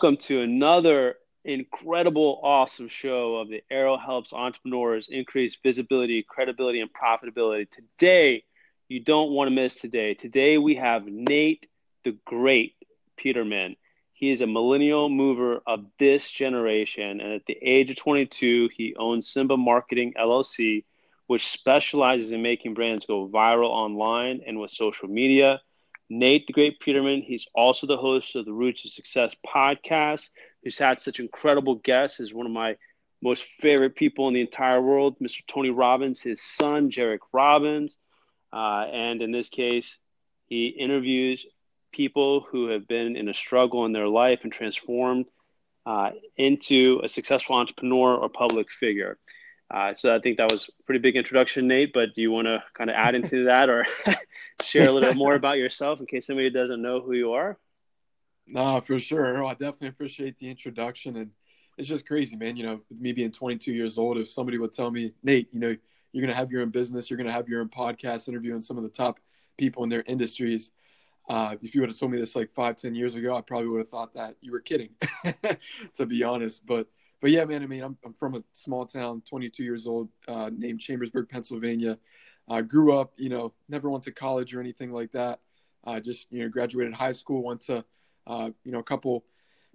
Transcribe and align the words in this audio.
welcome 0.00 0.16
to 0.16 0.42
another 0.42 1.16
incredible, 1.44 2.38
awesome 2.44 2.86
show 2.86 3.34
of 3.34 3.48
the 3.48 3.64
Errol 3.68 3.98
Helps 3.98 4.32
Entrepreneurs 4.32 5.08
Increase 5.10 5.58
Visibility, 5.60 6.22
Credibility, 6.22 6.80
and 6.80 6.88
Profitability. 6.92 7.68
Today, 7.68 8.44
you 8.86 9.00
don't 9.00 9.32
want 9.32 9.48
to 9.48 9.54
miss 9.56 9.74
today. 9.74 10.14
Today, 10.14 10.56
we 10.56 10.76
have 10.76 11.04
Nate 11.06 11.66
the 12.04 12.16
Great 12.24 12.74
Peterman. 13.16 13.74
He 14.12 14.30
is 14.30 14.40
a 14.40 14.46
millennial 14.46 15.08
mover 15.08 15.62
of 15.66 15.86
this 15.98 16.30
generation, 16.30 17.20
and 17.20 17.32
at 17.32 17.46
the 17.46 17.58
age 17.60 17.90
of 17.90 17.96
22, 17.96 18.70
he 18.72 18.94
owns 18.94 19.28
Simba 19.28 19.56
Marketing 19.56 20.14
LLC, 20.16 20.84
which 21.26 21.48
specializes 21.48 22.30
in 22.30 22.40
making 22.40 22.74
brands 22.74 23.04
go 23.04 23.26
viral 23.26 23.70
online 23.70 24.42
and 24.46 24.60
with 24.60 24.70
social 24.70 25.08
media. 25.08 25.60
Nate 26.10 26.46
the 26.46 26.52
Great 26.52 26.80
Peterman, 26.80 27.22
he's 27.22 27.46
also 27.54 27.86
the 27.86 27.96
host 27.96 28.34
of 28.34 28.44
the 28.44 28.52
Roots 28.52 28.84
of 28.84 28.90
Success 28.90 29.36
podcast, 29.46 30.28
who's 30.62 30.78
had 30.78 31.00
such 31.00 31.20
incredible 31.20 31.76
guests 31.76 32.20
as 32.20 32.32
one 32.32 32.46
of 32.46 32.52
my 32.52 32.76
most 33.22 33.44
favorite 33.44 33.94
people 33.96 34.28
in 34.28 34.34
the 34.34 34.40
entire 34.40 34.80
world, 34.80 35.18
Mr. 35.18 35.44
Tony 35.46 35.70
Robbins, 35.70 36.20
his 36.20 36.40
son, 36.40 36.90
Jairek 36.90 37.18
Robbins. 37.32 37.98
Uh, 38.52 38.86
and 38.90 39.20
in 39.20 39.32
this 39.32 39.48
case, 39.48 39.98
he 40.46 40.68
interviews 40.68 41.44
people 41.92 42.46
who 42.50 42.68
have 42.68 42.86
been 42.88 43.16
in 43.16 43.28
a 43.28 43.34
struggle 43.34 43.84
in 43.84 43.92
their 43.92 44.08
life 44.08 44.40
and 44.42 44.52
transformed 44.52 45.26
uh, 45.84 46.10
into 46.36 47.00
a 47.02 47.08
successful 47.08 47.56
entrepreneur 47.56 48.14
or 48.14 48.28
public 48.28 48.70
figure. 48.70 49.18
Uh, 49.70 49.92
so 49.92 50.14
I 50.14 50.18
think 50.18 50.38
that 50.38 50.50
was 50.50 50.68
a 50.68 50.82
pretty 50.84 51.00
big 51.00 51.16
introduction, 51.16 51.68
Nate. 51.68 51.92
But 51.92 52.14
do 52.14 52.22
you 52.22 52.30
want 52.30 52.46
to 52.46 52.62
kind 52.74 52.90
of 52.90 52.96
add 52.96 53.14
into 53.14 53.44
that 53.46 53.68
or 53.68 53.86
share 54.62 54.88
a 54.88 54.92
little 54.92 55.14
more 55.14 55.34
about 55.36 55.58
yourself 55.58 56.00
in 56.00 56.06
case 56.06 56.26
somebody 56.26 56.50
doesn't 56.50 56.80
know 56.80 57.00
who 57.00 57.12
you 57.12 57.32
are? 57.32 57.58
No, 58.46 58.80
for 58.80 58.98
sure. 58.98 59.44
I 59.44 59.50
definitely 59.50 59.88
appreciate 59.88 60.38
the 60.38 60.48
introduction, 60.48 61.16
and 61.16 61.30
it's 61.76 61.88
just 61.88 62.06
crazy, 62.06 62.34
man. 62.34 62.56
You 62.56 62.64
know, 62.64 62.80
with 62.88 63.00
me 63.00 63.12
being 63.12 63.30
22 63.30 63.72
years 63.72 63.98
old, 63.98 64.16
if 64.16 64.30
somebody 64.30 64.56
would 64.56 64.72
tell 64.72 64.90
me, 64.90 65.12
Nate, 65.22 65.48
you 65.52 65.60
know, 65.60 65.76
you're 66.12 66.22
going 66.22 66.32
to 66.32 66.38
have 66.38 66.50
your 66.50 66.62
own 66.62 66.70
business, 66.70 67.10
you're 67.10 67.18
going 67.18 67.26
to 67.26 67.32
have 67.32 67.48
your 67.48 67.60
own 67.60 67.68
podcast, 67.68 68.26
interviewing 68.26 68.62
some 68.62 68.78
of 68.78 68.84
the 68.84 68.88
top 68.88 69.20
people 69.58 69.82
in 69.82 69.90
their 69.90 70.02
industries. 70.06 70.70
Uh, 71.28 71.56
if 71.60 71.74
you 71.74 71.82
would 71.82 71.90
have 71.90 71.98
told 71.98 72.10
me 72.10 72.18
this 72.18 72.34
like 72.34 72.50
five, 72.54 72.76
ten 72.76 72.94
years 72.94 73.14
ago, 73.14 73.36
I 73.36 73.42
probably 73.42 73.68
would 73.68 73.80
have 73.80 73.90
thought 73.90 74.14
that 74.14 74.36
you 74.40 74.50
were 74.50 74.60
kidding, 74.60 74.88
to 75.94 76.06
be 76.06 76.22
honest. 76.22 76.64
But 76.64 76.86
but 77.20 77.30
yeah, 77.30 77.44
man. 77.44 77.62
I 77.62 77.66
mean, 77.66 77.82
I'm, 77.82 77.96
I'm 78.04 78.14
from 78.14 78.34
a 78.34 78.42
small 78.52 78.86
town, 78.86 79.22
22 79.28 79.64
years 79.64 79.86
old, 79.86 80.08
uh, 80.26 80.50
named 80.56 80.80
Chambersburg, 80.80 81.28
Pennsylvania. 81.28 81.98
I 82.48 82.62
grew 82.62 82.98
up, 82.98 83.12
you 83.16 83.28
know, 83.28 83.52
never 83.68 83.90
went 83.90 84.04
to 84.04 84.12
college 84.12 84.54
or 84.54 84.60
anything 84.60 84.92
like 84.92 85.12
that. 85.12 85.40
I 85.84 86.00
just 86.00 86.30
you 86.30 86.42
know 86.42 86.48
graduated 86.48 86.94
high 86.94 87.12
school, 87.12 87.42
went 87.42 87.60
to 87.62 87.84
uh, 88.26 88.50
you 88.64 88.72
know 88.72 88.78
a 88.78 88.84
couple 88.84 89.24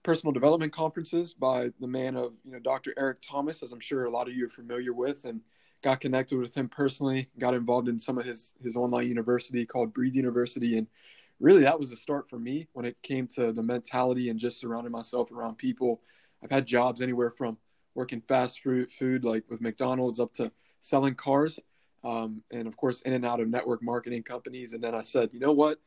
personal 0.04 0.34
development 0.34 0.74
conferences 0.74 1.34
by 1.34 1.72
the 1.80 1.88
man 1.88 2.16
of 2.16 2.36
you 2.44 2.52
know 2.52 2.60
Dr. 2.60 2.94
Eric 2.98 3.20
Thomas, 3.22 3.64
as 3.64 3.72
I'm 3.72 3.80
sure 3.80 4.06
a 4.06 4.12
lot 4.12 4.28
of 4.28 4.36
you 4.36 4.46
are 4.46 4.50
familiar 4.50 4.94
with, 4.94 5.26
and 5.26 5.42
got 5.82 6.00
connected 6.00 6.38
with 6.38 6.56
him 6.56 6.70
personally. 6.70 7.30
Got 7.40 7.54
involved 7.54 7.88
in 7.88 7.98
some 7.98 8.18
of 8.18 8.26
his 8.26 8.54
his 8.62 8.76
online 8.76 9.08
university 9.08 9.66
called 9.66 9.94
Breathe 9.94 10.16
University, 10.16 10.78
and 10.78 10.88
really 11.40 11.64
that 11.64 11.80
was 11.80 11.90
the 11.90 11.96
start 11.96 12.30
for 12.30 12.40
me 12.40 12.68
when 12.74 12.86
it 12.86 13.02
came 13.02 13.28
to 13.28 13.52
the 13.52 13.64
mentality 13.64 14.30
and 14.30 14.40
just 14.40 14.60
surrounding 14.60 14.92
myself 14.92 15.32
around 15.32 15.58
people 15.58 16.02
I've 16.44 16.52
had 16.52 16.66
jobs 16.66 17.02
anywhere 17.02 17.32
from 17.32 17.58
working 17.96 18.22
fast 18.22 18.62
food, 18.62 18.92
food 18.92 19.24
like 19.24 19.44
with 19.50 19.62
McDonald's 19.62 20.20
up 20.20 20.34
to 20.34 20.52
selling 20.80 21.16
cars, 21.16 21.60
um, 22.04 22.42
and 22.52 22.68
of 22.68 22.76
course 22.76 23.02
in 23.02 23.14
and 23.14 23.26
out 23.26 23.40
of 23.40 23.48
network 23.48 23.82
marketing 23.82 24.24
companies. 24.24 24.74
And 24.74 24.84
then 24.84 24.94
I 24.94 25.02
said, 25.02 25.30
you 25.32 25.40
know 25.40 25.54
what, 25.54 25.80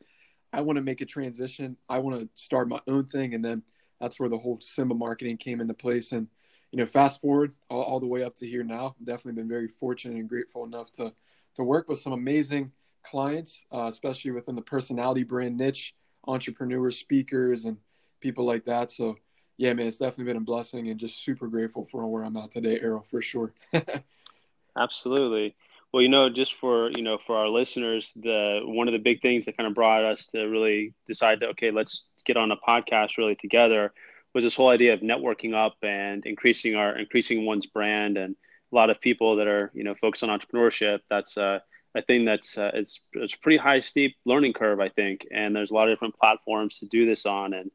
I 0.51 0.61
want 0.61 0.77
to 0.77 0.81
make 0.81 1.01
a 1.01 1.05
transition. 1.05 1.77
I 1.89 1.99
want 1.99 2.19
to 2.19 2.29
start 2.35 2.67
my 2.67 2.79
own 2.87 3.05
thing, 3.05 3.33
and 3.33 3.43
then 3.43 3.63
that's 3.99 4.19
where 4.19 4.29
the 4.29 4.37
whole 4.37 4.59
Simba 4.61 4.95
marketing 4.95 5.37
came 5.37 5.61
into 5.61 5.73
place. 5.73 6.11
And 6.11 6.27
you 6.71 6.79
know, 6.79 6.85
fast 6.85 7.21
forward 7.21 7.53
all, 7.69 7.83
all 7.83 7.99
the 7.99 8.07
way 8.07 8.23
up 8.23 8.35
to 8.35 8.47
here 8.47 8.63
now. 8.63 8.95
definitely 9.03 9.41
been 9.41 9.49
very 9.49 9.67
fortunate 9.67 10.17
and 10.17 10.27
grateful 10.27 10.63
enough 10.63 10.91
to 10.93 11.13
to 11.55 11.63
work 11.63 11.89
with 11.89 11.99
some 11.99 12.13
amazing 12.13 12.71
clients, 13.03 13.65
uh, 13.71 13.87
especially 13.89 14.31
within 14.31 14.55
the 14.55 14.61
personality 14.61 15.23
brand 15.23 15.57
niche, 15.57 15.95
entrepreneurs, 16.27 16.99
speakers, 16.99 17.65
and 17.65 17.77
people 18.19 18.45
like 18.45 18.65
that. 18.65 18.91
So 18.91 19.17
yeah, 19.57 19.73
man, 19.73 19.87
it's 19.87 19.97
definitely 19.97 20.31
been 20.31 20.41
a 20.41 20.45
blessing 20.45 20.89
and 20.89 20.99
just 20.99 21.23
super 21.23 21.47
grateful 21.47 21.85
for 21.85 22.05
where 22.07 22.23
I'm 22.23 22.37
at 22.37 22.51
today, 22.51 22.79
Errol, 22.79 23.05
for 23.09 23.21
sure. 23.21 23.53
Absolutely. 24.77 25.55
Well, 25.91 26.03
you 26.03 26.09
know, 26.09 26.29
just 26.29 26.55
for 26.55 26.91
you 26.91 27.01
know, 27.01 27.17
for 27.17 27.37
our 27.37 27.47
listeners, 27.47 28.11
the 28.15 28.61
one 28.63 28.87
of 28.87 28.91
the 28.91 28.99
big 28.99 29.21
things 29.21 29.45
that 29.45 29.57
kind 29.57 29.67
of 29.67 29.73
brought 29.73 30.03
us 30.03 30.27
to 30.27 30.43
really 30.43 30.93
decide 31.07 31.39
that 31.39 31.49
okay, 31.49 31.71
let's 31.71 32.03
get 32.25 32.37
on 32.37 32.51
a 32.51 32.57
podcast 32.57 33.17
really 33.17 33.35
together 33.35 33.93
was 34.33 34.43
this 34.43 34.55
whole 34.55 34.69
idea 34.69 34.93
of 34.93 34.99
networking 34.99 35.55
up 35.55 35.75
and 35.81 36.25
increasing 36.25 36.75
our 36.75 36.97
increasing 36.97 37.45
one's 37.45 37.65
brand 37.65 38.17
and 38.17 38.35
a 38.71 38.75
lot 38.75 38.89
of 38.89 38.99
people 39.01 39.37
that 39.37 39.47
are 39.47 39.71
you 39.73 39.83
know 39.83 39.95
focused 39.95 40.23
on 40.23 40.29
entrepreneurship. 40.29 40.99
That's 41.09 41.37
a 41.37 41.63
thing 42.05 42.25
that's 42.25 42.57
uh, 42.57 42.69
it's 42.75 43.07
it's 43.13 43.33
a 43.33 43.39
pretty 43.39 43.57
high 43.57 43.79
steep 43.79 44.15
learning 44.25 44.53
curve, 44.53 44.79
I 44.79 44.89
think, 44.89 45.25
and 45.31 45.55
there's 45.55 45.71
a 45.71 45.73
lot 45.73 45.89
of 45.89 45.95
different 45.95 46.15
platforms 46.15 46.77
to 46.79 46.85
do 46.85 47.07
this 47.07 47.25
on 47.25 47.53
and 47.53 47.71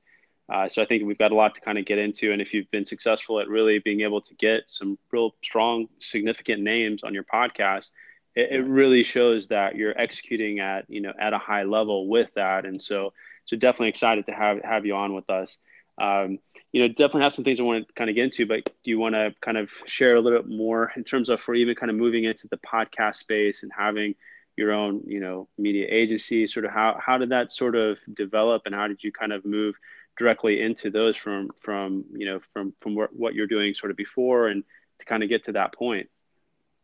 uh, 0.52 0.68
so 0.68 0.82
I 0.82 0.86
think 0.86 1.04
we've 1.04 1.18
got 1.18 1.32
a 1.32 1.34
lot 1.34 1.54
to 1.54 1.60
kind 1.60 1.78
of 1.78 1.84
get 1.84 1.98
into. 1.98 2.32
And 2.32 2.42
if 2.42 2.52
you've 2.52 2.70
been 2.70 2.84
successful 2.84 3.40
at 3.40 3.48
really 3.48 3.78
being 3.78 4.00
able 4.00 4.20
to 4.22 4.34
get 4.34 4.64
some 4.68 4.98
real 5.10 5.34
strong, 5.42 5.88
significant 6.00 6.62
names 6.62 7.02
on 7.04 7.14
your 7.14 7.24
podcast, 7.24 7.88
it, 8.34 8.48
it, 8.50 8.66
really 8.66 9.02
shows 9.02 9.48
that 9.48 9.76
you're 9.76 9.98
executing 9.98 10.58
at 10.58 10.88
you 10.88 11.00
know 11.00 11.12
at 11.18 11.32
a 11.32 11.38
high 11.38 11.64
level 11.64 12.08
with 12.08 12.30
that. 12.34 12.64
And 12.64 12.80
so 12.80 13.12
so 13.44 13.56
definitely 13.56 13.88
excited 13.88 14.26
to 14.26 14.32
have 14.32 14.60
have 14.62 14.86
you 14.86 14.94
on 14.94 15.14
with 15.14 15.28
us. 15.30 15.58
Um, 16.00 16.38
you 16.72 16.80
know, 16.80 16.88
definitely 16.88 17.22
have 17.22 17.34
some 17.34 17.44
things 17.44 17.60
I 17.60 17.64
want 17.64 17.86
to 17.86 17.94
kind 17.94 18.08
of 18.08 18.16
get 18.16 18.24
into, 18.24 18.46
but 18.46 18.64
do 18.64 18.90
you 18.90 18.98
want 18.98 19.14
to 19.14 19.34
kind 19.42 19.58
of 19.58 19.70
share 19.86 20.16
a 20.16 20.20
little 20.20 20.40
bit 20.40 20.50
more 20.50 20.90
in 20.96 21.04
terms 21.04 21.28
of 21.28 21.40
for 21.40 21.54
even 21.54 21.74
kind 21.74 21.90
of 21.90 21.96
moving 21.96 22.24
into 22.24 22.48
the 22.48 22.56
podcast 22.58 23.16
space 23.16 23.62
and 23.62 23.70
having 23.76 24.14
your 24.56 24.72
own, 24.72 25.02
you 25.06 25.20
know, 25.20 25.48
media 25.58 25.86
agency, 25.90 26.46
sort 26.46 26.64
of 26.64 26.72
how, 26.72 26.98
how 26.98 27.18
did 27.18 27.28
that 27.28 27.52
sort 27.52 27.76
of 27.76 27.98
develop 28.14 28.62
and 28.64 28.74
how 28.74 28.88
did 28.88 29.02
you 29.04 29.12
kind 29.12 29.32
of 29.32 29.44
move 29.44 29.76
directly 30.18 30.60
into 30.60 30.90
those 30.90 31.16
from 31.16 31.50
from 31.58 32.04
you 32.12 32.26
know 32.26 32.40
from 32.52 32.74
from 32.80 32.94
what 32.94 33.34
you're 33.34 33.46
doing 33.46 33.74
sort 33.74 33.90
of 33.90 33.96
before 33.96 34.48
and 34.48 34.64
to 34.98 35.04
kind 35.06 35.22
of 35.22 35.28
get 35.28 35.44
to 35.44 35.52
that 35.52 35.74
point? 35.74 36.08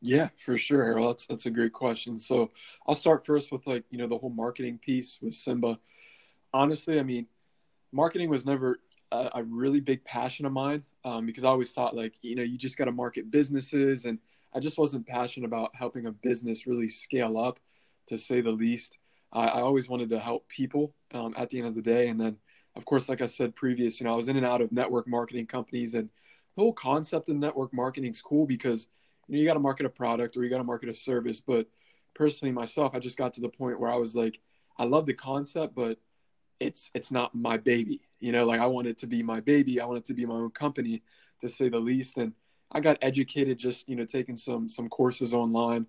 Yeah 0.02 0.28
for 0.36 0.56
sure 0.56 0.84
Harold. 0.84 1.10
that's 1.10 1.26
that's 1.26 1.46
a 1.46 1.50
great 1.50 1.72
question. 1.72 2.18
So 2.18 2.50
i'll 2.86 2.94
start 2.94 3.26
first 3.26 3.52
with 3.52 3.66
like 3.66 3.84
you 3.90 3.98
know 3.98 4.06
the 4.06 4.18
whole 4.18 4.30
marketing 4.30 4.78
piece 4.78 5.18
with 5.20 5.34
simba. 5.34 5.78
Honestly 6.54 6.98
i 6.98 7.02
mean 7.02 7.26
marketing 7.92 8.30
was 8.30 8.46
never 8.46 8.80
a, 9.12 9.30
a 9.34 9.44
really 9.44 9.80
big 9.80 10.02
passion 10.04 10.46
of 10.46 10.52
mine 10.52 10.82
um, 11.04 11.26
because 11.26 11.44
i 11.44 11.48
always 11.48 11.72
thought 11.72 11.94
like 11.94 12.14
you 12.22 12.34
know 12.34 12.42
you 12.42 12.56
just 12.56 12.78
got 12.78 12.86
to 12.86 12.92
market 12.92 13.30
businesses 13.30 14.06
and 14.06 14.18
i 14.54 14.58
just 14.58 14.78
wasn't 14.78 15.06
passionate 15.06 15.46
about 15.46 15.70
helping 15.74 16.06
a 16.06 16.12
business 16.12 16.66
really 16.66 16.88
scale 16.88 17.38
up 17.38 17.58
to 18.08 18.18
say 18.18 18.40
the 18.40 18.50
least. 18.50 18.98
I, 19.32 19.46
I 19.46 19.60
always 19.60 19.88
wanted 19.88 20.10
to 20.10 20.18
help 20.18 20.48
people 20.48 20.94
um, 21.14 21.34
at 21.36 21.50
the 21.50 21.58
end 21.58 21.68
of 21.68 21.74
the 21.74 21.82
day 21.82 22.08
and 22.08 22.20
then 22.20 22.36
of 22.78 22.84
course, 22.84 23.08
like 23.08 23.20
I 23.20 23.26
said 23.26 23.56
previous, 23.56 24.00
you 24.00 24.06
know, 24.06 24.12
I 24.12 24.16
was 24.16 24.28
in 24.28 24.36
and 24.36 24.46
out 24.46 24.62
of 24.62 24.70
network 24.70 25.08
marketing 25.08 25.46
companies, 25.46 25.94
and 25.94 26.08
the 26.56 26.62
whole 26.62 26.72
concept 26.72 27.28
of 27.28 27.36
network 27.36 27.74
marketing 27.74 28.12
is 28.12 28.22
cool 28.22 28.46
because 28.46 28.86
you 29.26 29.34
know 29.34 29.40
you 29.40 29.46
got 29.46 29.54
to 29.54 29.60
market 29.60 29.84
a 29.84 29.90
product 29.90 30.36
or 30.36 30.44
you 30.44 30.50
got 30.50 30.58
to 30.58 30.64
market 30.64 30.88
a 30.88 30.94
service. 30.94 31.40
But 31.40 31.66
personally, 32.14 32.52
myself, 32.52 32.94
I 32.94 33.00
just 33.00 33.18
got 33.18 33.34
to 33.34 33.40
the 33.40 33.48
point 33.48 33.80
where 33.80 33.90
I 33.90 33.96
was 33.96 34.14
like, 34.14 34.40
I 34.78 34.84
love 34.84 35.06
the 35.06 35.12
concept, 35.12 35.74
but 35.74 35.98
it's 36.60 36.90
it's 36.94 37.10
not 37.10 37.34
my 37.34 37.56
baby. 37.56 38.00
You 38.20 38.30
know, 38.30 38.46
like 38.46 38.60
I 38.60 38.66
want 38.66 38.86
it 38.86 38.96
to 38.98 39.08
be 39.08 39.24
my 39.24 39.40
baby. 39.40 39.80
I 39.80 39.84
want 39.84 39.98
it 39.98 40.04
to 40.06 40.14
be 40.14 40.24
my 40.24 40.34
own 40.34 40.50
company, 40.50 41.02
to 41.40 41.48
say 41.48 41.68
the 41.68 41.80
least. 41.80 42.16
And 42.16 42.32
I 42.70 42.78
got 42.78 42.98
educated 43.02 43.58
just 43.58 43.88
you 43.88 43.96
know 43.96 44.04
taking 44.04 44.36
some 44.36 44.68
some 44.68 44.88
courses 44.88 45.34
online, 45.34 45.86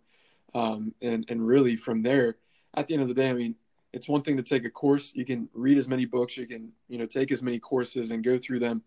um, 0.55 0.95
and 1.03 1.23
and 1.29 1.45
really 1.45 1.75
from 1.75 2.01
there, 2.01 2.37
at 2.73 2.87
the 2.87 2.95
end 2.95 3.03
of 3.03 3.09
the 3.09 3.13
day, 3.13 3.29
I 3.29 3.33
mean, 3.33 3.55
it's 3.93 4.07
one 4.07 4.21
thing 4.21 4.37
to 4.37 4.43
take 4.43 4.65
a 4.65 4.69
course. 4.69 5.11
You 5.15 5.25
can 5.25 5.49
read 5.53 5.77
as 5.77 5.87
many 5.87 6.05
books. 6.05 6.37
You 6.37 6.47
can 6.47 6.71
you 6.87 6.97
know 6.97 7.05
take 7.05 7.31
as 7.31 7.41
many 7.41 7.59
courses 7.59 8.11
and 8.11 8.23
go 8.23 8.37
through 8.37 8.59
them 8.59 8.83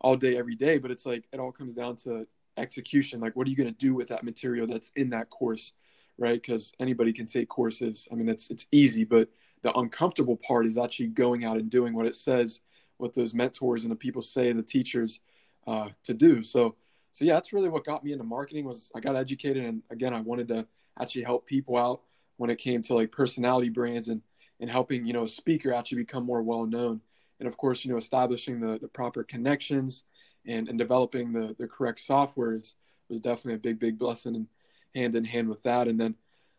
all 0.00 0.16
day 0.16 0.36
every 0.36 0.54
day. 0.54 0.78
But 0.78 0.90
it's 0.90 1.06
like 1.06 1.24
it 1.32 1.40
all 1.40 1.52
comes 1.52 1.74
down 1.74 1.96
to 1.96 2.26
execution. 2.56 3.20
Like 3.20 3.36
what 3.36 3.46
are 3.46 3.50
you 3.50 3.56
going 3.56 3.72
to 3.72 3.78
do 3.78 3.94
with 3.94 4.08
that 4.08 4.24
material 4.24 4.66
that's 4.66 4.92
in 4.96 5.10
that 5.10 5.30
course 5.30 5.72
right? 6.18 6.40
Because 6.40 6.72
anybody 6.80 7.12
can 7.12 7.26
take 7.26 7.46
courses. 7.46 8.08
I 8.10 8.14
mean 8.14 8.28
it's 8.28 8.50
it's 8.50 8.66
easy 8.72 9.04
but 9.04 9.28
the 9.62 9.76
uncomfortable 9.76 10.36
part 10.36 10.64
is 10.64 10.78
actually 10.78 11.08
going 11.08 11.44
out 11.44 11.58
and 11.58 11.68
doing 11.68 11.94
what 11.94 12.06
it 12.06 12.14
says 12.14 12.60
what 12.98 13.14
those 13.14 13.34
mentors 13.34 13.82
and 13.82 13.90
the 13.90 13.96
people 13.96 14.22
say 14.22 14.52
the 14.52 14.62
teachers 14.62 15.20
uh, 15.66 15.88
to 16.04 16.14
do. 16.14 16.42
So 16.42 16.76
so 17.16 17.24
yeah 17.24 17.32
that's 17.34 17.54
really 17.54 17.70
what 17.70 17.84
got 17.84 18.04
me 18.04 18.12
into 18.12 18.24
marketing 18.24 18.66
was 18.66 18.90
i 18.94 19.00
got 19.00 19.16
educated 19.16 19.64
and 19.64 19.82
again 19.88 20.12
i 20.12 20.20
wanted 20.20 20.48
to 20.48 20.66
actually 21.00 21.22
help 21.22 21.46
people 21.46 21.78
out 21.78 22.02
when 22.36 22.50
it 22.50 22.58
came 22.58 22.82
to 22.82 22.94
like 22.94 23.10
personality 23.10 23.70
brands 23.70 24.08
and 24.08 24.20
and 24.60 24.70
helping 24.70 25.06
you 25.06 25.12
know 25.12 25.24
a 25.24 25.28
speaker 25.28 25.72
actually 25.72 25.98
become 25.98 26.24
more 26.24 26.42
well 26.42 26.66
known 26.66 27.00
and 27.40 27.48
of 27.48 27.56
course 27.56 27.84
you 27.84 27.90
know 27.90 27.98
establishing 27.98 28.60
the, 28.60 28.78
the 28.80 28.88
proper 28.88 29.22
connections 29.22 30.04
and, 30.46 30.68
and 30.68 30.78
developing 30.78 31.32
the, 31.32 31.54
the 31.58 31.66
correct 31.66 31.98
software 31.98 32.54
is, 32.54 32.76
was 33.08 33.20
definitely 33.20 33.54
a 33.54 33.58
big 33.58 33.78
big 33.78 33.98
blessing 33.98 34.36
and 34.36 34.46
hand 34.94 35.16
in 35.16 35.24
hand 35.24 35.48
with 35.48 35.62
that. 35.64 35.88
And 35.88 35.98
then 36.00 36.14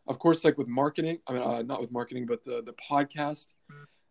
of 0.07 0.19
course 0.19 0.45
like 0.45 0.57
with 0.57 0.69
marketing 0.69 1.19
i 1.27 1.33
mean 1.33 1.41
uh, 1.41 1.61
not 1.63 1.81
with 1.81 1.91
marketing 1.91 2.25
but 2.25 2.43
the 2.43 2.63
the 2.63 2.73
podcast. 2.73 3.47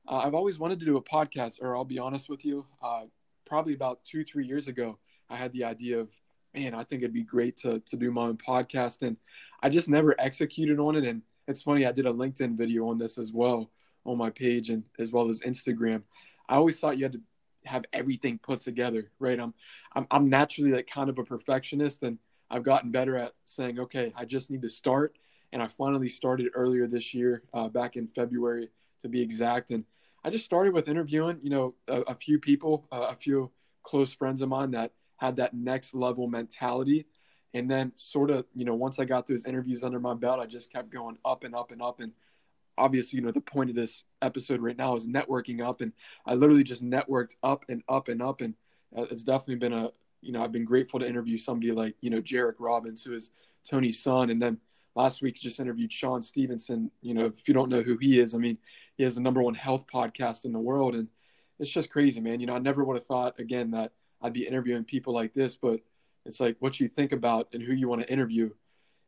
Uh, 0.08 0.18
i've 0.18 0.34
always 0.34 0.58
wanted 0.58 0.78
to 0.78 0.84
do 0.84 0.98
a 0.98 1.02
podcast 1.02 1.60
or 1.62 1.74
i'll 1.76 1.84
be 1.84 1.98
honest 1.98 2.28
with 2.28 2.44
you 2.44 2.64
uh, 2.82 3.04
probably 3.46 3.74
about 3.74 4.04
two, 4.04 4.24
three 4.24 4.46
years 4.46 4.68
ago, 4.68 4.98
I 5.30 5.36
had 5.36 5.52
the 5.52 5.64
idea 5.64 5.98
of, 5.98 6.10
man, 6.54 6.74
I 6.74 6.82
think 6.84 7.02
it'd 7.02 7.14
be 7.14 7.22
great 7.22 7.56
to 7.58 7.80
to 7.80 7.96
do 7.96 8.10
my 8.10 8.22
own 8.22 8.36
podcast, 8.36 9.02
and 9.02 9.16
I 9.62 9.68
just 9.68 9.88
never 9.88 10.14
executed 10.18 10.78
on 10.78 10.96
it. 10.96 11.04
And 11.04 11.22
it's 11.48 11.62
funny, 11.62 11.86
I 11.86 11.92
did 11.92 12.06
a 12.06 12.12
LinkedIn 12.12 12.56
video 12.56 12.88
on 12.88 12.98
this 12.98 13.16
as 13.18 13.32
well 13.32 13.70
on 14.06 14.16
my 14.16 14.30
page 14.30 14.70
and 14.70 14.84
as 14.98 15.12
well 15.12 15.28
as 15.28 15.42
Instagram. 15.42 16.02
I 16.48 16.54
always 16.56 16.78
thought 16.78 16.98
you 16.98 17.04
had 17.04 17.12
to 17.12 17.20
have 17.64 17.84
everything 17.92 18.38
put 18.38 18.60
together, 18.60 19.10
right? 19.18 19.38
I'm 19.38 19.52
I'm, 19.94 20.06
I'm 20.10 20.30
naturally 20.30 20.72
like 20.72 20.86
kind 20.86 21.10
of 21.10 21.18
a 21.18 21.24
perfectionist, 21.24 22.02
and 22.02 22.18
I've 22.50 22.62
gotten 22.62 22.90
better 22.90 23.16
at 23.16 23.32
saying, 23.44 23.80
okay, 23.80 24.12
I 24.16 24.24
just 24.24 24.50
need 24.50 24.62
to 24.62 24.68
start. 24.68 25.18
And 25.52 25.62
I 25.62 25.68
finally 25.68 26.08
started 26.08 26.48
earlier 26.54 26.86
this 26.86 27.14
year, 27.14 27.42
uh, 27.54 27.68
back 27.68 27.96
in 27.96 28.06
February 28.06 28.70
to 29.02 29.08
be 29.08 29.20
exact. 29.20 29.70
And 29.70 29.84
I 30.24 30.30
just 30.30 30.44
started 30.44 30.74
with 30.74 30.88
interviewing, 30.88 31.38
you 31.42 31.50
know, 31.50 31.74
a, 31.88 32.00
a 32.02 32.14
few 32.14 32.38
people, 32.38 32.86
uh, 32.92 33.08
a 33.10 33.14
few 33.14 33.50
close 33.82 34.12
friends 34.12 34.42
of 34.42 34.48
mine 34.48 34.72
that 34.72 34.92
had 35.16 35.36
that 35.36 35.54
next 35.54 35.94
level 35.94 36.26
mentality. 36.28 37.06
And 37.54 37.70
then, 37.70 37.92
sort 37.96 38.30
of, 38.30 38.44
you 38.54 38.64
know, 38.64 38.74
once 38.74 38.98
I 38.98 39.04
got 39.04 39.26
those 39.26 39.46
interviews 39.46 39.82
under 39.82 40.00
my 40.00 40.14
belt, 40.14 40.40
I 40.40 40.46
just 40.46 40.72
kept 40.72 40.90
going 40.90 41.16
up 41.24 41.44
and 41.44 41.54
up 41.54 41.70
and 41.70 41.80
up. 41.80 42.00
And 42.00 42.12
obviously, 42.78 43.18
you 43.18 43.24
know, 43.24 43.32
the 43.32 43.40
point 43.40 43.70
of 43.70 43.76
this 43.76 44.04
episode 44.22 44.60
right 44.60 44.76
now 44.76 44.96
is 44.96 45.06
networking 45.06 45.66
up. 45.66 45.80
And 45.80 45.92
I 46.24 46.34
literally 46.34 46.64
just 46.64 46.84
networked 46.84 47.36
up 47.42 47.64
and 47.68 47.82
up 47.88 48.08
and 48.08 48.22
up. 48.22 48.40
And 48.40 48.54
uh, 48.96 49.06
it's 49.10 49.24
definitely 49.24 49.56
been 49.56 49.72
a, 49.72 49.90
you 50.22 50.32
know, 50.32 50.42
I've 50.42 50.52
been 50.52 50.64
grateful 50.64 51.00
to 51.00 51.06
interview 51.08 51.38
somebody 51.38 51.72
like, 51.72 51.94
you 52.00 52.10
know, 52.10 52.20
Jairek 52.20 52.54
Robbins, 52.58 53.04
who 53.04 53.14
is 53.14 53.30
Tony's 53.68 54.02
son. 54.02 54.30
And 54.30 54.40
then 54.40 54.58
last 54.94 55.22
week 55.22 55.36
just 55.36 55.60
interviewed 55.60 55.92
Shawn 55.92 56.22
Stevenson. 56.22 56.90
You 57.02 57.14
know, 57.14 57.26
if 57.26 57.46
you 57.48 57.54
don't 57.54 57.70
know 57.70 57.82
who 57.82 57.96
he 57.98 58.20
is, 58.20 58.34
I 58.34 58.38
mean, 58.38 58.58
he 58.96 59.04
has 59.04 59.14
the 59.14 59.20
number 59.20 59.42
one 59.42 59.54
health 59.54 59.86
podcast 59.92 60.44
in 60.44 60.52
the 60.52 60.58
world. 60.58 60.94
And 60.94 61.08
it's 61.58 61.70
just 61.70 61.90
crazy, 61.90 62.20
man. 62.20 62.40
You 62.40 62.46
know, 62.46 62.54
I 62.54 62.58
never 62.58 62.84
would 62.84 62.96
have 62.96 63.06
thought 63.06 63.38
again 63.38 63.70
that 63.72 63.92
I'd 64.22 64.32
be 64.32 64.46
interviewing 64.46 64.84
people 64.84 65.14
like 65.14 65.32
this, 65.32 65.56
but 65.56 65.80
it's 66.24 66.40
like 66.40 66.56
what 66.58 66.80
you 66.80 66.88
think 66.88 67.12
about 67.12 67.48
and 67.52 67.62
who 67.62 67.72
you 67.72 67.88
want 67.88 68.02
to 68.02 68.12
interview, 68.12 68.50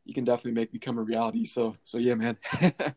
you 0.05 0.13
can 0.13 0.23
definitely 0.23 0.53
make 0.53 0.71
become 0.71 0.97
a 0.97 1.03
reality. 1.03 1.45
So, 1.45 1.75
so 1.83 1.97
yeah, 1.97 2.15
man. 2.15 2.37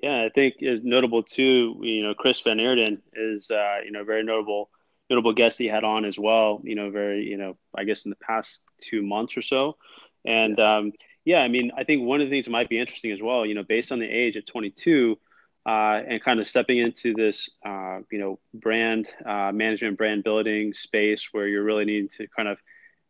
yeah, 0.00 0.22
I 0.22 0.30
think 0.30 0.56
is 0.60 0.80
notable 0.82 1.22
too. 1.22 1.78
You 1.82 2.02
know, 2.02 2.14
Chris 2.14 2.40
Van 2.40 2.58
Heerden 2.58 3.02
is, 3.12 3.50
uh, 3.50 3.78
you 3.84 3.90
know, 3.90 4.04
very 4.04 4.22
notable 4.22 4.70
notable 5.10 5.34
guest 5.34 5.58
he 5.58 5.66
had 5.66 5.84
on 5.84 6.04
as 6.04 6.18
well. 6.18 6.60
You 6.64 6.74
know, 6.74 6.90
very 6.90 7.28
you 7.28 7.36
know, 7.36 7.56
I 7.76 7.84
guess 7.84 8.04
in 8.04 8.10
the 8.10 8.16
past 8.16 8.60
two 8.80 9.02
months 9.02 9.36
or 9.36 9.42
so, 9.42 9.76
and 10.24 10.56
yeah. 10.56 10.76
um, 10.76 10.92
yeah, 11.24 11.40
I 11.40 11.48
mean, 11.48 11.72
I 11.76 11.84
think 11.84 12.06
one 12.06 12.20
of 12.20 12.28
the 12.28 12.30
things 12.30 12.46
that 12.46 12.52
might 12.52 12.68
be 12.68 12.78
interesting 12.78 13.12
as 13.12 13.20
well. 13.20 13.44
You 13.44 13.54
know, 13.54 13.64
based 13.64 13.92
on 13.92 13.98
the 13.98 14.08
age 14.08 14.36
at 14.36 14.46
22. 14.46 15.18
Uh, 15.64 16.02
and 16.08 16.20
kind 16.20 16.40
of 16.40 16.48
stepping 16.48 16.78
into 16.78 17.14
this, 17.14 17.48
uh, 17.64 18.00
you 18.10 18.18
know, 18.18 18.40
brand 18.52 19.08
uh, 19.24 19.52
management, 19.52 19.96
brand 19.96 20.24
building 20.24 20.74
space 20.74 21.28
where 21.30 21.46
you're 21.46 21.62
really 21.62 21.84
needing 21.84 22.08
to 22.08 22.26
kind 22.26 22.48
of, 22.48 22.58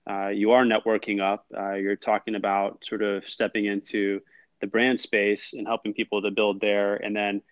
uh, 0.07 0.29
you 0.29 0.51
are 0.51 0.63
networking 0.63 1.19
up. 1.19 1.47
Uh, 1.57 1.73
you're 1.73 1.97
talking 1.97 2.35
about 2.35 2.85
sort 2.85 3.01
of 3.01 3.27
stepping 3.27 3.65
into 3.65 4.21
the 4.63 4.67
brand 4.67 4.99
space 4.99 5.53
and 5.53 5.67
helping 5.67 5.93
people 5.93 6.23
to 6.23 6.31
build 6.31 6.63
there, 6.63 6.97
and 6.97 7.15
then 7.15 7.43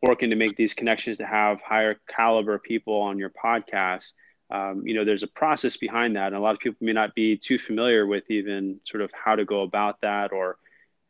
working 0.00 0.30
to 0.30 0.36
make 0.36 0.56
these 0.56 0.72
connections 0.72 1.18
to 1.18 1.26
have 1.26 1.60
higher 1.60 2.00
caliber 2.08 2.58
people 2.58 3.02
on 3.02 3.18
your 3.18 3.30
podcast. 3.30 4.12
Um, 4.50 4.86
you 4.86 4.94
know, 4.94 5.04
there's 5.04 5.22
a 5.22 5.28
process 5.28 5.76
behind 5.76 6.16
that, 6.16 6.28
and 6.28 6.36
a 6.36 6.40
lot 6.40 6.54
of 6.54 6.60
people 6.60 6.78
may 6.80 6.92
not 6.92 7.14
be 7.14 7.36
too 7.36 7.58
familiar 7.58 8.06
with 8.06 8.30
even 8.30 8.80
sort 8.84 9.02
of 9.02 9.10
how 9.12 9.36
to 9.36 9.44
go 9.44 9.62
about 9.62 10.00
that, 10.00 10.32
or 10.32 10.56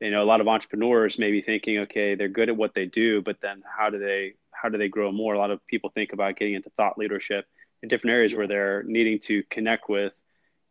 you 0.00 0.10
know, 0.10 0.22
a 0.22 0.26
lot 0.26 0.40
of 0.40 0.48
entrepreneurs 0.48 1.18
may 1.18 1.30
be 1.30 1.42
thinking, 1.42 1.78
okay, 1.78 2.16
they're 2.16 2.28
good 2.28 2.48
at 2.48 2.56
what 2.56 2.74
they 2.74 2.86
do, 2.86 3.22
but 3.22 3.40
then 3.40 3.62
how 3.64 3.90
do 3.90 3.98
they 3.98 4.34
how 4.50 4.68
do 4.68 4.78
they 4.78 4.88
grow 4.88 5.12
more? 5.12 5.34
A 5.34 5.38
lot 5.38 5.50
of 5.50 5.64
people 5.66 5.90
think 5.90 6.12
about 6.12 6.36
getting 6.36 6.54
into 6.54 6.70
thought 6.70 6.98
leadership 6.98 7.46
in 7.82 7.88
different 7.88 8.14
areas 8.14 8.34
where 8.34 8.46
they're 8.46 8.82
needing 8.84 9.18
to 9.20 9.42
connect 9.50 9.88
with 9.88 10.12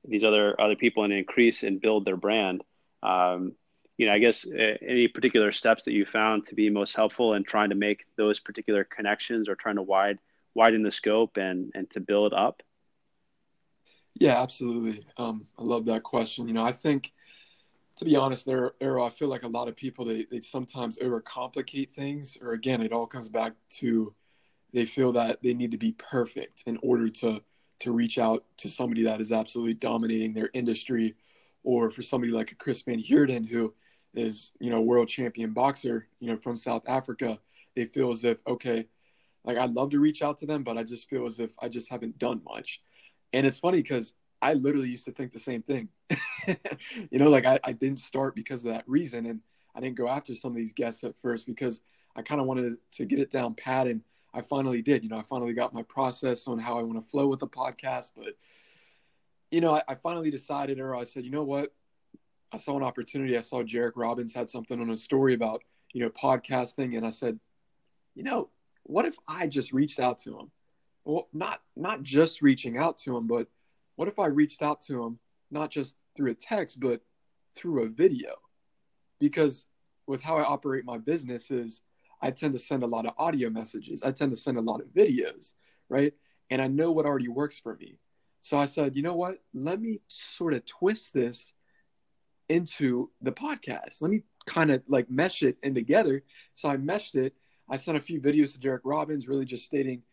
these 0.07 0.23
other 0.23 0.59
other 0.59 0.75
people 0.75 1.03
and 1.03 1.13
increase 1.13 1.63
and 1.63 1.81
build 1.81 2.05
their 2.05 2.17
brand. 2.17 2.63
Um, 3.03 3.53
you 4.01 4.07
know, 4.07 4.13
I 4.13 4.17
guess 4.17 4.47
uh, 4.47 4.77
any 4.81 5.07
particular 5.07 5.51
steps 5.51 5.85
that 5.85 5.91
you 5.91 6.07
found 6.07 6.47
to 6.47 6.55
be 6.55 6.71
most 6.71 6.95
helpful 6.95 7.35
in 7.35 7.43
trying 7.43 7.69
to 7.69 7.75
make 7.75 8.07
those 8.15 8.39
particular 8.39 8.83
connections 8.83 9.47
or 9.47 9.53
trying 9.53 9.75
to 9.75 9.83
wide 9.83 10.17
widen 10.55 10.81
the 10.81 10.89
scope 10.89 11.37
and 11.37 11.71
and 11.75 11.87
to 11.91 11.99
build 11.99 12.33
up? 12.33 12.63
Yeah, 14.15 14.41
absolutely. 14.41 15.05
Um, 15.17 15.45
I 15.55 15.61
love 15.61 15.85
that 15.85 16.01
question. 16.01 16.47
You 16.47 16.55
know, 16.55 16.63
I 16.63 16.71
think 16.71 17.11
to 17.97 18.05
be 18.05 18.15
honest, 18.15 18.43
there, 18.43 18.71
Errol, 18.81 19.05
I 19.05 19.11
feel 19.11 19.27
like 19.27 19.43
a 19.43 19.47
lot 19.47 19.67
of 19.67 19.75
people 19.75 20.03
they, 20.03 20.25
they 20.31 20.41
sometimes 20.41 20.97
overcomplicate 20.97 21.91
things, 21.91 22.39
or 22.41 22.53
again, 22.53 22.81
it 22.81 22.91
all 22.91 23.05
comes 23.05 23.29
back 23.29 23.53
to 23.81 24.15
they 24.73 24.85
feel 24.85 25.11
that 25.11 25.43
they 25.43 25.53
need 25.53 25.69
to 25.69 25.77
be 25.77 25.91
perfect 25.91 26.63
in 26.65 26.79
order 26.81 27.07
to 27.07 27.39
to 27.81 27.91
reach 27.91 28.17
out 28.17 28.45
to 28.57 28.67
somebody 28.67 29.03
that 29.03 29.21
is 29.21 29.31
absolutely 29.31 29.75
dominating 29.75 30.33
their 30.33 30.49
industry, 30.55 31.13
or 31.63 31.91
for 31.91 32.01
somebody 32.01 32.31
like 32.31 32.51
a 32.51 32.55
Chris 32.55 32.81
Van 32.81 32.97
Heerden 32.97 33.43
who 33.43 33.75
is 34.13 34.51
you 34.59 34.69
know 34.69 34.81
world 34.81 35.07
champion 35.07 35.51
boxer 35.53 36.07
you 36.19 36.27
know 36.27 36.37
from 36.37 36.57
South 36.57 36.83
Africa 36.87 37.39
they 37.75 37.85
feel 37.85 38.09
as 38.09 38.23
if 38.23 38.37
okay 38.45 38.87
like 39.43 39.57
I'd 39.57 39.73
love 39.73 39.89
to 39.91 39.99
reach 39.99 40.21
out 40.21 40.37
to 40.37 40.45
them 40.45 40.63
but 40.63 40.77
I 40.77 40.83
just 40.83 41.09
feel 41.09 41.25
as 41.25 41.39
if 41.39 41.51
I 41.61 41.69
just 41.69 41.89
haven't 41.89 42.17
done 42.17 42.41
much. 42.43 42.81
And 43.33 43.47
it's 43.47 43.57
funny 43.57 43.81
because 43.81 44.13
I 44.41 44.53
literally 44.53 44.89
used 44.89 45.05
to 45.05 45.11
think 45.11 45.31
the 45.31 45.39
same 45.39 45.61
thing. 45.61 45.89
You 47.11 47.19
know 47.19 47.29
like 47.29 47.45
I, 47.45 47.59
I 47.63 47.71
didn't 47.73 47.99
start 47.99 48.35
because 48.35 48.65
of 48.65 48.73
that 48.73 48.83
reason 48.87 49.27
and 49.27 49.39
I 49.75 49.79
didn't 49.79 49.95
go 49.95 50.07
after 50.07 50.33
some 50.33 50.51
of 50.51 50.57
these 50.57 50.73
guests 50.73 51.03
at 51.03 51.19
first 51.21 51.45
because 51.45 51.81
I 52.15 52.23
kind 52.23 52.41
of 52.41 52.47
wanted 52.47 52.77
to 52.93 53.05
get 53.05 53.19
it 53.19 53.29
down 53.29 53.53
pat 53.53 53.87
and 53.87 54.01
I 54.33 54.41
finally 54.41 54.81
did. 54.81 55.03
You 55.03 55.09
know 55.09 55.19
I 55.19 55.23
finally 55.23 55.53
got 55.53 55.73
my 55.73 55.83
process 55.83 56.47
on 56.47 56.57
how 56.57 56.79
I 56.79 56.83
want 56.83 57.01
to 57.01 57.09
flow 57.09 57.27
with 57.27 57.39
the 57.39 57.47
podcast 57.47 58.11
but 58.15 58.33
you 59.51 59.61
know 59.61 59.75
I, 59.75 59.83
I 59.87 59.95
finally 59.95 60.31
decided 60.31 60.79
or 60.79 60.95
I 60.95 61.03
said 61.03 61.23
you 61.23 61.31
know 61.31 61.43
what 61.43 61.73
I 62.51 62.57
saw 62.57 62.77
an 62.77 62.83
opportunity. 62.83 63.37
I 63.37 63.41
saw 63.41 63.63
Jairek 63.63 63.93
Robbins 63.95 64.33
had 64.33 64.49
something 64.49 64.79
on 64.79 64.89
a 64.89 64.97
story 64.97 65.33
about, 65.33 65.63
you 65.93 66.03
know, 66.03 66.09
podcasting. 66.09 66.97
And 66.97 67.05
I 67.05 67.09
said, 67.09 67.39
you 68.15 68.23
know, 68.23 68.49
what 68.83 69.05
if 69.05 69.15
I 69.27 69.47
just 69.47 69.71
reached 69.71 69.99
out 69.99 70.19
to 70.19 70.37
him? 70.37 70.51
Well, 71.05 71.27
not 71.33 71.61
not 71.75 72.03
just 72.03 72.41
reaching 72.41 72.77
out 72.77 72.97
to 72.99 73.15
him, 73.17 73.27
but 73.27 73.47
what 73.95 74.07
if 74.07 74.19
I 74.19 74.27
reached 74.27 74.61
out 74.61 74.81
to 74.83 75.03
him 75.03 75.19
not 75.49 75.71
just 75.71 75.95
through 76.15 76.31
a 76.31 76.35
text, 76.35 76.79
but 76.79 77.01
through 77.55 77.83
a 77.83 77.89
video? 77.89 78.35
Because 79.19 79.65
with 80.07 80.21
how 80.21 80.37
I 80.37 80.43
operate 80.43 80.85
my 80.85 80.97
business 80.97 81.51
is 81.51 81.81
I 82.21 82.31
tend 82.31 82.53
to 82.53 82.59
send 82.59 82.83
a 82.83 82.87
lot 82.87 83.05
of 83.05 83.13
audio 83.17 83.49
messages. 83.49 84.03
I 84.03 84.11
tend 84.11 84.31
to 84.31 84.37
send 84.37 84.57
a 84.57 84.61
lot 84.61 84.81
of 84.81 84.87
videos, 84.87 85.53
right? 85.89 86.13
And 86.49 86.61
I 86.61 86.67
know 86.67 86.91
what 86.91 87.05
already 87.05 87.29
works 87.29 87.59
for 87.59 87.75
me. 87.75 87.97
So 88.41 88.57
I 88.57 88.65
said, 88.65 88.95
you 88.95 89.03
know 89.03 89.15
what? 89.15 89.37
Let 89.53 89.81
me 89.81 90.01
sort 90.07 90.53
of 90.53 90.65
twist 90.65 91.13
this 91.13 91.53
into 92.51 93.09
the 93.21 93.31
podcast. 93.31 94.01
Let 94.01 94.11
me 94.11 94.23
kind 94.45 94.71
of 94.71 94.83
like 94.87 95.09
mesh 95.09 95.41
it 95.41 95.57
in 95.63 95.73
together. 95.73 96.23
So 96.53 96.69
I 96.69 96.77
meshed 96.77 97.15
it. 97.15 97.33
I 97.69 97.77
sent 97.77 97.97
a 97.97 98.01
few 98.01 98.19
videos 98.19 98.53
to 98.53 98.59
Jairek 98.59 98.81
Robbins, 98.83 99.27
really 99.27 99.45
just 99.45 99.63
stating, 99.63 100.03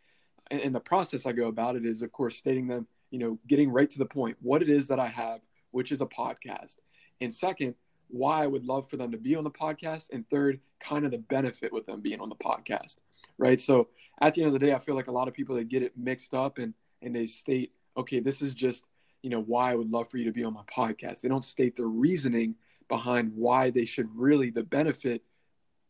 and 0.50 0.74
the 0.74 0.80
process 0.80 1.26
I 1.26 1.32
go 1.32 1.48
about 1.48 1.76
it 1.76 1.84
is, 1.84 2.02
of 2.02 2.12
course, 2.12 2.36
stating 2.36 2.68
them, 2.68 2.86
you 3.10 3.18
know, 3.18 3.38
getting 3.48 3.70
right 3.70 3.90
to 3.90 3.98
the 3.98 4.06
point, 4.06 4.36
what 4.40 4.62
it 4.62 4.68
is 4.68 4.86
that 4.88 5.00
I 5.00 5.08
have, 5.08 5.40
which 5.72 5.90
is 5.90 6.00
a 6.00 6.06
podcast. 6.06 6.76
And 7.20 7.34
second, 7.34 7.74
why 8.08 8.44
I 8.44 8.46
would 8.46 8.64
love 8.64 8.88
for 8.88 8.96
them 8.96 9.10
to 9.10 9.18
be 9.18 9.34
on 9.34 9.44
the 9.44 9.50
podcast. 9.50 10.10
And 10.12 10.28
third, 10.30 10.60
kind 10.80 11.04
of 11.04 11.10
the 11.10 11.18
benefit 11.18 11.72
with 11.72 11.86
them 11.86 12.00
being 12.00 12.20
on 12.20 12.28
the 12.28 12.36
podcast. 12.36 12.98
Right. 13.36 13.60
So 13.60 13.88
at 14.20 14.34
the 14.34 14.42
end 14.42 14.54
of 14.54 14.58
the 14.58 14.64
day, 14.64 14.72
I 14.72 14.78
feel 14.78 14.94
like 14.94 15.08
a 15.08 15.12
lot 15.12 15.28
of 15.28 15.34
people 15.34 15.56
that 15.56 15.68
get 15.68 15.82
it 15.82 15.92
mixed 15.96 16.34
up 16.34 16.58
and 16.58 16.72
and 17.02 17.14
they 17.14 17.26
state, 17.26 17.72
okay, 17.96 18.20
this 18.20 18.42
is 18.42 18.54
just 18.54 18.84
you 19.22 19.30
know, 19.30 19.40
why 19.40 19.72
I 19.72 19.74
would 19.74 19.90
love 19.90 20.10
for 20.10 20.18
you 20.18 20.24
to 20.24 20.32
be 20.32 20.44
on 20.44 20.54
my 20.54 20.62
podcast. 20.62 21.20
They 21.20 21.28
don't 21.28 21.44
state 21.44 21.76
the 21.76 21.86
reasoning 21.86 22.54
behind 22.88 23.32
why 23.34 23.70
they 23.70 23.84
should 23.84 24.08
really 24.14 24.50
the 24.50 24.62
benefit 24.62 25.22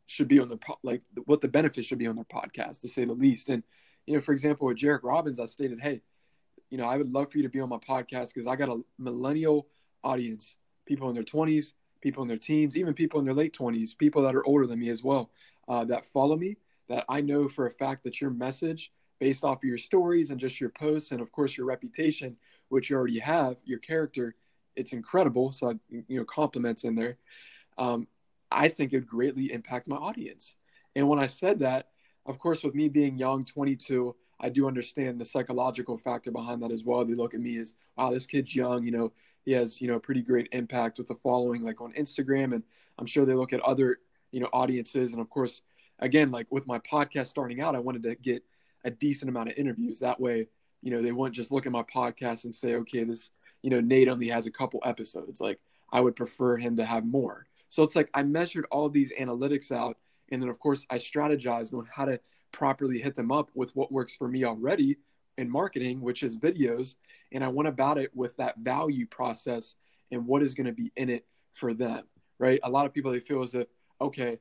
should 0.06 0.28
be 0.28 0.40
on 0.40 0.49
the 0.49 0.58
like 0.82 1.02
what 1.26 1.40
the 1.40 1.49
benefit 1.49 1.85
should 1.85 1.99
be 1.99 2.06
on 2.06 2.16
their 2.16 2.25
podcast 2.25 2.80
to 2.80 2.88
say 2.88 3.04
the 3.04 3.12
least. 3.12 3.50
And 3.50 3.62
you 4.06 4.14
know, 4.14 4.20
for 4.20 4.32
example, 4.32 4.66
with 4.66 4.78
Jairek 4.78 5.00
Robbins, 5.02 5.38
I 5.38 5.47
stated, 5.47 5.80
hey, 5.80 6.00
you 6.70 6.78
know, 6.78 6.87
I 6.87 6.97
would 6.97 7.12
love 7.12 7.30
for 7.30 7.38
you 7.38 7.44
to 7.44 7.50
be 7.50 7.61
on 7.61 7.68
my 7.68 7.76
podcast 7.76 8.35
because 8.35 8.47
I 8.47 8.56
got 8.56 8.68
a 8.68 8.80
millennial 8.99 9.68
audience, 10.02 10.56
people 10.87 11.08
in 11.08 11.14
their 11.14 11.25
20s, 11.25 11.75
people 12.00 12.23
in 12.23 12.28
their 12.28 12.38
teens, 12.38 12.76
even 12.76 12.94
people 12.94 13.20
in 13.20 13.26
their 13.26 13.35
late 13.35 13.56
20s, 13.56 13.97
people 13.97 14.23
that 14.23 14.35
are 14.35 14.47
older 14.47 14.66
than 14.66 14.78
me 14.78 14.88
as 14.88 15.02
well, 15.02 15.30
uh, 15.68 15.85
that 15.85 16.06
follow 16.06 16.37
me. 16.37 16.56
That 16.88 17.04
I 17.06 17.20
know 17.20 17.49
for 17.49 17.66
a 17.66 17.70
fact 17.70 18.04
that 18.04 18.20
your 18.20 18.30
message, 18.30 18.92
based 19.18 19.44
off 19.44 19.58
of 19.58 19.64
your 19.64 19.78
stories 19.78 20.30
and 20.30 20.40
just 20.40 20.60
your 20.60 20.70
posts, 20.70 21.12
and 21.12 21.20
of 21.20 21.32
course 21.32 21.56
your 21.56 21.66
reputation, 21.66 22.37
which 22.68 22.90
you 22.90 22.96
already 22.96 23.18
have, 23.18 23.56
your 23.64 23.78
character, 23.78 24.34
it's 24.76 24.92
incredible. 24.92 25.52
So, 25.52 25.70
I, 25.70 25.75
you 25.90 26.18
know, 26.18 26.25
compliments 26.25 26.84
in 26.84 26.94
there. 26.94 27.18
Um, 27.78 28.06
I 28.50 28.68
think 28.68 28.92
it 28.92 28.96
would 28.96 29.06
greatly 29.06 29.52
impact 29.52 29.88
my 29.88 29.96
audience. 29.96 30.56
And 30.94 31.08
when 31.08 31.18
I 31.18 31.26
said 31.26 31.58
that, 31.60 31.88
of 32.26 32.38
course, 32.38 32.62
with 32.62 32.75
me 32.75 32.88
being 32.88 33.18
young, 33.18 33.44
22, 33.44 34.14
I 34.40 34.48
do 34.48 34.66
understand 34.68 35.20
the 35.20 35.25
psychological 35.25 35.98
factor 35.98 36.30
behind 36.30 36.62
that 36.62 36.70
as 36.70 36.84
well. 36.84 37.04
They 37.04 37.14
look 37.14 37.34
at 37.34 37.40
me 37.40 37.58
as, 37.58 37.75
wow, 37.96 38.10
this 38.10 38.26
kid's 38.26 38.54
young, 38.54 38.84
you 38.84 38.92
know, 38.92 39.12
he 39.44 39.52
has, 39.52 39.80
you 39.80 39.88
know, 39.88 39.96
a 39.96 40.00
pretty 40.00 40.22
great 40.22 40.48
impact 40.52 40.98
with 40.98 41.08
the 41.08 41.14
following, 41.14 41.62
like 41.62 41.80
on 41.80 41.92
Instagram. 41.94 42.54
And 42.54 42.62
I'm 42.98 43.06
sure 43.06 43.25
they 43.25 43.34
look 43.34 43.52
at 43.52 43.60
other, 43.60 43.98
you 44.30 44.40
know, 44.40 44.48
audiences. 44.52 45.12
And 45.12 45.22
of 45.22 45.30
course, 45.30 45.62
again, 45.98 46.30
like 46.30 46.46
with 46.50 46.66
my 46.66 46.78
podcast 46.80 47.28
starting 47.28 47.60
out, 47.60 47.75
I 47.75 47.78
wanted 47.78 48.02
to 48.04 48.14
get 48.14 48.44
a 48.85 48.90
decent 48.90 49.28
amount 49.28 49.50
of 49.50 49.56
interviews. 49.56 50.00
That 50.00 50.20
way, 50.20 50.49
you 50.82 50.90
know, 50.90 51.02
they 51.02 51.12
wouldn't 51.12 51.35
just 51.35 51.52
look 51.52 51.66
at 51.66 51.73
my 51.73 51.82
podcast 51.82 52.44
and 52.44 52.54
say, 52.54 52.75
okay, 52.75 53.04
this, 53.04 53.32
you 53.62 53.70
know, 53.70 53.80
Nate 53.80 54.08
only 54.08 54.28
has 54.28 54.47
a 54.47 54.50
couple 54.50 54.80
episodes. 54.85 55.40
Like 55.40 55.58
I 55.92 56.00
would 56.00 56.16
prefer 56.16 56.56
him 56.56 56.76
to 56.76 56.85
have 56.85 57.04
more. 57.04 57.47
So 57.68 57.82
it's 57.82 57.97
like 57.97 58.11
I 58.14 58.23
measured 58.23 58.66
all 58.70 58.88
these 58.88 59.12
analytics 59.12 59.73
out. 59.73 59.97
And 60.30 60.42
then, 60.42 60.49
of 60.49 60.58
course, 60.58 60.87
I 60.90 60.97
strategized 60.97 61.75
on 61.75 61.87
how 61.90 62.04
to 62.04 62.20
properly 62.52 62.99
hit 62.99 63.14
them 63.14 63.32
up 63.32 63.50
with 63.54 63.75
what 63.75 63.92
works 63.92 64.14
for 64.14 64.28
me 64.28 64.44
already 64.44 64.97
in 65.37 65.50
marketing, 65.50 66.00
which 66.00 66.23
is 66.23 66.37
videos. 66.37 66.97
And 67.32 67.44
I 67.44 67.49
went 67.49 67.68
about 67.68 67.99
it 67.99 68.14
with 68.14 68.37
that 68.37 68.58
value 68.58 69.06
process 69.06 69.76
and 70.11 70.26
what 70.26 70.42
is 70.42 70.54
going 70.54 70.66
to 70.66 70.73
be 70.73 70.92
in 70.97 71.11
it 71.11 71.26
for 71.52 71.75
them, 71.75 72.04
right? 72.38 72.61
A 72.62 72.70
lot 72.70 72.87
of 72.87 72.94
people, 72.94 73.12
they 73.12 73.20
feel 73.20 73.42
as 73.42 73.54
if, 73.54 73.66
okay, 74.00 74.38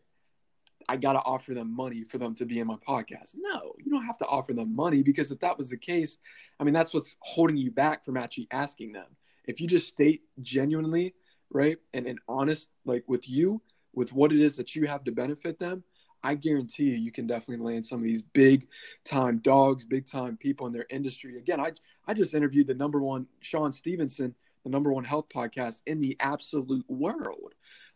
I 0.90 0.98
got 0.98 1.14
to 1.14 1.20
offer 1.20 1.54
them 1.54 1.76
money 1.76 2.04
for 2.04 2.18
them 2.18 2.36
to 2.36 2.46
be 2.46 2.60
in 2.60 2.68
my 2.68 2.76
podcast. 2.88 3.36
No, 3.38 3.74
you 3.78 3.92
don't 3.92 4.06
have 4.06 4.18
to 4.20 4.26
offer 4.26 4.54
them 4.54 4.76
money 4.76 5.04
because 5.04 5.32
if 5.32 5.40
that 5.40 5.58
was 5.58 5.70
the 5.70 5.78
case, 5.78 6.18
I 6.60 6.64
mean, 6.64 6.74
that's 6.74 6.94
what's 6.94 7.18
holding 7.20 7.58
you 7.58 7.72
back 7.72 8.06
from 8.06 8.18
actually 8.18 8.48
asking 8.52 8.94
them. 8.94 9.08
If 9.46 9.60
you 9.60 9.68
just 9.68 9.88
state 9.88 10.22
genuinely, 10.42 11.14
right, 11.50 11.78
and, 11.94 12.06
and 12.06 12.20
honest, 12.28 12.70
like 12.86 13.04
with 13.08 13.30
you, 13.30 13.62
with 13.94 14.14
what 14.14 14.32
it 14.32 14.40
is 14.40 14.56
that 14.58 14.76
you 14.76 14.88
have 14.88 15.04
to 15.06 15.12
benefit 15.12 15.60
them, 15.60 15.84
I 16.24 16.36
guarantee 16.36 16.86
you, 16.86 16.96
you 16.96 17.12
can 17.12 17.28
definitely 17.28 17.66
land 17.66 17.86
some 17.86 18.00
of 18.00 18.04
these 18.04 18.22
big 18.22 18.68
time 19.04 19.38
dogs, 19.40 19.86
big 19.86 20.06
time 20.06 20.38
people 20.38 20.68
in 20.68 20.74
their 20.74 20.88
industry. 20.90 21.38
Again, 21.38 21.60
I, 21.60 21.74
I 22.08 22.14
just 22.14 22.34
interviewed 22.34 22.68
the 22.68 22.74
number 22.74 23.02
one, 23.02 23.28
Shawn 23.42 23.72
Stevenson, 23.72 24.36
the 24.64 24.70
number 24.70 24.92
one 24.92 25.04
health 25.04 25.30
podcast 25.30 25.82
in 25.86 26.00
the 26.00 26.18
absolute 26.20 26.86
world. 26.90 27.54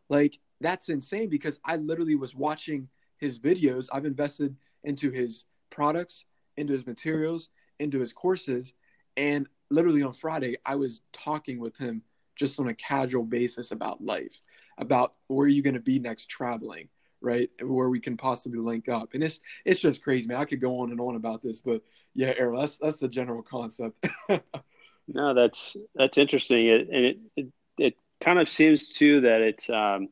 Like, 0.10 0.38
that's 0.62 0.90
insane 0.90 1.30
because 1.30 1.60
I 1.66 1.78
literally 1.78 2.16
was 2.16 2.36
watching 2.36 2.88
his 3.18 3.40
videos. 3.40 3.88
I've 3.92 4.06
invested 4.06 4.56
into 4.84 5.12
his 5.12 5.46
products, 5.70 6.26
into 6.58 6.74
his 6.74 6.86
materials, 6.86 7.50
into 7.80 8.00
his 8.00 8.14
courses. 8.14 8.74
And 9.18 9.48
literally 9.70 10.04
on 10.04 10.14
Friday, 10.14 10.58
I 10.66 10.76
was 10.76 11.02
talking 11.12 11.60
with 11.60 11.78
him 11.78 12.04
just 12.36 12.60
on 12.60 12.68
a 12.68 12.74
casual 12.74 13.24
basis 13.24 13.72
about 13.72 14.04
life, 14.04 14.42
about 14.78 15.14
where 15.28 15.46
are 15.46 15.50
you 15.50 15.62
going 15.62 15.76
to 15.76 15.80
be 15.80 16.00
next 16.00 16.28
traveling, 16.28 16.90
right? 17.22 17.50
Where 17.62 17.90
we 17.90 18.00
can 18.00 18.18
possibly 18.18 18.60
link 18.60 18.90
up. 18.90 19.10
And 19.14 19.24
it's 19.24 19.40
it's 19.66 19.82
just 19.82 20.04
crazy, 20.04 20.28
man. 20.28 20.38
I 20.38 20.46
could 20.46 20.62
go 20.62 20.80
on 20.80 20.92
and 20.92 21.00
on 21.00 21.16
about 21.16 21.42
this, 21.42 21.60
but 21.60 21.82
yeah, 22.14 22.34
Errol, 22.38 22.60
that's 22.60 22.78
that's 22.78 23.00
the 23.00 23.08
general 23.08 23.42
concept. 23.44 24.06
no, 25.08 25.34
that's 25.34 25.78
that's 25.96 26.18
interesting. 26.18 26.68
It, 26.68 26.90
and 26.90 27.06
it, 27.06 27.18
it 27.36 27.48
it 27.78 27.96
kind 28.22 28.40
of 28.40 28.50
seems 28.50 28.90
too 28.90 29.22
that 29.22 29.42
it's 29.42 29.70
um, 29.70 30.10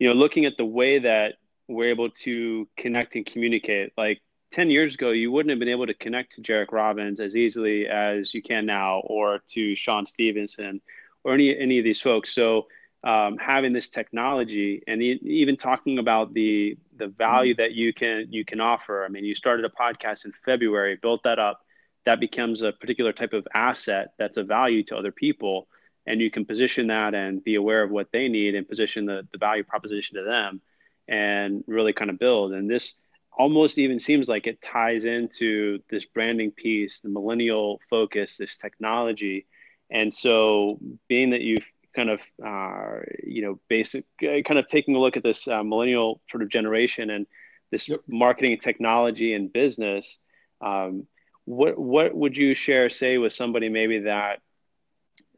you 0.00 0.08
know, 0.08 0.14
looking 0.14 0.46
at 0.46 0.56
the 0.56 0.64
way 0.64 0.98
that 0.98 1.34
we're 1.68 1.90
able 1.90 2.10
to 2.10 2.66
connect 2.76 3.14
and 3.14 3.24
communicate, 3.24 3.92
like 3.96 4.20
10 4.50 4.70
years 4.70 4.94
ago, 4.94 5.10
you 5.10 5.30
wouldn't 5.30 5.50
have 5.50 5.60
been 5.60 5.68
able 5.68 5.86
to 5.86 5.94
connect 5.94 6.32
to 6.32 6.42
Jairek 6.42 6.72
Robbins 6.72 7.20
as 7.20 7.36
easily 7.36 7.86
as 7.86 8.34
you 8.34 8.42
can 8.42 8.66
now, 8.66 9.00
or 9.04 9.40
to 9.50 9.76
Shawn 9.76 10.06
Stevenson, 10.06 10.80
or 11.22 11.34
any, 11.34 11.56
any 11.56 11.78
of 11.78 11.84
these 11.84 12.00
folks. 12.00 12.34
So, 12.34 12.66
um, 13.02 13.38
having 13.38 13.72
this 13.72 13.88
technology 13.88 14.82
and 14.86 15.00
even 15.00 15.56
talking 15.56 15.98
about 15.98 16.34
the 16.34 16.76
the 16.96 17.06
value 17.06 17.54
that 17.54 17.72
you 17.72 17.94
can 17.94 18.26
you 18.30 18.44
can 18.44 18.60
offer. 18.60 19.06
I 19.06 19.08
mean, 19.08 19.24
you 19.24 19.34
started 19.34 19.64
a 19.64 19.70
podcast 19.70 20.26
in 20.26 20.32
February, 20.44 20.98
built 21.00 21.22
that 21.22 21.38
up. 21.38 21.60
That 22.04 22.20
becomes 22.20 22.60
a 22.60 22.72
particular 22.72 23.14
type 23.14 23.32
of 23.32 23.48
asset 23.54 24.12
that's 24.18 24.36
of 24.36 24.48
value 24.48 24.82
to 24.84 24.96
other 24.98 25.12
people 25.12 25.66
and 26.06 26.20
you 26.20 26.30
can 26.30 26.44
position 26.44 26.88
that 26.88 27.14
and 27.14 27.44
be 27.44 27.54
aware 27.54 27.82
of 27.82 27.90
what 27.90 28.08
they 28.12 28.28
need 28.28 28.54
and 28.54 28.68
position 28.68 29.06
the, 29.06 29.26
the 29.32 29.38
value 29.38 29.64
proposition 29.64 30.16
to 30.16 30.24
them 30.24 30.60
and 31.08 31.64
really 31.66 31.92
kind 31.92 32.10
of 32.10 32.18
build 32.18 32.52
and 32.52 32.70
this 32.70 32.94
almost 33.32 33.78
even 33.78 34.00
seems 34.00 34.28
like 34.28 34.46
it 34.46 34.60
ties 34.60 35.04
into 35.04 35.78
this 35.90 36.04
branding 36.04 36.50
piece 36.50 37.00
the 37.00 37.08
millennial 37.08 37.80
focus 37.88 38.36
this 38.36 38.56
technology 38.56 39.46
and 39.90 40.12
so 40.12 40.78
being 41.08 41.30
that 41.30 41.40
you've 41.40 41.70
kind 41.94 42.10
of 42.10 42.20
uh, 42.44 43.00
you 43.24 43.42
know 43.42 43.58
basic 43.68 44.04
uh, 44.22 44.40
kind 44.44 44.58
of 44.58 44.66
taking 44.66 44.94
a 44.94 44.98
look 44.98 45.16
at 45.16 45.22
this 45.22 45.48
uh, 45.48 45.62
millennial 45.62 46.20
sort 46.30 46.42
of 46.42 46.48
generation 46.48 47.10
and 47.10 47.26
this 47.70 47.88
yep. 47.88 48.00
marketing 48.08 48.56
technology 48.58 49.34
and 49.34 49.52
business 49.52 50.18
um, 50.60 51.06
what 51.44 51.78
what 51.78 52.14
would 52.14 52.36
you 52.36 52.54
share 52.54 52.90
say 52.90 53.18
with 53.18 53.32
somebody 53.32 53.68
maybe 53.68 54.00
that 54.00 54.40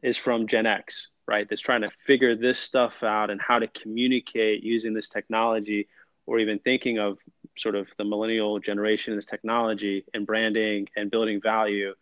is 0.03 0.17
from 0.17 0.45
Gen 0.45 0.65
X, 0.65 1.07
right? 1.27 1.47
That's 1.49 1.61
trying 1.61 1.81
to 1.81 1.91
figure 2.05 2.35
this 2.35 2.59
stuff 2.59 3.01
out 3.01 3.31
and 3.31 3.41
how 3.41 3.57
to 3.59 3.67
communicate 3.67 4.61
using 4.63 4.93
this 4.93 5.09
technology, 5.09 5.87
or 6.25 6.39
even 6.39 6.59
thinking 6.59 6.99
of 6.99 7.17
sort 7.57 7.75
of 7.75 7.87
the 7.97 8.03
millennial 8.03 8.59
generation, 8.59 9.15
this 9.15 9.25
technology 9.25 10.05
and 10.13 10.27
branding 10.27 10.87
and 10.95 11.09
building 11.09 11.41
value. 11.41 11.93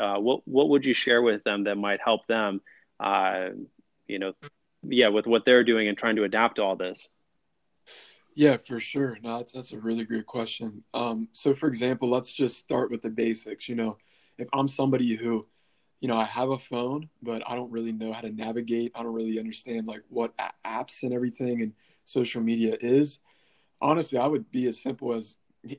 Uh, 0.00 0.18
what 0.18 0.40
what 0.46 0.68
would 0.70 0.86
you 0.86 0.94
share 0.94 1.22
with 1.22 1.44
them 1.44 1.64
that 1.64 1.76
might 1.76 2.00
help 2.02 2.26
them, 2.26 2.60
uh, 2.98 3.50
you 4.08 4.18
know, 4.18 4.32
yeah, 4.82 5.08
with 5.08 5.26
what 5.26 5.44
they're 5.44 5.64
doing 5.64 5.88
and 5.88 5.98
trying 5.98 6.16
to 6.16 6.24
adapt 6.24 6.56
to 6.56 6.62
all 6.62 6.76
this? 6.76 7.08
Yeah, 8.34 8.56
for 8.56 8.80
sure. 8.80 9.18
No, 9.22 9.38
that's, 9.38 9.52
that's 9.52 9.72
a 9.72 9.78
really 9.78 10.04
great 10.04 10.24
question. 10.24 10.84
Um, 10.94 11.28
so, 11.32 11.54
for 11.54 11.66
example, 11.66 12.08
let's 12.08 12.32
just 12.32 12.58
start 12.58 12.90
with 12.90 13.02
the 13.02 13.10
basics. 13.10 13.68
You 13.68 13.74
know, 13.74 13.98
if 14.38 14.48
I'm 14.54 14.68
somebody 14.68 15.16
who 15.16 15.46
you 16.00 16.08
know, 16.08 16.16
I 16.16 16.24
have 16.24 16.50
a 16.50 16.58
phone, 16.58 17.08
but 17.22 17.42
I 17.48 17.54
don't 17.54 17.70
really 17.70 17.92
know 17.92 18.12
how 18.12 18.22
to 18.22 18.30
navigate. 18.30 18.92
I 18.94 19.02
don't 19.02 19.12
really 19.12 19.38
understand 19.38 19.86
like 19.86 20.02
what 20.08 20.34
apps 20.64 21.02
and 21.02 21.12
everything 21.12 21.60
and 21.60 21.72
social 22.04 22.42
media 22.42 22.76
is. 22.80 23.20
Honestly, 23.82 24.18
I 24.18 24.26
would 24.26 24.50
be 24.50 24.66
as 24.66 24.82
simple 24.82 25.14
as, 25.14 25.36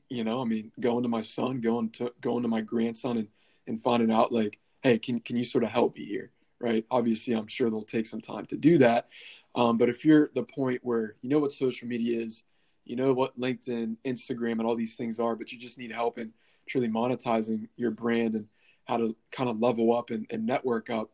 you 0.08 0.22
know, 0.24 0.40
I 0.40 0.44
mean, 0.44 0.70
going 0.78 1.02
to 1.02 1.08
my 1.08 1.20
son, 1.20 1.60
going 1.60 1.90
to 1.90 2.12
going 2.20 2.42
to 2.42 2.48
my 2.48 2.60
grandson, 2.60 3.18
and 3.18 3.28
and 3.66 3.82
finding 3.82 4.12
out 4.12 4.32
like, 4.32 4.58
hey, 4.82 4.98
can 4.98 5.20
can 5.20 5.36
you 5.36 5.44
sort 5.44 5.64
of 5.64 5.70
help 5.70 5.96
me 5.96 6.04
here, 6.04 6.30
right? 6.60 6.84
Obviously, 6.90 7.34
I'm 7.34 7.48
sure 7.48 7.68
they'll 7.68 7.82
take 7.82 8.06
some 8.06 8.20
time 8.20 8.46
to 8.46 8.56
do 8.56 8.78
that. 8.78 9.08
Um, 9.54 9.76
but 9.76 9.88
if 9.88 10.04
you're 10.04 10.30
the 10.34 10.44
point 10.44 10.80
where 10.82 11.16
you 11.20 11.28
know 11.28 11.40
what 11.40 11.52
social 11.52 11.88
media 11.88 12.20
is, 12.20 12.44
you 12.84 12.94
know 12.94 13.12
what 13.12 13.38
LinkedIn, 13.38 13.96
Instagram, 14.04 14.52
and 14.52 14.62
all 14.62 14.76
these 14.76 14.96
things 14.96 15.18
are, 15.18 15.34
but 15.34 15.50
you 15.52 15.58
just 15.58 15.78
need 15.78 15.92
help 15.92 16.18
in 16.18 16.32
truly 16.68 16.88
monetizing 16.88 17.68
your 17.76 17.90
brand 17.90 18.34
and 18.34 18.46
how 18.84 18.96
to 18.96 19.16
kind 19.30 19.48
of 19.48 19.60
level 19.60 19.96
up 19.96 20.10
and, 20.10 20.26
and 20.30 20.46
network 20.46 20.90
up. 20.90 21.10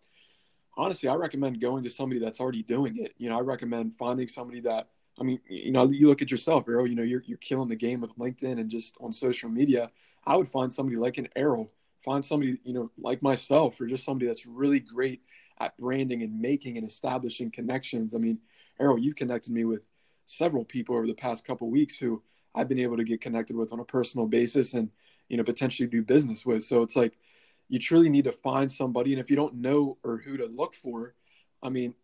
Honestly 0.77 1.09
i 1.09 1.15
recommend 1.15 1.61
going 1.61 1.83
to 1.85 1.91
somebody 1.91 2.21
that's 2.21 2.41
already 2.41 2.63
doing 2.63 2.99
it. 2.99 3.15
You 3.19 3.31
know 3.31 3.39
i 3.39 3.41
recommend 3.41 3.97
finding 3.97 4.29
somebody 4.29 4.61
that 4.61 4.89
i 5.21 5.25
mean 5.25 5.41
you 5.49 5.73
know 5.73 5.91
you 5.91 6.09
look 6.09 6.23
at 6.23 6.31
yourself 6.31 6.69
Errol, 6.69 6.87
you 6.87 6.95
know 6.95 7.03
you're, 7.03 7.23
you're 7.27 7.39
killing 7.39 7.69
the 7.69 7.77
game 7.77 8.01
with 8.01 8.17
linkedin 8.17 8.61
and 8.61 8.71
just 8.71 8.97
on 9.01 9.13
social 9.13 9.49
media. 9.49 9.91
I 10.25 10.37
would 10.37 10.49
find 10.49 10.73
somebody 10.73 10.97
like 10.97 11.19
an 11.19 11.29
Errol 11.37 11.73
find 12.05 12.25
somebody 12.25 12.59
you 12.65 12.73
know 12.73 12.91
like 12.97 13.23
myself 13.23 13.81
or 13.81 13.87
just 13.87 14.05
somebody 14.05 14.27
that's 14.27 14.47
really 14.47 14.81
great 14.81 15.23
at 15.61 15.77
branding 15.77 16.23
and 16.23 16.41
making 16.41 16.77
and 16.77 16.87
establishing 16.87 17.51
connections. 17.51 18.15
I 18.15 18.19
mean 18.19 18.39
Errol, 18.81 18.99
you've 18.99 19.17
connected 19.17 19.53
me 19.53 19.65
with 19.65 19.89
several 20.27 20.65
people 20.65 20.95
over 20.95 21.07
the 21.07 21.15
past 21.15 21.45
couple 21.45 21.69
weeks 21.71 21.97
who 21.99 22.23
i've 22.55 22.69
been 22.69 22.79
able 22.79 22.97
to 22.97 23.05
get 23.05 23.21
connected 23.21 23.57
with 23.57 23.73
on 23.73 23.81
a 23.81 23.85
personal 23.85 24.27
basis 24.27 24.75
and 24.75 24.91
you 25.29 25.37
know 25.37 25.45
potentially 25.45 25.89
do 25.89 26.03
business 26.03 26.45
with. 26.45 26.65
So 26.65 26.83
it's 26.83 26.97
like 26.97 27.13
you 27.69 27.79
truly 27.79 28.09
need 28.09 28.25
to 28.25 28.33
find 28.33 28.71
somebody. 28.71 29.13
And 29.13 29.21
if 29.21 29.31
you 29.31 29.37
don't 29.37 29.57
know 29.57 29.99
or 30.03 30.19
who 30.19 30.37
to 30.39 30.47
look 30.47 30.75
for, 30.75 31.15
I 31.63 31.69
mean, 31.69 31.95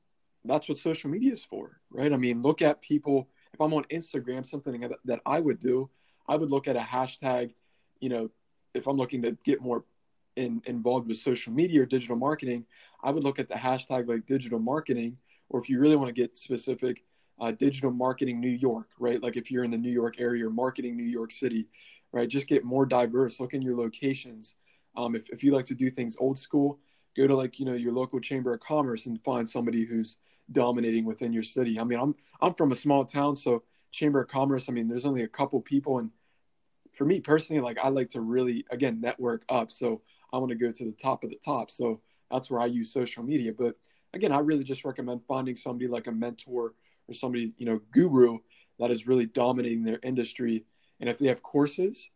that's 0.45 0.69
what 0.69 0.79
social 0.79 1.11
media 1.11 1.33
is 1.33 1.45
for, 1.45 1.81
right? 1.91 2.13
I 2.13 2.17
mean, 2.17 2.43
look 2.43 2.61
at 2.61 2.83
people. 2.83 3.29
If 3.55 3.61
I'm 3.61 3.73
on 3.73 3.85
Instagram, 3.85 4.47
something 4.47 4.91
that 5.05 5.21
I 5.25 5.41
would 5.41 5.59
do, 5.59 5.89
I 6.29 6.37
would 6.37 6.51
look 6.51 6.69
at 6.69 6.77
a 6.77 6.81
hashtag, 6.81 7.55
you 8.01 8.09
know, 8.09 8.31
if 8.75 8.87
I'm 8.87 8.97
looking 8.97 9.23
to 9.23 9.37
get 9.45 9.63
more 9.63 9.85
in, 10.37 10.61
involved 10.67 11.09
with 11.09 11.17
social 11.17 11.53
media 11.53 11.83
or 11.83 11.87
digital 11.87 12.17
marketing, 12.17 12.67
I 13.03 13.11
would 13.11 13.25
look 13.25 13.39
at 13.39 13.49
the 13.49 13.55
hashtag 13.55 14.09
like 14.09 14.27
digital 14.27 14.59
marketing, 14.59 15.17
or 15.49 15.61
if 15.61 15.71
you 15.71 15.79
really 15.79 15.97
want 15.97 16.15
to 16.15 16.21
get 16.21 16.37
specific, 16.37 17.05
uh, 17.41 17.53
digital 17.53 17.91
marketing 17.91 18.41
New 18.41 18.49
York, 18.49 18.91
right? 18.99 19.23
Like 19.23 19.37
if 19.37 19.51
you're 19.51 19.65
in 19.65 19.71
the 19.71 19.79
New 19.79 19.91
York 19.91 20.17
area 20.19 20.47
or 20.47 20.51
marketing 20.51 20.97
New 20.97 21.05
York 21.05 21.33
City, 21.33 21.69
right? 22.13 22.29
Just 22.29 22.49
get 22.49 22.65
more 22.65 22.85
diverse. 22.85 23.41
Look 23.41 23.55
in 23.55 23.63
your 23.63 23.77
locations 23.77 24.57
um, 24.97 25.15
if, 25.15 25.29
if 25.31 25.43
you 25.43 25.53
like 25.53 25.67
to 25.67 25.75
do 25.75 25.91
things 25.91 26.17
old 26.19 26.39
school, 26.39 26.79
go 27.17 27.27
to 27.27 27.37
like, 27.37 27.59
you 27.59 27.67
know, 27.67 27.75
your 27.75 27.93
local 27.93 28.21
chamber 28.21 28.53
of 28.53 28.61
commerce 28.61 29.07
and 29.07 29.23
find 29.23 29.49
somebody 29.49 29.85
who's 29.85 30.19
dominating 30.53 31.05
within 31.05 31.33
your 31.33 31.43
city. 31.43 31.79
I 31.79 31.85
mean, 31.85 31.99
I'm, 31.99 32.15
I'm 32.41 32.55
from 32.55 32.73
a 32.73 32.77
small 32.77 33.05
town, 33.05 33.37
so 33.37 33.63
chamber 33.93 34.21
of 34.21 34.29
commerce, 34.29 34.69
I 34.69 34.73
mean, 34.73 34.89
there's 34.89 35.07
only 35.07 35.23
a 35.23 35.29
couple 35.29 35.61
people. 35.61 35.99
And 35.99 36.11
for 36.93 37.05
me 37.05 37.21
personally, 37.21 37.63
like 37.63 37.79
I 37.79 37.89
like 37.89 38.11
to 38.11 38.21
really, 38.21 38.65
again, 38.71 39.01
network 39.01 39.45
up. 39.49 39.71
So 39.71 40.03
I 40.33 40.39
want 40.39 40.51
to 40.51 40.57
go 40.57 40.71
to 40.71 40.85
the 40.85 40.93
top 40.93 41.25
of 41.25 41.31
the 41.31 41.39
top. 41.45 41.71
So 41.71 42.01
that's 42.31 42.51
where 42.51 42.61
I 42.61 42.67
use 42.67 42.93
social 42.93 43.23
media. 43.23 43.53
But 43.57 43.77
again, 44.13 44.33
I 44.33 44.41
really 44.41 44.65
just 44.65 44.85
recommend 44.85 45.23
finding 45.27 45.57
somebody 45.57 45.89
like 45.89 46.09
a 46.09 46.13
mentor 46.13 46.75
or 47.09 47.15
somebody, 47.15 47.53
you 47.57 47.67
know, 47.67 47.81
guru 47.93 48.39
that 48.79 48.91
is 48.91 49.07
really 49.07 49.27
dominating 49.27 49.85
their 49.85 50.01
industry. 50.03 50.65
And 51.01 51.09
if 51.09 51.19
they 51.19 51.29
have 51.29 51.43
courses, 51.43 52.11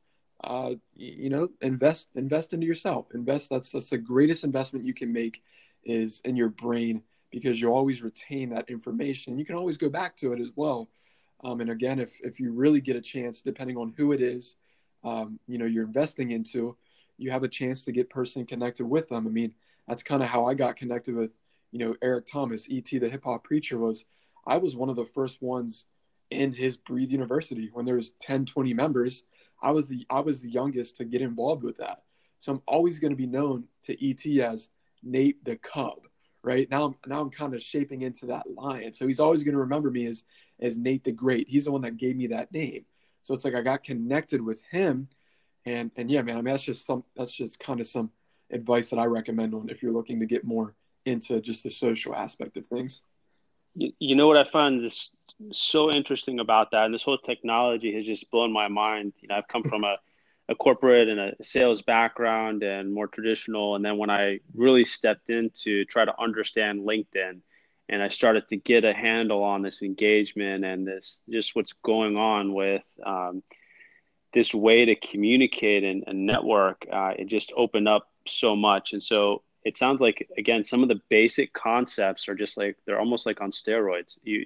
uh, 0.45 0.75
you 0.95 1.31
know, 1.31 1.49
invest 1.61 2.09
invest 2.15 2.53
into 2.53 2.67
yourself. 2.67 3.07
Invest. 3.15 3.51
That's 3.51 3.73
that's 3.73 3.91
the 3.91 3.99
greatest 3.99 4.45
investment 4.45 4.85
you 4.85 4.95
can 4.95 5.13
make 5.13 5.43
is 5.85 6.21
in 6.25 6.37
your 6.37 6.49
brain 6.49 7.03
because 7.31 7.61
you 7.61 7.69
always 7.69 8.03
retain 8.03 8.51
that 8.51 8.71
information. 8.71 9.39
You 9.39 9.45
can 9.45 9.57
always 9.57 9.77
go 9.77 9.89
back 9.89 10.17
to 10.19 10.33
it 10.33 10.41
as 10.41 10.51
well. 10.55 10.89
Um, 11.45 11.61
and 11.61 11.71
again, 11.71 11.99
if 11.99 12.19
if 12.23 12.41
you 12.41 12.53
really 12.53 12.81
get 12.81 12.97
a 12.97 13.01
chance, 13.01 13.41
depending 13.41 13.77
on 13.77 13.95
who 13.97 14.13
it 14.13 14.21
is, 14.21 14.57
um, 15.05 15.39
you 15.47 15.59
know, 15.59 15.67
you're 15.67 15.85
investing 15.85 16.31
into, 16.31 16.77
you 17.17 17.31
have 17.31 17.43
a 17.43 17.49
chance 17.49 17.85
to 17.85 17.93
get 17.93 18.11
personally 18.11 18.47
connected 18.47 18.87
with 18.87 19.09
them. 19.09 19.27
I 19.27 19.31
mean, 19.31 19.53
that's 19.87 20.03
kind 20.03 20.23
of 20.23 20.29
how 20.29 20.47
I 20.47 20.55
got 20.55 20.77
connected 20.77 21.15
with, 21.15 21.31
you 21.73 21.79
know, 21.79 21.97
Eric 22.03 22.27
Thomas, 22.27 22.69
ET, 22.71 22.89
the 22.91 23.09
hip 23.09 23.25
hop 23.25 23.45
preacher 23.45 23.79
was 23.79 24.05
I 24.47 24.57
was 24.57 24.77
one 24.77 24.89
of 24.89 24.97
the 24.97 25.05
first 25.05 25.43
ones 25.43 25.85
in 26.31 26.53
his 26.53 26.77
Breathe 26.77 27.11
University 27.11 27.71
when 27.73 27.85
there 27.85 27.97
was 27.97 28.11
10, 28.21 28.47
20 28.47 28.75
members. 28.75 29.25
I 29.61 29.71
was 29.71 29.89
the 29.89 30.07
I 30.11 30.21
was 30.21 30.41
the 30.41 30.51
youngest 30.51 30.97
to 30.99 31.05
get 31.05 31.23
involved 31.23 31.63
with 31.63 31.79
that. 31.79 32.03
So 32.41 32.53
I'm 32.53 32.63
always 32.67 33.01
going 33.01 33.11
to 33.11 33.17
be 33.17 33.27
known 33.27 33.65
to 33.85 34.11
ET 34.11 34.25
as 34.41 34.69
Nate 35.03 35.45
the 35.45 35.57
Cub, 35.57 36.07
right? 36.43 36.71
Now 36.71 36.85
I'm 36.85 36.95
now 37.07 37.21
I'm 37.21 37.31
kind 37.31 37.55
of 37.55 37.63
shaping 37.63 38.03
into 38.03 38.27
that 38.27 38.51
lion. 38.51 38.93
So 38.95 39.07
he's 39.07 39.21
always 39.21 39.43
going 39.43 39.55
to 39.55 39.61
remember 39.61 39.91
me 39.91 40.07
as 40.07 40.25
as 40.61 40.77
Nate 40.77 41.05
the 41.05 41.13
Great. 41.13 41.49
He's 41.49 41.65
the 41.65 41.73
one 41.73 41.83
that 41.83 41.97
gave 41.97 42.17
me 42.17 42.29
that 42.29 42.53
name. 42.53 42.85
So 43.23 43.35
it's 43.35 43.45
like 43.45 43.55
I 43.55 43.63
got 43.63 43.85
connected 43.85 44.41
with 44.41 44.63
him 44.71 45.09
and 45.67 45.91
and 45.97 46.11
yeah, 46.11 46.23
man, 46.23 46.39
I 46.39 46.43
mean 46.43 46.53
that's 46.53 46.63
just 46.63 46.87
some 46.87 47.05
that's 47.17 47.33
just 47.33 47.61
kind 47.61 47.81
of 47.81 47.87
some 47.87 48.11
advice 48.51 48.91
that 48.91 48.99
I 48.99 49.05
recommend 49.05 49.55
on 49.55 49.69
if 49.69 49.83
you're 49.83 49.93
looking 49.93 50.21
to 50.21 50.27
get 50.27 50.45
more 50.45 50.75
into 51.05 51.41
just 51.41 51.63
the 51.63 51.71
social 51.71 52.15
aspect 52.15 52.57
of 52.57 52.67
things. 52.67 53.03
You, 53.75 53.93
you 53.99 54.17
know 54.17 54.27
what 54.27 54.37
I 54.37 54.45
find 54.45 54.83
this 54.83 55.11
so 55.53 55.91
interesting 55.91 56.41
about 56.41 56.71
that, 56.73 56.85
and 56.85 56.95
this 56.95 57.03
whole 57.03 57.19
technology 57.19 57.95
has 57.95 58.05
just 58.05 58.31
blown 58.31 58.53
my 58.53 58.69
mind. 58.69 59.13
You 59.21 59.29
know, 59.29 59.37
I've 59.37 59.49
come 59.49 59.63
from 59.63 59.85
a, 59.85 59.97
a 60.49 60.55
corporate 60.55 61.09
and 61.09 61.21
a 61.21 61.35
sales 61.43 61.83
background 61.83 62.63
and 62.63 62.93
more 62.93 63.07
traditional, 63.07 63.77
and 63.77 63.85
then 63.85 63.99
when 63.99 64.11
I 64.11 64.41
really 64.55 64.85
stepped 64.85 65.31
in 65.31 65.51
to 65.63 65.85
try 65.85 66.05
to 66.05 66.21
understand 66.21 66.81
LinkedIn, 66.81 67.41
and 67.89 68.03
I 68.03 68.09
started 68.09 68.49
to 68.49 68.57
get 68.57 68.85
a 68.85 68.93
handle 68.93 69.43
on 69.43 69.63
this 69.63 69.83
engagement 69.83 70.65
and 70.65 70.87
this 70.87 71.23
just 71.31 71.57
what's 71.57 71.73
going 71.73 72.19
on 72.19 72.53
with 72.53 72.85
um, 73.05 73.43
this 74.33 74.53
way 74.53 74.85
to 74.85 74.95
communicate 74.95 75.85
and, 75.85 76.05
and 76.07 76.27
network, 76.27 76.87
uh, 76.93 77.13
it 77.19 77.27
just 77.27 77.53
opened 77.57 77.89
up 77.89 78.11
so 78.27 78.55
much. 78.55 78.93
And 78.93 79.03
so 79.03 79.43
it 79.65 79.77
sounds 79.77 80.01
like 80.01 80.29
again, 80.37 80.65
some 80.65 80.83
of 80.83 80.89
the 80.89 81.01
basic 81.09 81.53
concepts 81.53 82.29
are 82.29 82.35
just 82.35 82.57
like 82.57 82.77
they're 82.85 83.01
almost 83.01 83.27
like 83.27 83.41
on 83.41 83.51
steroids. 83.51 84.19
You, 84.23 84.45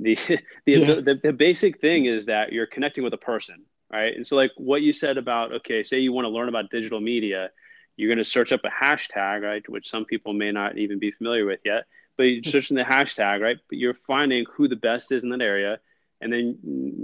the 0.00 0.14
the, 0.26 0.42
yeah. 0.66 0.94
the, 0.94 1.20
the 1.22 1.32
basic 1.32 1.80
thing 1.80 2.06
is 2.06 2.26
that 2.26 2.52
you're 2.52 2.66
connecting 2.66 3.04
with 3.04 3.14
a 3.14 3.18
person, 3.18 3.64
right? 3.92 4.14
And 4.14 4.26
so 4.26 4.36
like 4.36 4.52
what 4.56 4.82
you 4.82 4.92
said 4.92 5.18
about 5.18 5.52
okay, 5.52 5.82
say 5.82 5.98
you 5.98 6.12
want 6.12 6.24
to 6.24 6.30
learn 6.30 6.48
about 6.48 6.70
digital 6.70 7.00
media, 7.00 7.50
you're 7.96 8.08
going 8.08 8.18
to 8.18 8.24
search 8.24 8.52
up 8.52 8.60
a 8.64 8.84
hashtag, 8.84 9.42
right, 9.42 9.68
which 9.68 9.88
some 9.88 10.04
people 10.04 10.32
may 10.32 10.52
not 10.52 10.78
even 10.78 10.98
be 10.98 11.10
familiar 11.10 11.46
with 11.46 11.60
yet. 11.64 11.84
But 12.16 12.24
you're 12.24 12.42
hmm. 12.42 12.50
searching 12.50 12.76
the 12.76 12.84
hashtag, 12.84 13.40
right? 13.40 13.58
But 13.68 13.78
you're 13.78 13.94
finding 13.94 14.44
who 14.54 14.68
the 14.68 14.76
best 14.76 15.12
is 15.12 15.24
in 15.24 15.30
that 15.30 15.40
area, 15.40 15.80
and 16.20 16.32
then 16.32 16.58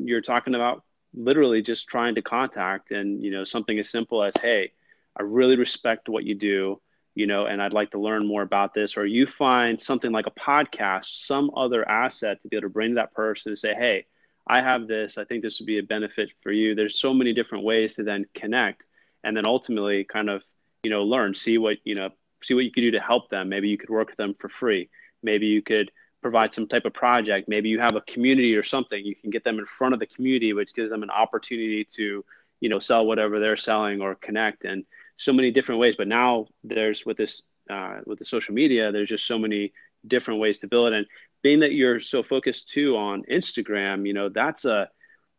you're 0.04 0.20
talking 0.20 0.54
about 0.54 0.84
literally 1.14 1.62
just 1.62 1.88
trying 1.88 2.14
to 2.14 2.22
contact 2.22 2.90
and 2.90 3.22
you 3.22 3.30
know 3.30 3.44
something 3.44 3.78
as 3.78 3.90
simple 3.90 4.22
as 4.22 4.32
hey 4.40 4.70
i 5.18 5.22
really 5.22 5.56
respect 5.56 6.08
what 6.08 6.24
you 6.24 6.34
do 6.34 6.80
you 7.20 7.26
know 7.26 7.44
and 7.46 7.62
i'd 7.62 7.72
like 7.72 7.90
to 7.90 7.98
learn 7.98 8.26
more 8.26 8.42
about 8.42 8.72
this 8.72 8.96
or 8.96 9.04
you 9.04 9.26
find 9.26 9.78
something 9.80 10.10
like 10.10 10.26
a 10.26 10.30
podcast 10.32 11.26
some 11.26 11.50
other 11.54 11.86
asset 11.88 12.40
to 12.40 12.48
be 12.48 12.56
able 12.56 12.68
to 12.68 12.72
bring 12.72 12.90
to 12.90 12.94
that 12.94 13.12
person 13.12 13.50
and 13.50 13.58
say 13.58 13.74
hey 13.74 14.04
i 14.46 14.60
have 14.60 14.88
this 14.88 15.18
i 15.18 15.24
think 15.24 15.42
this 15.42 15.60
would 15.60 15.66
be 15.66 15.78
a 15.78 15.82
benefit 15.82 16.30
for 16.42 16.50
you 16.50 16.74
there's 16.74 16.98
so 16.98 17.12
many 17.12 17.32
different 17.32 17.64
ways 17.64 17.94
to 17.94 18.02
then 18.02 18.24
connect 18.34 18.86
and 19.22 19.36
then 19.36 19.44
ultimately 19.44 20.02
kind 20.04 20.30
of 20.30 20.42
you 20.82 20.90
know 20.90 21.02
learn 21.02 21.34
see 21.34 21.58
what 21.58 21.76
you 21.84 21.94
know 21.94 22.08
see 22.42 22.54
what 22.54 22.64
you 22.64 22.72
could 22.72 22.80
do 22.80 22.90
to 22.90 23.00
help 23.00 23.28
them 23.28 23.48
maybe 23.48 23.68
you 23.68 23.76
could 23.76 23.90
work 23.90 24.08
with 24.08 24.16
them 24.16 24.34
for 24.34 24.48
free 24.48 24.88
maybe 25.22 25.46
you 25.46 25.60
could 25.60 25.90
provide 26.22 26.52
some 26.52 26.66
type 26.66 26.84
of 26.84 26.92
project. 26.92 27.48
Maybe 27.48 27.68
you 27.68 27.80
have 27.80 27.96
a 27.96 28.00
community 28.02 28.54
or 28.54 28.62
something. 28.62 29.04
You 29.04 29.16
can 29.16 29.30
get 29.30 29.44
them 29.44 29.58
in 29.58 29.66
front 29.66 29.94
of 29.94 30.00
the 30.00 30.06
community, 30.06 30.52
which 30.52 30.74
gives 30.74 30.90
them 30.90 31.02
an 31.02 31.10
opportunity 31.10 31.84
to, 31.96 32.24
you 32.60 32.68
know, 32.68 32.78
sell 32.78 33.06
whatever 33.06 33.40
they're 33.40 33.56
selling 33.56 34.00
or 34.00 34.14
connect. 34.14 34.64
And 34.64 34.84
so 35.20 35.34
many 35.34 35.50
different 35.50 35.80
ways. 35.80 35.96
But 35.96 36.08
now 36.08 36.46
there's 36.64 37.04
with 37.04 37.18
this 37.18 37.42
uh, 37.68 37.98
with 38.06 38.18
the 38.18 38.24
social 38.24 38.54
media, 38.54 38.90
there's 38.90 39.08
just 39.08 39.26
so 39.26 39.38
many 39.38 39.72
different 40.06 40.40
ways 40.40 40.58
to 40.58 40.66
build 40.66 40.92
it. 40.92 40.96
And 40.96 41.06
being 41.42 41.60
that 41.60 41.72
you're 41.72 42.00
so 42.00 42.22
focused 42.22 42.70
too 42.70 42.96
on 42.96 43.22
Instagram, 43.30 44.06
you 44.06 44.14
know, 44.14 44.30
that's 44.30 44.64
a 44.64 44.88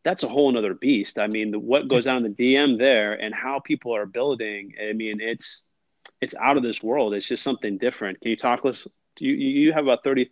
that's 0.03 0.23
a 0.23 0.27
whole 0.27 0.49
another 0.49 0.73
beast. 0.75 1.17
I 1.17 1.27
mean, 1.27 1.51
the, 1.51 1.59
what 1.59 1.87
goes 1.87 2.07
on 2.07 2.23
in 2.25 2.33
the 2.33 2.43
DM 2.43 2.77
there 2.77 3.13
and 3.13 3.33
how 3.33 3.59
people 3.59 3.95
are 3.95 4.05
building. 4.05 4.73
I 4.81 4.93
mean, 4.93 5.19
it's 5.19 5.63
it's 6.21 6.35
out 6.35 6.57
of 6.57 6.63
this 6.63 6.83
world. 6.83 7.13
It's 7.13 7.27
just 7.27 7.43
something 7.43 7.77
different. 7.77 8.21
Can 8.21 8.29
you 8.29 8.37
talk 8.37 8.63
us? 8.65 8.87
You 9.19 9.33
you 9.33 9.73
have 9.73 9.85
about 9.85 10.03
thirty 10.03 10.29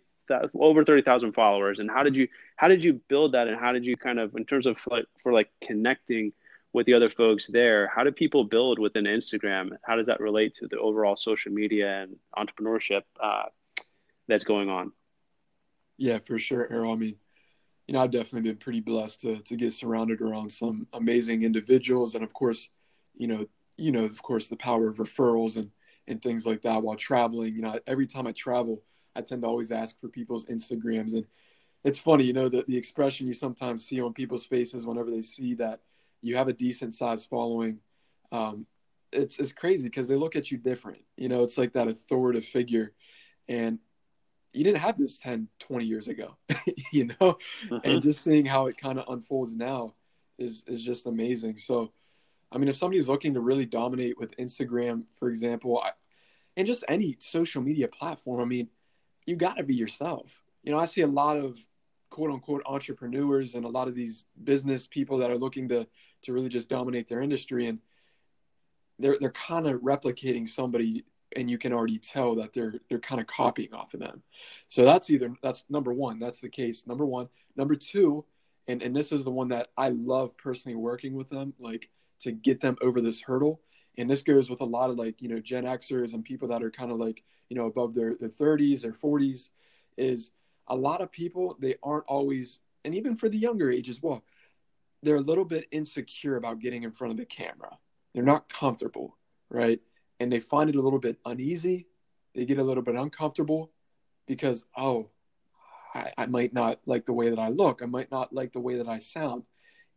over 0.54 0.84
30,000 0.84 1.32
followers 1.32 1.80
and 1.80 1.90
how 1.90 2.04
did 2.04 2.14
you 2.14 2.28
how 2.54 2.68
did 2.68 2.84
you 2.84 3.00
build 3.08 3.32
that 3.32 3.48
and 3.48 3.58
how 3.58 3.72
did 3.72 3.84
you 3.84 3.96
kind 3.96 4.20
of 4.20 4.32
in 4.36 4.44
terms 4.44 4.64
of 4.64 4.78
like 4.88 5.04
for 5.24 5.32
like 5.32 5.50
connecting 5.60 6.32
with 6.72 6.86
the 6.86 6.94
other 6.94 7.10
folks 7.10 7.46
there 7.48 7.90
how 7.94 8.04
do 8.04 8.12
people 8.12 8.44
build 8.44 8.78
within 8.78 9.04
Instagram? 9.04 9.70
How 9.84 9.96
does 9.96 10.06
that 10.06 10.20
relate 10.20 10.54
to 10.54 10.68
the 10.68 10.78
overall 10.78 11.16
social 11.16 11.52
media 11.52 12.02
and 12.02 12.16
entrepreneurship 12.36 13.02
uh, 13.22 13.44
that's 14.28 14.44
going 14.44 14.68
on? 14.68 14.92
Yeah 15.98 16.18
for 16.18 16.38
sure 16.38 16.70
Errol. 16.70 16.92
I 16.92 16.96
mean 16.96 17.16
you 17.86 17.94
know 17.94 18.00
I've 18.00 18.10
definitely 18.10 18.50
been 18.50 18.58
pretty 18.58 18.80
blessed 18.80 19.20
to 19.22 19.38
to 19.40 19.56
get 19.56 19.72
surrounded 19.72 20.20
around 20.20 20.50
some 20.50 20.86
amazing 20.92 21.42
individuals. 21.42 22.14
And 22.14 22.24
of 22.24 22.32
course 22.32 22.70
you 23.16 23.26
know 23.26 23.46
you 23.76 23.92
know 23.92 24.04
of 24.04 24.22
course 24.22 24.48
the 24.48 24.56
power 24.56 24.88
of 24.88 24.96
referrals 24.96 25.56
and 25.56 25.70
and 26.08 26.20
things 26.20 26.46
like 26.46 26.62
that 26.62 26.82
while 26.82 26.96
traveling. 26.96 27.52
You 27.54 27.62
know 27.62 27.78
every 27.86 28.06
time 28.06 28.26
I 28.26 28.32
travel 28.32 28.82
I 29.14 29.22
tend 29.22 29.42
to 29.42 29.48
always 29.48 29.72
ask 29.72 30.00
for 30.00 30.08
people's 30.08 30.44
Instagrams. 30.46 31.14
And 31.14 31.26
it's 31.84 31.98
funny, 31.98 32.24
you 32.24 32.32
know, 32.32 32.48
the, 32.48 32.64
the 32.66 32.76
expression 32.76 33.26
you 33.26 33.32
sometimes 33.32 33.84
see 33.84 34.00
on 34.00 34.12
people's 34.12 34.46
faces 34.46 34.86
whenever 34.86 35.10
they 35.10 35.22
see 35.22 35.54
that 35.54 35.80
you 36.22 36.36
have 36.36 36.48
a 36.48 36.52
decent 36.52 36.94
sized 36.94 37.28
following. 37.28 37.78
Um, 38.32 38.66
it's, 39.12 39.38
it's 39.38 39.52
crazy 39.52 39.88
because 39.88 40.08
they 40.08 40.16
look 40.16 40.36
at 40.36 40.50
you 40.50 40.58
different. 40.58 41.02
You 41.16 41.28
know, 41.28 41.42
it's 41.42 41.58
like 41.58 41.72
that 41.72 41.88
authoritative 41.88 42.48
figure. 42.48 42.92
And 43.48 43.78
you 44.52 44.64
didn't 44.64 44.78
have 44.78 44.98
this 44.98 45.18
10, 45.18 45.48
20 45.58 45.84
years 45.84 46.08
ago, 46.08 46.36
you 46.92 47.06
know? 47.06 47.38
Mm-hmm. 47.66 47.76
And 47.84 48.02
just 48.02 48.22
seeing 48.22 48.46
how 48.46 48.66
it 48.66 48.76
kind 48.76 48.98
of 48.98 49.08
unfolds 49.08 49.56
now 49.56 49.94
is, 50.38 50.64
is 50.66 50.82
just 50.82 51.06
amazing. 51.06 51.56
So, 51.56 51.92
I 52.52 52.58
mean, 52.58 52.68
if 52.68 52.76
somebody's 52.76 53.08
looking 53.08 53.34
to 53.34 53.40
really 53.40 53.66
dominate 53.66 54.18
with 54.18 54.36
Instagram, 54.36 55.04
for 55.18 55.28
example, 55.28 55.80
I, 55.82 55.90
and 56.56 56.66
just 56.66 56.84
any 56.88 57.16
social 57.20 57.62
media 57.62 57.88
platform, 57.88 58.40
I 58.40 58.44
mean, 58.44 58.68
you 59.26 59.36
got 59.36 59.56
to 59.56 59.64
be 59.64 59.74
yourself. 59.74 60.30
You 60.62 60.72
know, 60.72 60.78
I 60.78 60.86
see 60.86 61.02
a 61.02 61.06
lot 61.06 61.36
of 61.36 61.64
quote 62.10 62.30
unquote 62.30 62.62
entrepreneurs 62.66 63.54
and 63.54 63.64
a 63.64 63.68
lot 63.68 63.88
of 63.88 63.94
these 63.94 64.24
business 64.42 64.86
people 64.86 65.18
that 65.18 65.30
are 65.30 65.38
looking 65.38 65.68
to 65.68 65.86
to 66.22 66.32
really 66.32 66.48
just 66.48 66.68
dominate 66.68 67.08
their 67.08 67.20
industry 67.20 67.68
and 67.68 67.78
they're 68.98 69.16
they're 69.18 69.30
kind 69.30 69.66
of 69.66 69.80
replicating 69.80 70.48
somebody 70.48 71.04
and 71.36 71.50
you 71.50 71.58
can 71.58 71.72
already 71.72 71.98
tell 71.98 72.34
that 72.36 72.52
they're 72.52 72.74
they're 72.88 72.98
kind 72.98 73.20
of 73.20 73.26
copying 73.26 73.72
off 73.72 73.94
of 73.94 74.00
them. 74.00 74.22
So 74.68 74.84
that's 74.84 75.10
either 75.10 75.32
that's 75.42 75.64
number 75.68 75.92
1, 75.92 76.18
that's 76.18 76.40
the 76.40 76.48
case. 76.48 76.86
Number 76.86 77.06
1, 77.06 77.28
number 77.56 77.76
2, 77.76 78.24
and 78.68 78.82
and 78.82 78.94
this 78.94 79.12
is 79.12 79.24
the 79.24 79.30
one 79.30 79.48
that 79.48 79.68
I 79.76 79.88
love 79.90 80.36
personally 80.36 80.76
working 80.76 81.14
with 81.14 81.28
them 81.28 81.54
like 81.58 81.88
to 82.20 82.32
get 82.32 82.60
them 82.60 82.76
over 82.82 83.00
this 83.00 83.22
hurdle. 83.22 83.60
And 83.96 84.08
this 84.08 84.22
goes 84.22 84.48
with 84.48 84.60
a 84.60 84.66
lot 84.66 84.90
of 84.90 84.96
like, 84.96 85.20
you 85.20 85.28
know, 85.28 85.40
Gen 85.40 85.64
Xers 85.64 86.14
and 86.14 86.24
people 86.24 86.48
that 86.48 86.62
are 86.62 86.70
kind 86.70 86.90
of 86.90 86.98
like 86.98 87.22
you 87.50 87.56
know 87.56 87.66
above 87.66 87.94
their, 87.94 88.14
their 88.14 88.30
30s 88.30 88.84
or 88.84 88.92
40s 88.92 89.50
is 89.98 90.30
a 90.68 90.74
lot 90.74 91.02
of 91.02 91.12
people 91.12 91.56
they 91.60 91.74
aren't 91.82 92.06
always 92.06 92.60
and 92.84 92.94
even 92.94 93.16
for 93.16 93.28
the 93.28 93.36
younger 93.36 93.70
age 93.70 93.90
as 93.90 94.00
well 94.00 94.24
they're 95.02 95.16
a 95.16 95.20
little 95.20 95.44
bit 95.44 95.66
insecure 95.70 96.36
about 96.36 96.60
getting 96.60 96.82
in 96.82 96.92
front 96.92 97.12
of 97.12 97.16
the 97.16 97.24
camera. 97.24 97.78
They're 98.14 98.22
not 98.22 98.48
comfortable 98.48 99.16
right? 99.50 99.80
And 100.20 100.32
they 100.32 100.40
find 100.40 100.70
it 100.70 100.76
a 100.76 100.80
little 100.80 100.98
bit 100.98 101.18
uneasy. 101.26 101.86
They 102.34 102.44
get 102.44 102.58
a 102.58 102.64
little 102.64 102.82
bit 102.82 102.94
uncomfortable 102.94 103.72
because 104.26 104.64
oh 104.76 105.10
I, 105.94 106.12
I 106.16 106.26
might 106.26 106.54
not 106.54 106.78
like 106.86 107.04
the 107.04 107.12
way 107.12 107.28
that 107.30 107.38
i 107.38 107.48
look. 107.48 107.82
I 107.82 107.86
might 107.86 108.10
not 108.10 108.32
like 108.32 108.52
the 108.52 108.60
way 108.60 108.76
that 108.76 108.88
i 108.88 109.00
sound. 109.00 109.42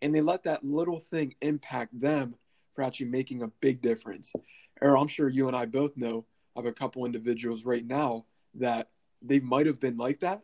And 0.02 0.14
they 0.14 0.22
let 0.22 0.44
that 0.44 0.66
little 0.66 1.00
thing 1.00 1.36
impact 1.42 1.98
them 1.98 2.36
for 2.74 2.84
actually 2.84 3.08
making 3.08 3.44
a 3.44 3.48
big 3.62 3.82
difference. 3.82 4.34
Errol, 4.82 5.02
I'm 5.02 5.08
sure 5.08 5.30
you 5.30 5.48
and 5.48 5.56
I 5.56 5.66
both 5.66 5.96
know 5.96 6.26
of 6.56 6.66
a 6.66 6.74
couple 6.74 7.06
individuals 7.06 7.64
right 7.64 7.86
now 7.86 8.26
that 8.56 8.90
they 9.22 9.40
might 9.40 9.68
have 9.68 9.80
been 9.80 9.98
like 9.98 10.20
that, 10.22 10.42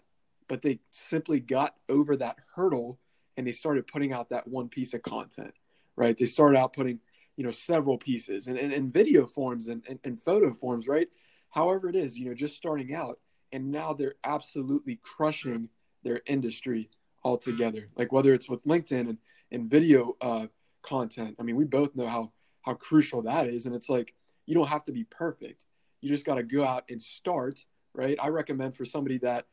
but 0.48 0.62
they 0.62 0.80
simply 0.91 1.39
got 1.39 1.76
over 1.89 2.15
that 2.15 2.38
hurdle 2.56 3.00
and 3.39 3.47
they 3.47 3.54
started 3.54 3.88
putting 3.88 4.12
out 4.12 4.28
that 4.32 4.45
one 4.49 4.67
piece 4.67 4.93
of 4.93 5.02
content, 5.02 5.54
right? 5.95 6.17
They 6.17 6.25
started 6.25 6.60
out 6.60 6.73
putting, 6.73 6.99
you 7.38 7.45
know, 7.45 7.52
several 7.52 7.97
pieces 7.97 8.47
and, 8.47 8.58
and, 8.58 8.73
and 8.73 8.91
video 8.91 9.25
forms 9.25 9.69
and, 9.69 9.82
and, 9.88 9.97
and 10.04 10.21
photo 10.21 10.54
forms, 10.54 10.89
right? 10.89 11.08
However 11.49 11.88
it 11.88 11.95
is, 11.95 12.17
you 12.17 12.25
know, 12.25 12.34
just 12.34 12.58
starting 12.58 12.93
out. 12.93 13.17
And 13.54 13.71
now 13.71 13.93
they're 13.93 14.15
absolutely 14.25 14.99
crushing 15.04 15.69
their 16.04 16.19
industry 16.25 16.89
altogether. 17.23 17.88
Like 17.95 18.12
whether 18.12 18.34
it's 18.34 18.49
with 18.49 18.65
LinkedIn 18.65 19.08
and, 19.08 19.17
and 19.54 19.71
video 19.71 20.17
uh, 20.19 20.47
content. 20.82 21.38
I 21.39 21.43
mean, 21.43 21.56
we 21.56 21.63
both 21.63 21.95
know 21.95 22.08
how 22.08 22.34
how 22.63 22.73
crucial 22.73 23.21
that 23.21 23.47
is. 23.47 23.65
And 23.67 23.73
it's 23.73 23.88
like 23.88 24.13
you 24.47 24.54
don't 24.54 24.67
have 24.67 24.84
to 24.84 24.91
be 24.91 25.06
perfect. 25.06 25.63
You 26.02 26.10
just 26.10 26.25
got 26.25 26.36
to 26.36 26.43
go 26.43 26.65
out 26.65 26.84
and 26.89 27.02
start, 27.02 27.65
right? 27.93 28.17
I 28.21 28.28
recommend 28.28 28.75
for 28.75 28.84
somebody 28.84 29.17
that 29.19 29.45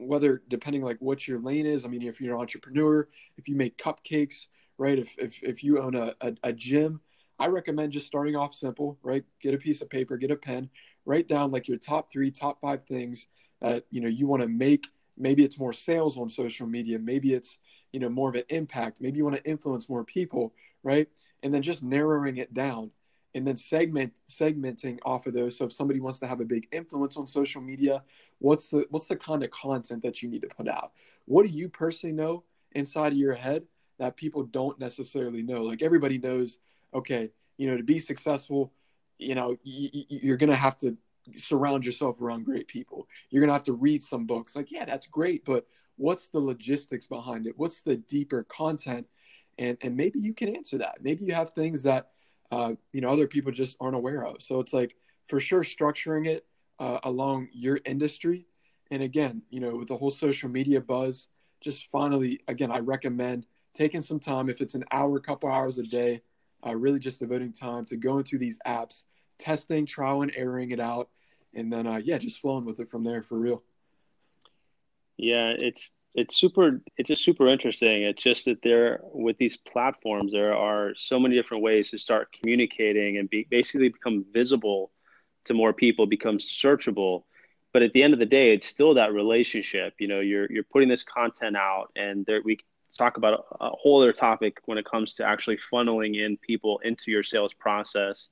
whether 0.00 0.42
depending 0.48 0.82
like 0.82 0.98
what 1.00 1.28
your 1.28 1.40
lane 1.40 1.66
is. 1.66 1.84
I 1.84 1.88
mean, 1.88 2.02
if 2.02 2.20
you're 2.20 2.34
an 2.34 2.40
entrepreneur, 2.40 3.08
if 3.36 3.48
you 3.48 3.54
make 3.54 3.76
cupcakes, 3.76 4.46
right? 4.78 4.98
If 4.98 5.14
if, 5.18 5.42
if 5.42 5.64
you 5.64 5.80
own 5.80 5.94
a, 5.94 6.14
a, 6.20 6.32
a 6.44 6.52
gym, 6.52 7.00
I 7.38 7.46
recommend 7.46 7.92
just 7.92 8.06
starting 8.06 8.36
off 8.36 8.54
simple, 8.54 8.98
right? 9.02 9.24
Get 9.42 9.54
a 9.54 9.58
piece 9.58 9.82
of 9.82 9.90
paper, 9.90 10.16
get 10.16 10.30
a 10.30 10.36
pen, 10.36 10.70
write 11.04 11.28
down 11.28 11.50
like 11.50 11.68
your 11.68 11.78
top 11.78 12.10
three, 12.10 12.30
top 12.30 12.60
five 12.60 12.84
things 12.84 13.28
that 13.60 13.84
you 13.90 14.00
know 14.00 14.08
you 14.08 14.26
want 14.26 14.42
to 14.42 14.48
make. 14.48 14.86
Maybe 15.16 15.44
it's 15.44 15.58
more 15.58 15.72
sales 15.72 16.16
on 16.16 16.28
social 16.28 16.66
media. 16.66 16.98
Maybe 16.98 17.34
it's 17.34 17.58
you 17.92 18.00
know 18.00 18.08
more 18.08 18.28
of 18.28 18.34
an 18.34 18.44
impact. 18.48 19.00
Maybe 19.00 19.18
you 19.18 19.24
want 19.24 19.36
to 19.36 19.44
influence 19.48 19.88
more 19.88 20.04
people, 20.04 20.54
right? 20.82 21.08
And 21.42 21.52
then 21.52 21.62
just 21.62 21.82
narrowing 21.82 22.36
it 22.36 22.52
down 22.52 22.90
and 23.34 23.46
then 23.46 23.56
segment 23.56 24.14
segmenting 24.28 24.98
off 25.04 25.26
of 25.26 25.34
those. 25.34 25.56
So 25.56 25.66
if 25.66 25.72
somebody 25.72 26.00
wants 26.00 26.18
to 26.20 26.26
have 26.26 26.40
a 26.40 26.44
big 26.44 26.68
influence 26.72 27.16
on 27.16 27.26
social 27.26 27.60
media, 27.60 28.02
what's 28.38 28.68
the 28.68 28.86
what's 28.90 29.06
the 29.06 29.16
kind 29.16 29.42
of 29.42 29.50
content 29.50 30.02
that 30.02 30.22
you 30.22 30.28
need 30.28 30.42
to 30.42 30.48
put 30.48 30.68
out? 30.68 30.92
What 31.26 31.46
do 31.46 31.48
you 31.52 31.68
personally 31.68 32.14
know 32.14 32.44
inside 32.72 33.12
of 33.12 33.18
your 33.18 33.34
head 33.34 33.64
that 33.98 34.16
people 34.16 34.44
don't 34.44 34.78
necessarily 34.80 35.42
know? 35.42 35.62
Like 35.62 35.82
everybody 35.82 36.18
knows, 36.18 36.58
okay, 36.94 37.30
you 37.56 37.70
know, 37.70 37.76
to 37.76 37.82
be 37.84 37.98
successful, 37.98 38.72
you 39.18 39.34
know, 39.34 39.56
you're 39.62 40.36
going 40.36 40.50
to 40.50 40.56
have 40.56 40.78
to 40.78 40.96
surround 41.36 41.84
yourself 41.84 42.20
around 42.20 42.44
great 42.44 42.66
people. 42.66 43.06
You're 43.28 43.46
to 43.46 43.52
have 43.52 43.64
to 43.64 43.74
read 43.74 44.02
some 44.02 44.26
books. 44.26 44.56
Like, 44.56 44.72
yeah, 44.72 44.84
that's 44.84 45.06
great, 45.06 45.44
but 45.44 45.66
what's 45.96 46.28
the 46.28 46.40
logistics 46.40 47.06
behind 47.06 47.46
it? 47.46 47.54
What's 47.56 47.82
the 47.82 47.96
deeper 47.96 48.44
content? 48.44 49.06
And 49.58 49.76
and 49.82 49.96
maybe 49.96 50.18
you 50.18 50.32
can 50.32 50.56
answer 50.56 50.78
that. 50.78 50.98
Maybe 51.02 51.24
you 51.26 51.34
have 51.34 51.50
things 51.50 51.82
that 51.82 52.10
uh, 52.50 52.72
you 52.92 53.00
know 53.00 53.10
other 53.10 53.26
people 53.26 53.52
just 53.52 53.76
aren't 53.80 53.96
aware 53.96 54.24
of. 54.24 54.42
So 54.42 54.60
it's 54.60 54.72
like 54.72 54.96
for 55.28 55.40
sure 55.40 55.62
structuring 55.62 56.26
it 56.26 56.46
uh, 56.78 56.98
along 57.04 57.48
your 57.52 57.78
industry. 57.84 58.46
And 58.90 59.02
again, 59.02 59.42
you 59.50 59.60
know, 59.60 59.76
with 59.76 59.88
the 59.88 59.96
whole 59.96 60.10
social 60.10 60.48
media 60.48 60.80
buzz, 60.80 61.28
just 61.60 61.88
finally, 61.92 62.40
again, 62.48 62.72
I 62.72 62.78
recommend 62.78 63.46
taking 63.74 64.02
some 64.02 64.18
time 64.18 64.48
if 64.50 64.60
it's 64.60 64.74
an 64.74 64.84
hour, 64.90 65.20
couple 65.20 65.48
hours 65.48 65.78
a 65.78 65.84
day, 65.84 66.22
uh, 66.66 66.74
really 66.74 66.98
just 66.98 67.20
devoting 67.20 67.52
time 67.52 67.84
to 67.86 67.96
going 67.96 68.24
through 68.24 68.40
these 68.40 68.58
apps, 68.66 69.04
testing, 69.38 69.86
trial 69.86 70.22
and 70.22 70.32
erroring 70.36 70.72
it 70.72 70.80
out, 70.80 71.08
and 71.54 71.72
then 71.72 71.86
uh, 71.86 72.00
yeah, 72.02 72.18
just 72.18 72.40
flowing 72.40 72.64
with 72.64 72.80
it 72.80 72.90
from 72.90 73.04
there 73.04 73.22
for 73.22 73.38
real. 73.38 73.62
Yeah, 75.16 75.54
it's 75.58 75.90
it's 76.14 76.36
super 76.36 76.82
it's 76.96 77.08
just 77.08 77.24
super 77.24 77.48
interesting. 77.48 78.02
It's 78.02 78.22
just 78.22 78.44
that 78.46 78.62
there 78.62 79.00
with 79.02 79.38
these 79.38 79.56
platforms 79.56 80.32
there 80.32 80.54
are 80.54 80.92
so 80.96 81.20
many 81.20 81.36
different 81.36 81.62
ways 81.62 81.90
to 81.90 81.98
start 81.98 82.32
communicating 82.32 83.18
and 83.18 83.30
be, 83.30 83.46
basically 83.48 83.88
become 83.88 84.24
visible 84.32 84.90
to 85.44 85.54
more 85.54 85.72
people 85.72 86.06
become 86.06 86.38
searchable. 86.38 87.24
But 87.72 87.82
at 87.82 87.92
the 87.92 88.02
end 88.02 88.12
of 88.12 88.18
the 88.18 88.26
day 88.26 88.52
it's 88.52 88.66
still 88.66 88.94
that 88.94 89.12
relationship. 89.12 89.94
You 90.00 90.08
know 90.08 90.20
you're 90.20 90.50
you're 90.50 90.64
putting 90.64 90.88
this 90.88 91.04
content 91.04 91.56
out 91.56 91.90
and 91.94 92.26
there 92.26 92.40
we 92.44 92.58
talk 92.96 93.16
about 93.16 93.44
a, 93.60 93.64
a 93.66 93.70
whole 93.70 94.02
other 94.02 94.12
topic 94.12 94.58
when 94.64 94.78
it 94.78 94.84
comes 94.84 95.14
to 95.14 95.24
actually 95.24 95.58
funneling 95.72 96.16
in 96.16 96.36
people 96.36 96.80
into 96.84 97.12
your 97.12 97.22
sales 97.22 97.54
process 97.54 98.28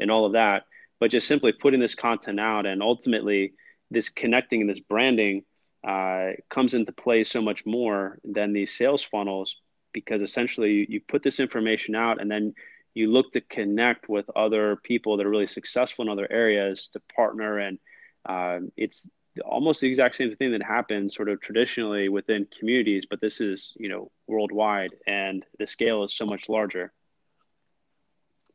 and 0.00 0.10
all 0.10 0.26
of 0.26 0.32
that. 0.32 0.64
But 1.00 1.10
just 1.10 1.26
simply 1.26 1.52
putting 1.52 1.80
this 1.80 1.94
content 1.94 2.38
out 2.38 2.66
and 2.66 2.82
ultimately 2.82 3.54
this 3.90 4.10
connecting 4.10 4.60
and 4.60 4.70
this 4.70 4.80
branding 4.80 5.44
uh, 5.86 6.30
comes 6.48 6.74
into 6.74 6.92
play 6.92 7.24
so 7.24 7.42
much 7.42 7.66
more 7.66 8.18
than 8.24 8.52
these 8.52 8.72
sales 8.72 9.02
funnels 9.02 9.56
because 9.92 10.22
essentially 10.22 10.86
you, 10.88 11.00
put 11.00 11.22
this 11.22 11.40
information 11.40 11.94
out 11.94 12.20
and 12.20 12.30
then 12.30 12.54
you 12.94 13.10
look 13.10 13.32
to 13.32 13.40
connect 13.40 14.08
with 14.08 14.28
other 14.36 14.76
people 14.76 15.16
that 15.16 15.26
are 15.26 15.30
really 15.30 15.46
successful 15.46 16.04
in 16.04 16.10
other 16.10 16.30
areas 16.30 16.88
to 16.92 17.00
partner. 17.14 17.58
And 17.58 17.78
uh, 18.26 18.60
it's 18.76 19.08
almost 19.44 19.80
the 19.80 19.88
exact 19.88 20.14
same 20.14 20.34
thing 20.36 20.52
that 20.52 20.62
happens 20.62 21.14
sort 21.14 21.28
of 21.28 21.40
traditionally 21.40 22.08
within 22.10 22.46
communities 22.58 23.06
but 23.08 23.18
this 23.20 23.40
is 23.40 23.72
you 23.76 23.88
know 23.88 24.10
worldwide 24.26 24.94
and 25.06 25.42
the 25.58 25.66
scale 25.66 26.04
is 26.04 26.14
so 26.14 26.26
much 26.26 26.48
larger. 26.48 26.92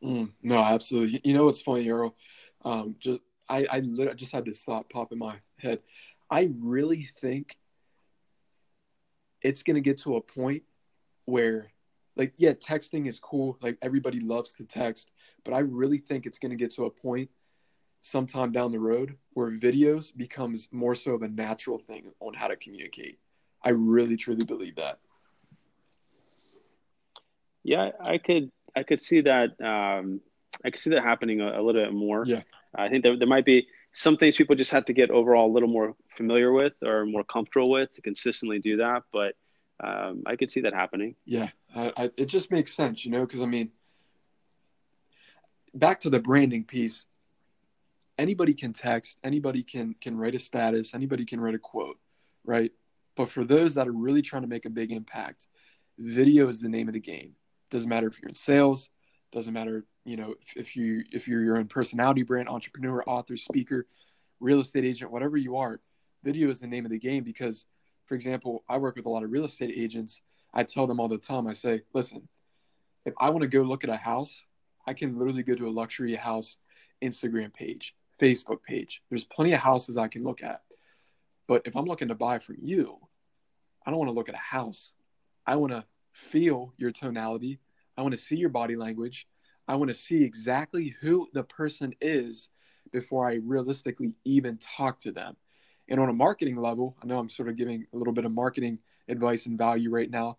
Mm, 0.04 0.32
no 0.44 0.60
absolutely. 0.60 1.22
You 1.24 1.34
know 1.34 1.46
what's 1.46 1.62
funny 1.62 1.90
earl? 1.90 2.16
Um, 2.64 2.96
just 3.00 3.22
i 3.50 3.66
i 3.72 3.82
just 4.14 4.32
had 4.32 4.46
this 4.46 4.64
thought 4.64 4.90
pop 4.90 5.12
in 5.12 5.18
my 5.18 5.38
head 5.58 5.80
I 6.30 6.50
really 6.60 7.04
think 7.04 7.58
it's 9.42 9.64
going 9.64 9.76
to 9.76 9.82
get 9.82 10.00
to 10.00 10.16
a 10.16 10.22
point 10.22 10.64
where, 11.26 11.72
like, 12.16 12.34
yeah, 12.38 12.54
texting 12.54 13.08
is 13.08 13.20
cool. 13.20 13.58
Like, 13.62 13.78
everybody 13.82 14.20
loves 14.20 14.54
to 14.54 14.66
text. 14.66 15.12
But 15.46 15.54
I 15.54 15.60
really 15.60 16.00
think 16.00 16.26
it's 16.26 16.40
going 16.40 16.50
to 16.50 16.56
get 16.56 16.72
to 16.76 16.86
a 16.86 16.90
point 16.90 17.30
sometime 18.02 18.52
down 18.52 18.72
the 18.72 18.80
road 18.80 19.16
where 19.34 19.52
videos 19.52 20.16
becomes 20.16 20.70
more 20.72 20.96
so 20.96 21.14
of 21.14 21.22
a 21.22 21.28
natural 21.28 21.78
thing 21.78 22.12
on 22.20 22.34
how 22.34 22.48
to 22.48 22.56
communicate. 22.56 23.20
I 23.64 23.70
really, 23.70 24.18
truly 24.18 24.46
believe 24.46 24.76
that. 24.76 25.00
Yeah, 27.64 27.92
I 28.00 28.18
could, 28.18 28.52
I 28.76 28.84
could 28.84 29.02
see 29.02 29.22
that. 29.22 29.60
Um, 29.62 30.22
I 30.64 30.72
could 30.72 30.80
see 30.80 30.90
that 30.92 31.04
happening 31.04 31.42
a, 31.42 31.60
a 31.60 31.62
little 31.62 31.84
bit 31.84 31.94
more. 31.94 32.24
Yeah, 32.26 32.42
I 32.74 32.90
think 32.90 33.04
there, 33.04 33.18
there 33.18 33.28
might 33.28 33.46
be 33.46 33.68
some 33.98 34.16
things 34.16 34.38
people 34.38 34.56
just 34.56 34.70
have 34.70 34.86
to 34.86 34.94
get 34.94 35.10
overall 35.10 35.50
a 35.50 35.54
little 35.54 35.68
more 35.68 35.96
familiar 36.16 36.52
with 36.52 36.74
or 36.84 37.04
more 37.08 37.24
comfortable 37.24 37.72
with 37.72 37.92
to 37.94 38.02
consistently 38.02 38.60
do 38.60 38.78
that. 38.78 39.02
But 39.12 39.34
um, 39.84 40.22
I 40.28 40.36
could 40.36 40.52
see 40.52 40.62
that 40.62 40.74
happening. 40.76 41.16
Yeah, 41.26 41.50
I, 41.76 41.92
I, 41.98 42.12
it 42.16 42.26
just 42.26 42.52
makes 42.52 42.76
sense, 42.76 43.04
you 43.04 43.12
know, 43.12 43.26
because 43.26 43.42
I 43.42 43.48
mean, 43.48 43.72
back 45.74 46.02
to 46.02 46.12
the 46.12 46.20
branding 46.20 46.64
piece. 46.64 47.08
Anybody 48.20 48.54
can 48.54 48.72
text, 48.72 49.18
anybody 49.24 49.64
can 49.64 49.96
can 50.00 50.16
write 50.16 50.36
a 50.36 50.40
status, 50.40 50.94
anybody 50.94 51.26
can 51.26 51.40
write 51.40 51.56
a 51.56 51.60
quote, 51.60 51.98
right? 52.46 52.72
But 53.16 53.30
for 53.30 53.46
those 53.46 53.76
that 53.76 53.88
are 53.88 53.92
really 53.92 54.22
trying 54.22 54.44
to 54.44 54.48
make 54.48 54.66
a 54.66 54.72
big 54.72 54.92
impact, 54.92 55.48
video 55.98 56.48
is 56.50 56.62
the 56.62 56.70
name 56.70 56.88
of 56.88 56.94
the 56.94 57.00
game. 57.00 57.34
Doesn't 57.72 57.90
matter 57.90 58.08
if 58.08 58.22
you're 58.22 58.30
in 58.30 58.36
sales, 58.36 58.90
doesn't 59.32 59.54
matter 59.54 59.86
you 60.08 60.16
know 60.16 60.34
if, 60.42 60.56
if 60.56 60.76
you 60.76 61.04
if 61.12 61.28
you're 61.28 61.44
your 61.44 61.58
own 61.58 61.68
personality 61.68 62.24
brand 62.24 62.48
entrepreneur 62.48 63.04
author 63.06 63.36
speaker 63.36 63.86
real 64.40 64.62
estate 64.62 64.86
agent 64.86 65.12
whatever 65.12 65.36
you 65.36 65.58
are 65.58 65.82
video 66.24 66.50
is 66.50 66.62
the 66.62 66.68
name 66.68 66.86
of 66.86 66.92
the 66.92 66.98
game 66.98 67.24
because 67.24 67.68
for 68.06 68.16
example 68.16 68.64
i 68.70 68.78
work 68.78 68.96
with 68.96 69.06
a 69.06 69.10
lot 69.10 69.24
of 69.24 69.32
real 69.32 69.46
estate 69.46 69.74
agents. 69.76 70.22
I 70.54 70.64
tell 70.64 70.88
them 70.88 71.00
all 71.00 71.10
the 71.10 71.18
time 71.18 71.46
i 71.46 71.54
say 71.54 71.82
listen 71.94 72.28
if 73.06 73.14
i 73.20 73.30
want 73.30 73.42
to 73.42 73.48
go 73.48 73.62
look 73.62 73.84
at 73.84 73.90
a 73.90 73.98
house 73.98 74.46
i 74.88 74.94
can 74.94 75.18
literally 75.20 75.44
go 75.44 75.56
to 75.56 75.68
a 75.68 75.70
luxury 75.70 76.16
house 76.16 76.58
instagram 77.04 77.54
page 77.54 77.94
facebook 78.20 78.64
page. 78.64 79.04
There's 79.10 79.26
plenty 79.26 79.54
of 79.54 79.60
houses 79.60 79.98
i 79.98 80.08
can 80.08 80.24
look 80.24 80.42
at. 80.42 80.62
But 81.48 81.64
if 81.66 81.76
i'm 81.76 81.86
looking 81.86 82.08
to 82.08 82.16
buy 82.16 82.40
from 82.40 82.56
you 82.62 82.98
i 83.86 83.92
don't 83.92 84.00
want 84.00 84.10
to 84.10 84.16
look 84.16 84.30
at 84.30 84.36
a 84.36 84.40
house. 84.40 84.94
I 85.46 85.58
want 85.58 85.74
to 85.74 85.84
feel 86.14 86.74
your 86.78 86.92
tonality. 86.92 87.60
I 87.98 88.02
want 88.02 88.14
to 88.14 88.18
see 88.18 88.36
your 88.36 88.50
body 88.50 88.76
language 88.76 89.28
I 89.68 89.76
want 89.76 89.90
to 89.90 89.98
see 89.98 90.24
exactly 90.24 90.96
who 91.02 91.28
the 91.34 91.44
person 91.44 91.94
is 92.00 92.50
before 92.92 93.30
I 93.30 93.36
realistically 93.44 94.14
even 94.24 94.58
talk 94.58 95.00
to 95.02 95.12
them. 95.12 95.36
And 95.90 96.00
on 96.00 96.10
a 96.10 96.14
marketing 96.14 96.58
level, 96.58 96.96
I 97.02 97.08
know 97.08 97.20
I'm 97.20 97.30
sort 97.30 97.50
of 97.50 97.58
giving 97.58 97.86
a 97.94 97.98
little 97.98 98.14
bit 98.14 98.26
of 98.26 98.32
marketing 98.32 98.80
advice 99.08 99.46
and 99.46 99.58
value 99.58 99.90
right 99.90 100.10
now. 100.10 100.38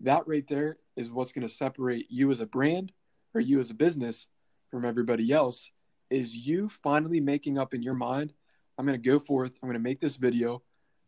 That 0.00 0.26
right 0.26 0.46
there 0.48 0.78
is 0.96 1.10
what's 1.10 1.32
going 1.32 1.46
to 1.46 1.52
separate 1.52 2.06
you 2.10 2.30
as 2.30 2.40
a 2.40 2.46
brand 2.46 2.92
or 3.34 3.40
you 3.40 3.60
as 3.60 3.70
a 3.70 3.74
business 3.74 4.26
from 4.70 4.84
everybody 4.84 5.32
else 5.32 5.70
is 6.10 6.36
you 6.36 6.68
finally 6.68 7.20
making 7.20 7.58
up 7.58 7.74
in 7.74 7.82
your 7.82 7.94
mind, 7.94 8.32
I'm 8.78 8.86
going 8.86 9.00
to 9.00 9.10
go 9.10 9.18
forth, 9.18 9.52
I'm 9.62 9.68
going 9.68 9.74
to 9.74 9.82
make 9.82 10.00
this 10.00 10.16
video, 10.16 10.62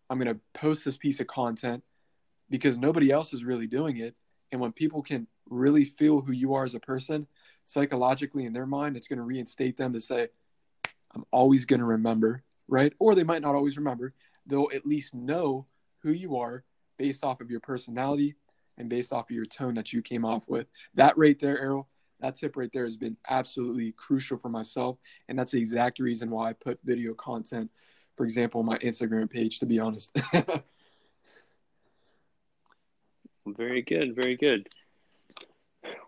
I'm 0.09 0.19
going 0.19 0.35
to 0.35 0.41
post 0.55 0.85
this 0.85 0.97
piece 0.97 1.21
of 1.21 1.27
content 1.27 1.83
because 2.51 2.79
nobody 2.79 3.11
else 3.11 3.33
is 3.33 3.45
really 3.45 3.67
doing 3.67 3.97
it. 3.99 4.15
And 4.53 4.61
when 4.61 4.73
people 4.73 5.03
can 5.03 5.27
really 5.49 5.85
feel 5.85 6.21
who 6.21 6.33
you 6.33 6.55
are 6.55 6.65
as 6.65 6.75
a 6.75 6.81
person, 6.81 7.27
psychologically 7.65 8.45
in 8.45 8.53
their 8.53 8.67
mind, 8.67 8.97
it's 8.97 9.09
going 9.09 9.19
to 9.19 9.25
reinstate 9.25 9.77
them 9.77 9.93
to 9.93 10.01
say, 10.01 10.29
I'm 11.15 11.25
always 11.31 11.65
going 11.65 11.81
to 11.81 11.87
remember, 11.87 12.43
right? 12.69 12.93
Or 12.99 13.15
they 13.15 13.25
might 13.25 13.43
not 13.43 13.55
always 13.55 13.77
remember. 13.77 14.15
They'll 14.47 14.71
at 14.75 14.87
least 14.87 15.15
know 15.15 15.67
who 16.03 16.11
you 16.13 16.37
are 16.37 16.65
based 16.99 17.25
off 17.25 17.41
of 17.41 17.51
your 17.51 17.61
personality 17.61 18.35
and 18.79 18.89
based 18.89 19.13
off 19.13 19.31
of 19.31 19.37
your 19.37 19.45
tone 19.45 19.75
that 19.75 19.93
you 19.93 20.03
came 20.03 20.25
off 20.25 20.43
with. 20.47 20.67
That 20.95 21.17
right 21.19 21.39
there, 21.39 21.61
Errol, 21.61 21.89
that 22.21 22.37
tip 22.37 22.57
right 22.57 22.71
there 22.73 22.85
has 22.85 22.97
been 22.97 23.17
absolutely 23.29 23.93
crucial 23.93 24.39
for 24.39 24.49
myself. 24.49 24.99
And 25.29 25.39
that's 25.39 25.53
the 25.53 25.59
exact 25.59 25.99
reason 25.99 26.31
why 26.31 26.51
I 26.51 26.53
put 26.55 26.79
video 26.85 27.15
content, 27.15 27.71
for 28.17 28.25
example, 28.25 28.61
on 28.61 28.67
my 28.67 28.79
Instagram 28.79 29.29
page, 29.31 29.59
to 29.59 29.67
be 29.67 29.79
honest. 29.79 30.17
very 33.47 33.83
good. 33.83 34.15
Very 34.15 34.37
good. 34.37 34.69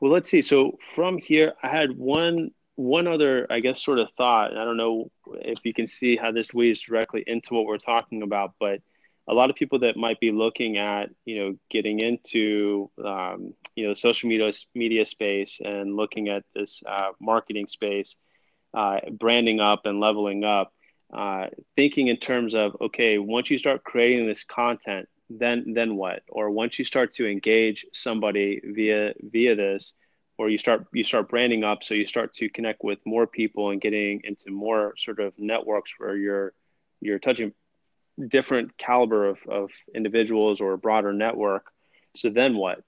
Well, 0.05 0.12
let's 0.12 0.29
see. 0.29 0.43
So 0.43 0.77
from 0.95 1.17
here, 1.17 1.55
I 1.62 1.69
had 1.69 1.97
one 1.97 2.51
one 2.75 3.07
other, 3.07 3.47
I 3.49 3.61
guess, 3.61 3.83
sort 3.83 3.99
of 3.99 4.11
thought. 4.11 4.55
I 4.55 4.62
don't 4.62 4.77
know 4.77 5.11
if 5.27 5.61
you 5.64 5.73
can 5.73 5.87
see 5.87 6.14
how 6.14 6.31
this 6.31 6.53
weaves 6.53 6.83
directly 6.83 7.25
into 7.27 7.55
what 7.55 7.64
we're 7.64 7.79
talking 7.79 8.21
about, 8.21 8.53
but 8.61 8.81
a 9.27 9.33
lot 9.33 9.49
of 9.49 9.57
people 9.57 9.79
that 9.79 9.97
might 9.97 10.21
be 10.21 10.31
looking 10.31 10.77
at, 10.77 11.09
you 11.25 11.38
know, 11.38 11.55
getting 11.71 12.01
into, 12.01 12.90
um, 13.03 13.55
you 13.77 13.88
know, 13.88 13.95
social 13.95 14.29
media 14.29 14.53
media 14.75 15.07
space 15.07 15.59
and 15.64 15.97
looking 15.97 16.29
at 16.29 16.45
this 16.55 16.83
uh, 16.87 17.12
marketing 17.19 17.67
space, 17.67 18.19
uh, 18.75 19.01
branding 19.11 19.61
up 19.61 19.87
and 19.87 20.01
leveling 20.01 20.45
up, 20.45 20.75
uh, 21.14 21.47
thinking 21.77 22.09
in 22.09 22.19
terms 22.19 22.55
of, 22.55 22.77
okay, 22.79 23.17
once 23.17 23.51
you 23.51 23.57
start 23.57 23.83
creating 23.85 24.27
this 24.27 24.45
content, 24.45 25.09
then 25.31 25.73
then 25.75 25.97
what? 25.97 26.23
Or 26.29 26.51
once 26.51 26.79
you 26.79 26.85
start 26.85 27.13
to 27.13 27.29
engage 27.29 27.87
somebody 27.93 28.61
via 28.65 29.15
via 29.23 29.55
this 29.57 29.93
or 30.39 30.49
you 30.49 30.59
start 30.59 30.87
you 30.93 31.05
start 31.05 31.29
branding 31.29 31.65
up 31.65 31.83
so 31.83 31.95
you 31.95 32.07
start 32.07 32.35
to 32.35 32.49
connect 32.49 32.83
with 32.83 32.99
more 33.05 33.27
people 33.27 33.71
and 33.71 33.81
getting 33.81 34.21
into 34.25 34.51
more 34.51 34.95
sort 34.99 35.21
of 35.21 35.33
networks 35.39 35.93
where 35.99 36.17
you're 36.17 36.53
you're 37.01 37.19
touching 37.19 37.53
different 38.29 38.77
caliber 38.79 39.29
of, 39.29 39.39
of 39.49 39.71
individuals 39.95 40.61
or 40.61 40.73
a 40.73 40.79
broader 40.79 41.13
network 41.13 41.73
so 42.17 42.31
then 42.31 42.57
what? 42.57 42.81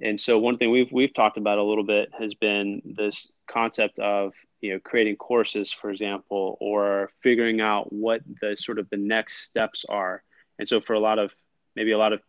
And 0.00 0.20
so 0.20 0.38
one 0.38 0.58
thing 0.58 0.70
we've 0.70 0.92
we've 0.92 1.14
talked 1.14 1.38
about 1.38 1.58
a 1.58 1.62
little 1.62 1.84
bit 1.84 2.10
has 2.18 2.34
been 2.34 2.82
this 2.84 3.28
concept 3.50 3.98
of 3.98 4.32
you 4.60 4.74
know 4.74 4.80
creating 4.80 5.16
courses 5.16 5.72
for 5.72 5.90
example 5.90 6.56
or 6.60 7.10
figuring 7.22 7.60
out 7.60 7.92
what 7.92 8.20
the 8.40 8.56
sort 8.58 8.78
of 8.78 8.90
the 8.90 8.96
next 8.96 9.44
steps 9.44 9.84
are. 9.88 10.22
And 10.58 10.68
so 10.68 10.80
for 10.80 10.94
a 10.94 11.00
lot 11.00 11.18
of 11.18 11.30
maybe 11.76 11.92
a 11.92 11.98
lot 11.98 12.12
of 12.12 12.20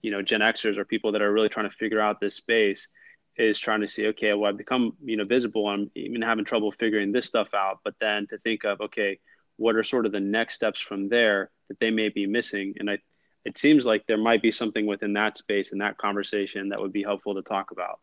you 0.00 0.10
know 0.10 0.22
gen 0.22 0.40
xers 0.40 0.78
or 0.78 0.84
people 0.84 1.12
that 1.12 1.22
are 1.22 1.32
really 1.32 1.48
trying 1.48 1.68
to 1.68 1.76
figure 1.76 2.00
out 2.00 2.20
this 2.20 2.36
space 2.36 2.88
is 3.36 3.58
trying 3.58 3.80
to 3.80 3.88
see 3.88 4.06
okay 4.06 4.32
well 4.32 4.50
i've 4.50 4.56
become 4.56 4.92
you 5.04 5.16
know 5.16 5.24
visible 5.24 5.68
i'm 5.68 5.90
even 5.94 6.22
having 6.22 6.44
trouble 6.44 6.72
figuring 6.72 7.12
this 7.12 7.26
stuff 7.26 7.52
out 7.52 7.80
but 7.84 7.94
then 8.00 8.26
to 8.28 8.38
think 8.38 8.64
of 8.64 8.80
okay 8.80 9.18
what 9.56 9.76
are 9.76 9.82
sort 9.82 10.06
of 10.06 10.12
the 10.12 10.20
next 10.20 10.54
steps 10.54 10.80
from 10.80 11.08
there 11.08 11.50
that 11.68 11.78
they 11.80 11.90
may 11.90 12.08
be 12.08 12.26
missing 12.26 12.74
and 12.78 12.88
i 12.88 12.96
it 13.44 13.56
seems 13.56 13.86
like 13.86 14.04
there 14.08 14.18
might 14.18 14.42
be 14.42 14.50
something 14.50 14.86
within 14.86 15.12
that 15.12 15.36
space 15.36 15.70
and 15.70 15.80
that 15.80 15.98
conversation 15.98 16.70
that 16.70 16.80
would 16.80 16.92
be 16.92 17.02
helpful 17.02 17.34
to 17.34 17.42
talk 17.42 17.70
about 17.70 18.00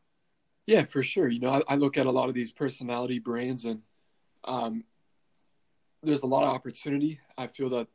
yeah, 0.65 0.85
for 0.85 1.03
sure. 1.03 1.27
You 1.27 1.39
know, 1.39 1.49
I, 1.49 1.73
I, 1.73 1.75
look 1.75 1.97
at 1.97 2.05
a 2.05 2.11
lot 2.11 2.29
of 2.29 2.33
these 2.33 2.51
personality 2.51 3.19
brands, 3.19 3.65
and 3.65 3.81
um, 4.45 4.85
there's 6.01 6.23
a 6.23 6.27
lot 6.27 6.43
of 6.43 6.53
opportunity. 6.53 7.19
I 7.37 7.47
feel 7.47 7.69
that 7.69 7.87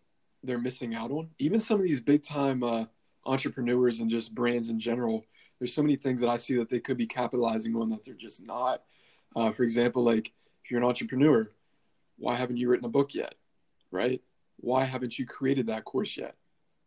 they're 0.43 0.59
missing 0.59 0.95
out 0.95 1.11
on. 1.11 1.31
Even 1.39 1.61
some 1.61 1.81
of 1.81 1.87
these 1.87 2.01
big 2.01 2.23
time 2.23 2.63
uh, 2.63 2.85
entrepreneurs 3.25 4.01
and 4.01 4.11
just 4.11 4.35
brands 4.35 4.69
in 4.69 4.81
general. 4.81 5.25
There's 5.59 5.75
so 5.75 5.83
many 5.83 5.97
things 5.97 6.21
that 6.21 6.31
I 6.31 6.37
see 6.37 6.57
that 6.57 6.71
they 6.71 6.81
could 6.81 6.97
be 6.97 7.07
capitalizing 7.07 7.75
on 7.77 7.91
that 7.91 8.05
they're 8.05 8.15
just 8.15 8.45
not. 8.45 8.83
Uh, 9.35 9.53
for 9.53 9.63
example, 9.65 10.05
like 10.05 10.33
if 10.65 10.71
you're 10.71 10.81
an 10.81 10.87
entrepreneur, 10.87 11.51
why 12.17 12.37
haven't 12.37 12.57
you 12.57 12.69
written 12.69 12.87
a 12.87 12.91
book 12.91 13.15
yet? 13.15 13.35
Right? 13.91 14.23
Why 14.57 14.85
haven't 14.85 15.19
you 15.19 15.27
created 15.27 15.67
that 15.67 15.85
course 15.85 16.17
yet? 16.17 16.37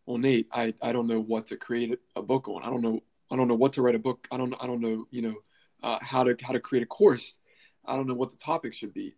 Well, 0.06 0.18
Nate, 0.18 0.48
I, 0.52 0.74
I 0.82 0.92
don't 0.94 1.08
know 1.08 1.20
what 1.20 1.48
to 1.48 1.58
create 1.58 1.98
a 2.16 2.22
book 2.22 2.48
on. 2.48 2.64
I 2.64 2.70
don't 2.70 2.82
know 2.82 3.02
I 3.32 3.38
don't 3.38 3.48
know 3.48 3.56
what 3.56 3.74
to 3.74 3.82
write 3.82 3.96
a 3.96 4.00
book. 4.00 4.28
I 4.32 4.38
don't 4.38 4.54
I 4.62 4.68
don't 4.68 4.82
know 4.82 5.06
you 5.10 5.22
know 5.22 5.36
uh, 5.84 5.98
how 6.02 6.24
to 6.24 6.36
how 6.42 6.54
to 6.54 6.60
create 6.60 6.84
a 6.84 6.88
course. 6.88 7.38
I 7.86 7.96
don't 7.96 8.08
know 8.08 8.14
what 8.14 8.30
the 8.30 8.38
topic 8.38 8.74
should 8.74 8.94
be. 8.94 9.16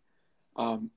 Um, 0.55 0.91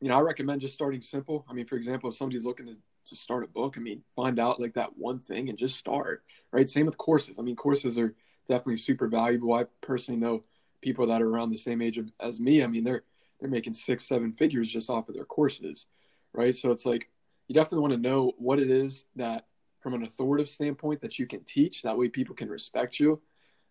you 0.00 0.08
know, 0.08 0.16
I 0.16 0.20
recommend 0.20 0.60
just 0.60 0.74
starting 0.74 1.02
simple. 1.02 1.44
I 1.48 1.52
mean, 1.52 1.66
for 1.66 1.76
example, 1.76 2.10
if 2.10 2.16
somebody's 2.16 2.44
looking 2.44 2.66
to, 2.66 2.76
to 3.06 3.16
start 3.16 3.44
a 3.44 3.48
book, 3.48 3.74
I 3.76 3.80
mean, 3.80 4.02
find 4.16 4.38
out 4.38 4.60
like 4.60 4.74
that 4.74 4.96
one 4.96 5.18
thing 5.20 5.48
and 5.48 5.58
just 5.58 5.76
start. 5.76 6.22
Right. 6.52 6.68
Same 6.68 6.86
with 6.86 6.96
courses. 6.96 7.38
I 7.38 7.42
mean, 7.42 7.56
courses 7.56 7.98
are 7.98 8.14
definitely 8.48 8.78
super 8.78 9.08
valuable. 9.08 9.52
I 9.52 9.64
personally 9.80 10.20
know 10.20 10.44
people 10.80 11.06
that 11.06 11.22
are 11.22 11.28
around 11.28 11.50
the 11.50 11.56
same 11.56 11.82
age 11.82 12.00
as 12.20 12.40
me. 12.40 12.62
I 12.62 12.66
mean, 12.66 12.84
they're 12.84 13.04
they're 13.40 13.50
making 13.50 13.74
six, 13.74 14.04
seven 14.04 14.32
figures 14.32 14.70
just 14.70 14.90
off 14.90 15.08
of 15.08 15.14
their 15.14 15.24
courses. 15.24 15.86
Right. 16.32 16.56
So 16.56 16.70
it's 16.70 16.86
like 16.86 17.08
you 17.48 17.54
definitely 17.54 17.80
want 17.80 17.92
to 17.94 18.08
know 18.08 18.32
what 18.38 18.58
it 18.58 18.70
is 18.70 19.04
that 19.16 19.46
from 19.80 19.94
an 19.94 20.02
authoritative 20.02 20.48
standpoint 20.48 21.00
that 21.00 21.18
you 21.18 21.26
can 21.26 21.44
teach. 21.44 21.82
That 21.82 21.98
way 21.98 22.08
people 22.08 22.34
can 22.34 22.48
respect 22.48 23.00
you. 23.00 23.20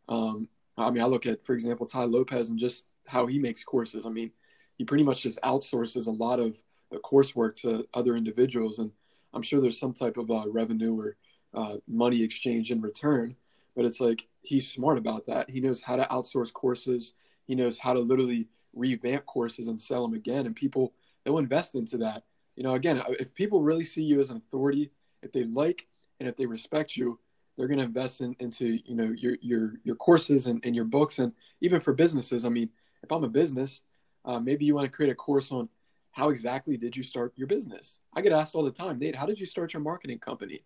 Um, 0.08 0.48
I 0.78 0.90
mean, 0.92 1.04
I 1.04 1.08
look 1.08 1.26
at, 1.26 1.46
for 1.46 1.54
example, 1.54 1.86
Tai 1.86 2.06
Lopez 2.06 2.50
and 2.50 2.60
just 2.60 2.86
how 3.06 3.26
he 3.26 3.40
makes 3.40 3.64
courses. 3.64 4.06
I 4.06 4.10
mean, 4.10 4.32
he 4.80 4.86
pretty 4.86 5.04
much 5.04 5.22
just 5.22 5.40
outsources 5.42 6.08
a 6.08 6.12
lot 6.12 6.40
of 6.40 6.58
the 6.90 6.98
coursework 6.98 7.56
to 7.58 7.88
other 7.94 8.16
individuals, 8.16 8.80
and 8.80 8.92
I'm 9.34 9.44
sure 9.44 9.62
there's 9.62 9.80
some 9.80 9.94
type 9.94 10.18
of 10.18 10.32
uh, 10.32 10.46
revenue 10.48 11.00
or 11.00 11.18
uh, 11.54 11.78
money 11.88 12.24
exchange 12.24 12.72
in 12.72 12.82
return. 12.82 13.36
But 13.76 13.86
it's 13.86 14.00
like 14.00 14.26
he's 14.42 14.72
smart 14.72 14.98
about 14.98 15.28
that. 15.28 15.50
He 15.50 15.60
knows 15.60 15.82
how 15.82 15.98
to 15.98 16.06
outsource 16.06 16.52
courses. 16.52 17.14
He 17.46 17.54
knows 17.54 17.78
how 17.78 17.94
to 17.94 18.00
literally 18.00 18.48
revamp 18.74 19.26
courses 19.28 19.68
and 19.68 19.80
sell 19.80 20.02
them 20.02 20.16
again, 20.16 20.48
and 20.48 20.56
people 20.56 20.94
they'll 21.24 21.38
invest 21.38 21.76
into 21.76 21.98
that. 21.98 22.24
You 22.56 22.64
know, 22.64 22.74
again, 22.74 23.04
if 23.20 23.36
people 23.36 23.62
really 23.62 23.84
see 23.84 24.02
you 24.02 24.20
as 24.20 24.32
an 24.32 24.38
authority, 24.38 24.90
if 25.22 25.32
they 25.32 25.44
like 25.44 25.86
and 26.20 26.28
if 26.28 26.36
they 26.36 26.46
respect 26.46 26.98
you, 26.98 27.20
they're 27.60 27.68
going 27.68 27.80
to 27.80 27.84
invest 27.84 28.22
in, 28.22 28.34
into 28.40 28.80
you 28.86 28.96
know 28.96 29.14
your 29.18 29.36
your 29.42 29.74
your 29.84 29.96
courses 29.98 30.48
and, 30.48 30.62
and 30.64 30.74
your 30.74 30.86
books 30.86 31.20
and 31.20 31.34
even 31.60 31.82
for 31.82 31.94
businesses 31.94 32.46
i 32.46 32.50
mean 32.50 32.70
if 33.04 33.12
i'm 33.12 33.26
a 33.26 33.30
business 33.30 33.82
uh, 34.30 34.40
maybe 34.40 34.66
you 34.66 34.76
want 34.76 34.86
to 34.86 34.92
create 34.92 35.12
a 35.12 35.16
course 35.16 35.52
on 35.52 35.70
how 36.12 36.30
exactly 36.30 36.78
did 36.78 36.96
you 36.96 37.04
start 37.04 37.34
your 37.36 37.48
business 37.48 38.00
i 38.14 38.22
get 38.22 38.32
asked 38.32 38.56
all 38.56 38.64
the 38.64 38.72
time 38.72 39.00
nate 39.00 39.16
how 39.16 39.26
did 39.26 39.40
you 39.40 39.46
start 39.46 39.74
your 39.74 39.82
marketing 39.82 40.20
company 40.20 40.64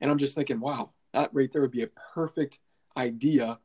and 0.00 0.10
i'm 0.10 0.18
just 0.18 0.34
thinking 0.34 0.60
wow 0.60 0.90
that 1.12 1.30
right 1.32 1.52
there 1.52 1.62
would 1.62 1.70
be 1.70 1.82
a 1.82 1.90
perfect 2.14 2.58
idea 2.96 3.58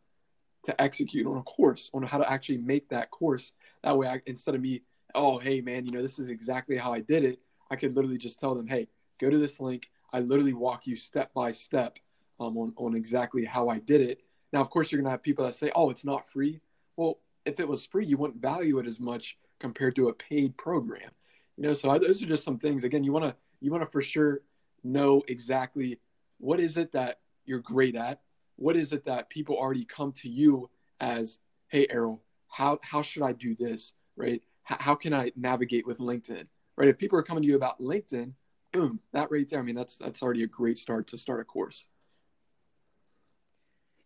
to 0.63 0.81
execute 0.81 1.27
on 1.27 1.37
a 1.37 1.43
course 1.43 1.89
on 1.93 2.03
how 2.03 2.17
to 2.17 2.29
actually 2.29 2.57
make 2.57 2.87
that 2.89 3.11
course 3.11 3.53
that 3.83 3.97
way 3.97 4.07
I, 4.07 4.21
instead 4.25 4.55
of 4.55 4.61
me 4.61 4.81
oh 5.15 5.37
hey 5.37 5.61
man 5.61 5.85
you 5.85 5.91
know 5.91 6.01
this 6.01 6.19
is 6.19 6.29
exactly 6.29 6.77
how 6.77 6.93
i 6.93 6.99
did 6.99 7.23
it 7.23 7.39
i 7.69 7.75
could 7.75 7.95
literally 7.95 8.17
just 8.17 8.39
tell 8.39 8.55
them 8.55 8.67
hey 8.67 8.87
go 9.19 9.29
to 9.29 9.37
this 9.37 9.59
link 9.59 9.89
i 10.13 10.19
literally 10.19 10.53
walk 10.53 10.87
you 10.87 10.95
step 10.95 11.33
by 11.33 11.51
step 11.51 11.99
um, 12.39 12.57
on, 12.57 12.73
on 12.77 12.95
exactly 12.95 13.45
how 13.45 13.69
I 13.69 13.79
did 13.79 14.01
it. 14.01 14.21
Now, 14.51 14.61
of 14.61 14.69
course, 14.69 14.91
you're 14.91 14.99
going 14.99 15.07
to 15.07 15.11
have 15.11 15.23
people 15.23 15.45
that 15.45 15.55
say, 15.55 15.71
oh, 15.75 15.89
it's 15.89 16.05
not 16.05 16.27
free. 16.27 16.59
Well, 16.95 17.19
if 17.45 17.59
it 17.59 17.67
was 17.67 17.85
free, 17.85 18.05
you 18.05 18.17
wouldn't 18.17 18.41
value 18.41 18.79
it 18.79 18.87
as 18.87 18.99
much 18.99 19.37
compared 19.59 19.95
to 19.95 20.09
a 20.09 20.13
paid 20.13 20.55
program. 20.57 21.11
You 21.57 21.63
know, 21.63 21.73
so 21.73 21.89
I, 21.89 21.97
those 21.97 22.21
are 22.23 22.27
just 22.27 22.43
some 22.43 22.57
things. 22.57 22.83
Again, 22.83 23.03
you 23.03 23.11
want 23.11 23.25
to 23.25 23.35
you 23.59 23.71
want 23.71 23.83
to 23.83 23.89
for 23.89 24.01
sure 24.01 24.41
know 24.83 25.23
exactly 25.27 25.99
what 26.39 26.59
is 26.59 26.77
it 26.77 26.91
that 26.91 27.19
you're 27.45 27.59
great 27.59 27.95
at. 27.95 28.21
What 28.55 28.75
is 28.75 28.91
it 28.91 29.05
that 29.05 29.29
people 29.29 29.55
already 29.55 29.85
come 29.85 30.11
to 30.13 30.29
you 30.29 30.69
as, 30.99 31.39
hey, 31.69 31.87
Errol, 31.89 32.21
how 32.49 32.79
how 32.83 33.01
should 33.01 33.23
I 33.23 33.33
do 33.33 33.55
this? 33.55 33.93
Right? 34.15 34.41
H- 34.69 34.77
how 34.79 34.95
can 34.95 35.13
I 35.13 35.31
navigate 35.35 35.85
with 35.85 35.99
LinkedIn? 35.99 36.45
Right? 36.75 36.87
If 36.87 36.97
people 36.97 37.19
are 37.19 37.23
coming 37.23 37.43
to 37.43 37.49
you 37.49 37.55
about 37.55 37.79
LinkedIn, 37.79 38.33
boom, 38.71 38.99
that 39.11 39.31
right 39.31 39.47
there. 39.49 39.59
I 39.59 39.63
mean, 39.63 39.75
that's 39.75 39.97
that's 39.97 40.23
already 40.23 40.43
a 40.43 40.47
great 40.47 40.77
start 40.77 41.07
to 41.07 41.17
start 41.17 41.39
a 41.39 41.43
course. 41.43 41.87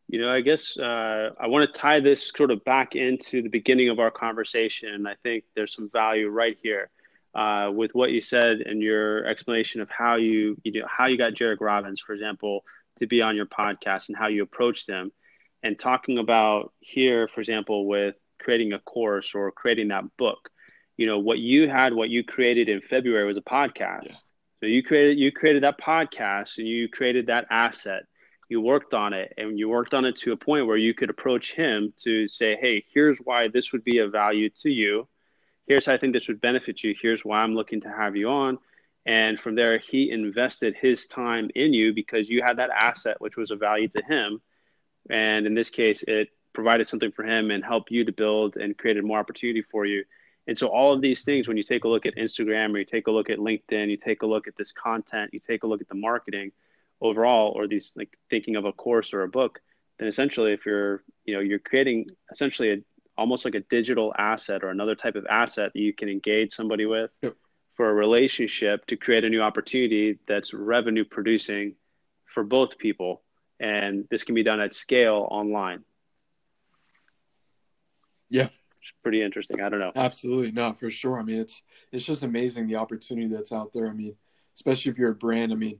You 0.09 0.21
know, 0.21 0.29
I 0.29 0.41
guess 0.41 0.77
uh, 0.77 1.31
I 1.39 1.47
want 1.47 1.71
to 1.71 1.79
tie 1.79 1.99
this 1.99 2.31
sort 2.35 2.51
of 2.51 2.63
back 2.63 2.95
into 2.95 3.41
the 3.41 3.49
beginning 3.49 3.89
of 3.89 3.99
our 3.99 4.11
conversation. 4.11 5.05
I 5.05 5.15
think 5.15 5.43
there's 5.55 5.73
some 5.73 5.89
value 5.89 6.29
right 6.29 6.57
here 6.63 6.89
uh, 7.35 7.71
with 7.73 7.93
what 7.93 8.11
you 8.11 8.21
said 8.21 8.61
and 8.61 8.81
your 8.81 9.25
explanation 9.25 9.81
of 9.81 9.89
how 9.89 10.15
you, 10.15 10.57
you 10.63 10.71
know, 10.79 10.87
how 10.87 11.07
you 11.07 11.17
got 11.17 11.33
Jairek 11.33 11.59
Robbins, 11.59 11.99
for 11.99 12.13
example, 12.13 12.63
to 12.99 13.05
be 13.05 13.21
on 13.21 13.35
your 13.35 13.45
podcast 13.45 14.07
and 14.07 14.17
how 14.17 14.27
you 14.27 14.43
approach 14.43 14.85
them, 14.85 15.11
and 15.61 15.77
talking 15.77 16.17
about 16.17 16.71
here, 16.79 17.27
for 17.27 17.41
example, 17.41 17.85
with 17.85 18.15
creating 18.39 18.73
a 18.73 18.79
course 18.79 19.35
or 19.35 19.51
creating 19.51 19.89
that 19.89 20.05
book. 20.17 20.49
You 20.95 21.05
know, 21.05 21.19
what 21.19 21.37
you 21.37 21.69
had, 21.69 21.93
what 21.93 22.09
you 22.09 22.23
created 22.23 22.69
in 22.69 22.81
February 22.81 23.25
was 23.25 23.37
a 23.37 23.41
podcast. 23.41 24.07
Yeah. 24.07 24.15
So 24.61 24.65
you 24.65 24.81
created 24.81 25.19
you 25.19 25.31
created 25.31 25.63
that 25.63 25.79
podcast 25.79 26.57
and 26.57 26.67
you 26.67 26.87
created 26.87 27.27
that 27.27 27.45
asset 27.51 28.05
you 28.49 28.61
worked 28.61 28.93
on 28.93 29.13
it 29.13 29.33
and 29.37 29.59
you 29.59 29.69
worked 29.69 29.93
on 29.93 30.05
it 30.05 30.15
to 30.17 30.31
a 30.31 30.37
point 30.37 30.67
where 30.67 30.77
you 30.77 30.93
could 30.93 31.09
approach 31.09 31.53
him 31.53 31.93
to 31.97 32.27
say, 32.27 32.57
hey, 32.59 32.83
here's 32.93 33.17
why 33.19 33.47
this 33.47 33.71
would 33.71 33.83
be 33.83 33.99
of 33.99 34.11
value 34.11 34.49
to 34.49 34.69
you. 34.69 35.07
Here's 35.67 35.85
how 35.85 35.93
I 35.93 35.97
think 35.97 36.13
this 36.13 36.29
would 36.29 36.39
benefit 36.39 36.83
you. 36.83 36.95
Here's 37.01 37.25
why 37.25 37.39
I'm 37.41 37.55
looking 37.55 37.81
to 37.81 37.89
have 37.89 38.15
you 38.15 38.29
on. 38.29 38.57
And 39.05 39.39
from 39.39 39.55
there, 39.55 39.77
he 39.77 40.11
invested 40.11 40.75
his 40.75 41.07
time 41.07 41.49
in 41.55 41.73
you 41.73 41.93
because 41.93 42.29
you 42.29 42.41
had 42.41 42.57
that 42.57 42.69
asset, 42.69 43.19
which 43.19 43.37
was 43.37 43.51
of 43.51 43.59
value 43.59 43.87
to 43.89 44.01
him. 44.01 44.41
And 45.09 45.45
in 45.45 45.53
this 45.53 45.69
case, 45.69 46.03
it 46.03 46.29
provided 46.53 46.87
something 46.87 47.11
for 47.11 47.23
him 47.23 47.51
and 47.51 47.63
helped 47.63 47.91
you 47.91 48.03
to 48.03 48.11
build 48.11 48.57
and 48.57 48.77
created 48.77 49.05
more 49.05 49.19
opportunity 49.19 49.61
for 49.61 49.85
you. 49.85 50.03
And 50.47 50.57
so, 50.57 50.67
all 50.67 50.93
of 50.93 51.01
these 51.01 51.23
things, 51.23 51.47
when 51.47 51.57
you 51.57 51.63
take 51.63 51.83
a 51.83 51.87
look 51.87 52.05
at 52.05 52.15
Instagram 52.15 52.73
or 52.73 52.79
you 52.79 52.85
take 52.85 53.07
a 53.07 53.11
look 53.11 53.29
at 53.29 53.37
LinkedIn, 53.37 53.89
you 53.89 53.97
take 53.97 54.21
a 54.21 54.25
look 54.25 54.47
at 54.47 54.55
this 54.57 54.71
content, 54.71 55.33
you 55.33 55.39
take 55.39 55.63
a 55.63 55.67
look 55.67 55.81
at 55.81 55.89
the 55.89 55.95
marketing, 55.95 56.51
overall 57.01 57.53
or 57.55 57.67
these 57.67 57.93
like 57.95 58.17
thinking 58.29 58.55
of 58.55 58.65
a 58.65 58.71
course 58.71 59.13
or 59.13 59.23
a 59.23 59.27
book 59.27 59.59
then 59.99 60.07
essentially 60.07 60.53
if 60.53 60.65
you're 60.65 61.03
you 61.25 61.33
know 61.33 61.39
you're 61.39 61.59
creating 61.59 62.07
essentially 62.31 62.71
a, 62.71 62.77
almost 63.17 63.45
like 63.45 63.55
a 63.55 63.59
digital 63.61 64.13
asset 64.17 64.63
or 64.63 64.69
another 64.69 64.95
type 64.95 65.15
of 65.15 65.25
asset 65.27 65.71
that 65.73 65.79
you 65.79 65.93
can 65.93 66.09
engage 66.09 66.53
somebody 66.53 66.85
with 66.85 67.11
yep. 67.21 67.33
for 67.75 67.89
a 67.89 67.93
relationship 67.93 68.85
to 68.85 68.95
create 68.95 69.23
a 69.23 69.29
new 69.29 69.41
opportunity 69.41 70.19
that's 70.27 70.53
revenue 70.53 71.05
producing 71.05 71.75
for 72.25 72.43
both 72.43 72.77
people 72.77 73.21
and 73.59 74.05
this 74.11 74.23
can 74.23 74.35
be 74.35 74.43
done 74.43 74.59
at 74.59 74.71
scale 74.71 75.27
online. 75.31 75.83
Yeah. 78.29 78.43
It's 78.43 78.93
pretty 79.01 79.23
interesting. 79.23 79.61
I 79.61 79.69
don't 79.69 79.79
know. 79.79 79.91
Absolutely. 79.95 80.51
No 80.51 80.73
for 80.73 80.91
sure. 80.91 81.19
I 81.19 81.23
mean 81.23 81.39
it's 81.39 81.63
it's 81.91 82.03
just 82.03 82.23
amazing 82.23 82.67
the 82.67 82.75
opportunity 82.75 83.27
that's 83.27 83.51
out 83.51 83.73
there. 83.73 83.87
I 83.87 83.93
mean 83.93 84.15
especially 84.55 84.91
if 84.91 84.97
you're 84.97 85.11
a 85.11 85.15
brand 85.15 85.51
i 85.51 85.55
mean 85.55 85.79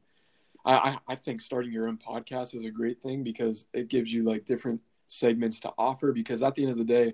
I, 0.68 0.98
I 1.08 1.16
think 1.16 1.42
starting 1.42 1.72
your 1.72 1.88
own 1.88 1.98
podcast 1.98 2.56
is 2.56 2.66
a 2.66 2.72
great 2.72 3.02
thing 3.02 3.24
because 3.24 3.66
it 3.74 3.88
gives 3.88 4.12
you 4.12 4.24
like 4.24 4.46
different 4.46 4.82
segments 5.08 5.60
to 5.62 5.72
offer 5.78 6.12
because 6.12 6.44
at 6.44 6.56
the 6.56 6.64
end 6.64 6.72
of 6.72 6.78
the 6.78 6.84
day 6.84 7.14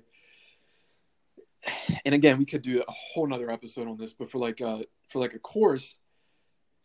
and 2.05 2.15
again 2.15 2.37
we 2.39 2.45
could 2.45 2.63
do 2.63 2.81
a 2.81 2.91
whole 2.91 3.27
nother 3.27 3.51
episode 3.51 3.87
on 3.87 3.97
this 3.97 4.13
but 4.13 4.31
for 4.31 4.39
like 4.39 4.61
a 4.61 4.83
for 5.09 5.19
like 5.19 5.35
a 5.35 5.39
course 5.39 5.97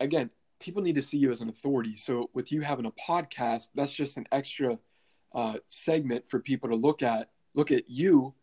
again 0.00 0.28
people 0.60 0.82
need 0.82 0.96
to 0.96 1.02
see 1.02 1.16
you 1.16 1.30
as 1.30 1.40
an 1.40 1.48
authority 1.48 1.96
so 1.96 2.28
with 2.34 2.52
you 2.52 2.60
having 2.60 2.84
a 2.84 2.92
podcast 2.92 3.68
that's 3.74 3.92
just 3.92 4.18
an 4.18 4.26
extra 4.30 4.78
uh, 5.34 5.54
segment 5.68 6.28
for 6.28 6.40
people 6.40 6.68
to 6.68 6.76
look 6.76 7.02
at 7.02 7.30
look 7.54 7.70
at 7.72 7.88
you 7.88 8.34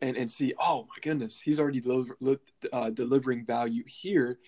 and, 0.00 0.16
and 0.16 0.30
see, 0.30 0.54
oh 0.58 0.86
my 0.88 0.96
goodness, 1.02 1.40
he's 1.40 1.60
already 1.60 1.80
deliver, 1.80 2.16
uh, 2.72 2.90
delivering 2.90 3.44
value 3.44 3.84
here. 3.86 4.38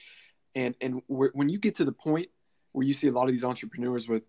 And, 0.55 0.75
and 0.81 1.03
when 1.09 1.49
you 1.49 1.59
get 1.59 1.75
to 1.77 1.85
the 1.85 1.93
point 1.93 2.29
where 2.77 2.87
you 2.87 2.93
see 2.93 3.09
a 3.09 3.13
lot 3.13 3.25
of 3.25 3.33
these 3.33 3.43
entrepreneurs 3.43 4.07
with 4.07 4.25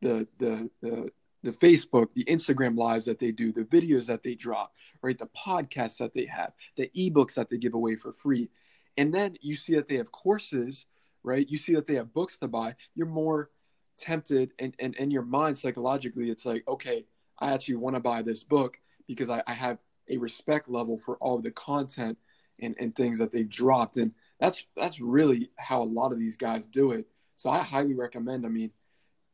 the, 0.00 0.26
the, 0.38 0.68
the, 0.80 1.08
the 1.44 1.52
Facebook, 1.52 2.12
the 2.14 2.24
Instagram 2.24 2.76
lives 2.76 3.06
that 3.06 3.20
they 3.20 3.30
do, 3.30 3.52
the 3.52 3.62
videos 3.62 4.06
that 4.06 4.24
they 4.24 4.34
drop, 4.34 4.72
right? 5.02 5.16
The 5.16 5.28
podcasts 5.28 5.98
that 5.98 6.12
they 6.12 6.26
have, 6.26 6.50
the 6.74 6.90
ebooks 6.96 7.34
that 7.34 7.48
they 7.48 7.58
give 7.58 7.74
away 7.74 7.94
for 7.94 8.12
free. 8.12 8.50
And 8.96 9.14
then 9.14 9.36
you 9.40 9.54
see 9.54 9.76
that 9.76 9.86
they 9.86 9.98
have 9.98 10.10
courses, 10.10 10.86
right? 11.22 11.48
You 11.48 11.56
see 11.56 11.76
that 11.76 11.86
they 11.86 11.94
have 11.94 12.12
books 12.12 12.38
to 12.38 12.48
buy. 12.48 12.74
You're 12.96 13.06
more 13.06 13.50
tempted 13.98 14.50
and, 14.58 14.74
and 14.80 14.96
in 14.96 15.12
your 15.12 15.22
mind 15.22 15.56
psychologically, 15.56 16.28
it's 16.28 16.44
like, 16.44 16.64
okay, 16.66 17.06
I 17.38 17.52
actually 17.52 17.76
want 17.76 17.94
to 17.94 18.00
buy 18.00 18.22
this 18.22 18.42
book 18.42 18.80
because 19.06 19.30
I, 19.30 19.44
I 19.46 19.52
have 19.52 19.78
a 20.08 20.16
respect 20.16 20.68
level 20.68 20.98
for 20.98 21.18
all 21.18 21.38
the 21.38 21.52
content 21.52 22.18
and, 22.60 22.74
and 22.80 22.96
things 22.96 23.18
that 23.18 23.30
they've 23.30 23.48
dropped. 23.48 23.96
And 23.96 24.10
that's 24.40 24.66
that's 24.76 25.00
really 25.00 25.50
how 25.56 25.84
a 25.84 25.84
lot 25.84 26.10
of 26.10 26.18
these 26.18 26.36
guys 26.36 26.66
do 26.66 26.90
it. 26.90 27.06
So 27.42 27.50
I 27.50 27.58
highly 27.58 27.94
recommend. 27.94 28.46
I 28.46 28.50
mean, 28.50 28.70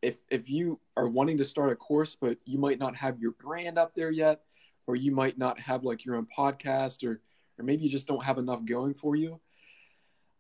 if 0.01 0.17
if 0.31 0.49
you 0.49 0.81
are 0.97 1.07
wanting 1.07 1.37
to 1.37 1.45
start 1.45 1.73
a 1.73 1.77
course, 1.77 2.17
but 2.19 2.39
you 2.47 2.57
might 2.57 2.79
not 2.79 2.97
have 2.97 3.21
your 3.21 3.33
brand 3.33 3.79
up 3.79 3.95
there 3.95 4.11
yet, 4.11 4.41
or 4.87 4.97
you 4.97 5.13
might 5.13 5.37
not 5.37 5.61
have 5.61 5.85
like 5.85 6.07
your 6.07 6.17
own 6.17 6.27
podcast, 6.27 7.07
or 7.07 7.21
or 7.59 7.65
maybe 7.65 7.83
you 7.83 7.91
just 7.91 8.09
don't 8.09 8.25
have 8.25 8.39
enough 8.39 8.65
going 8.65 8.95
for 8.95 9.15
you. 9.15 9.39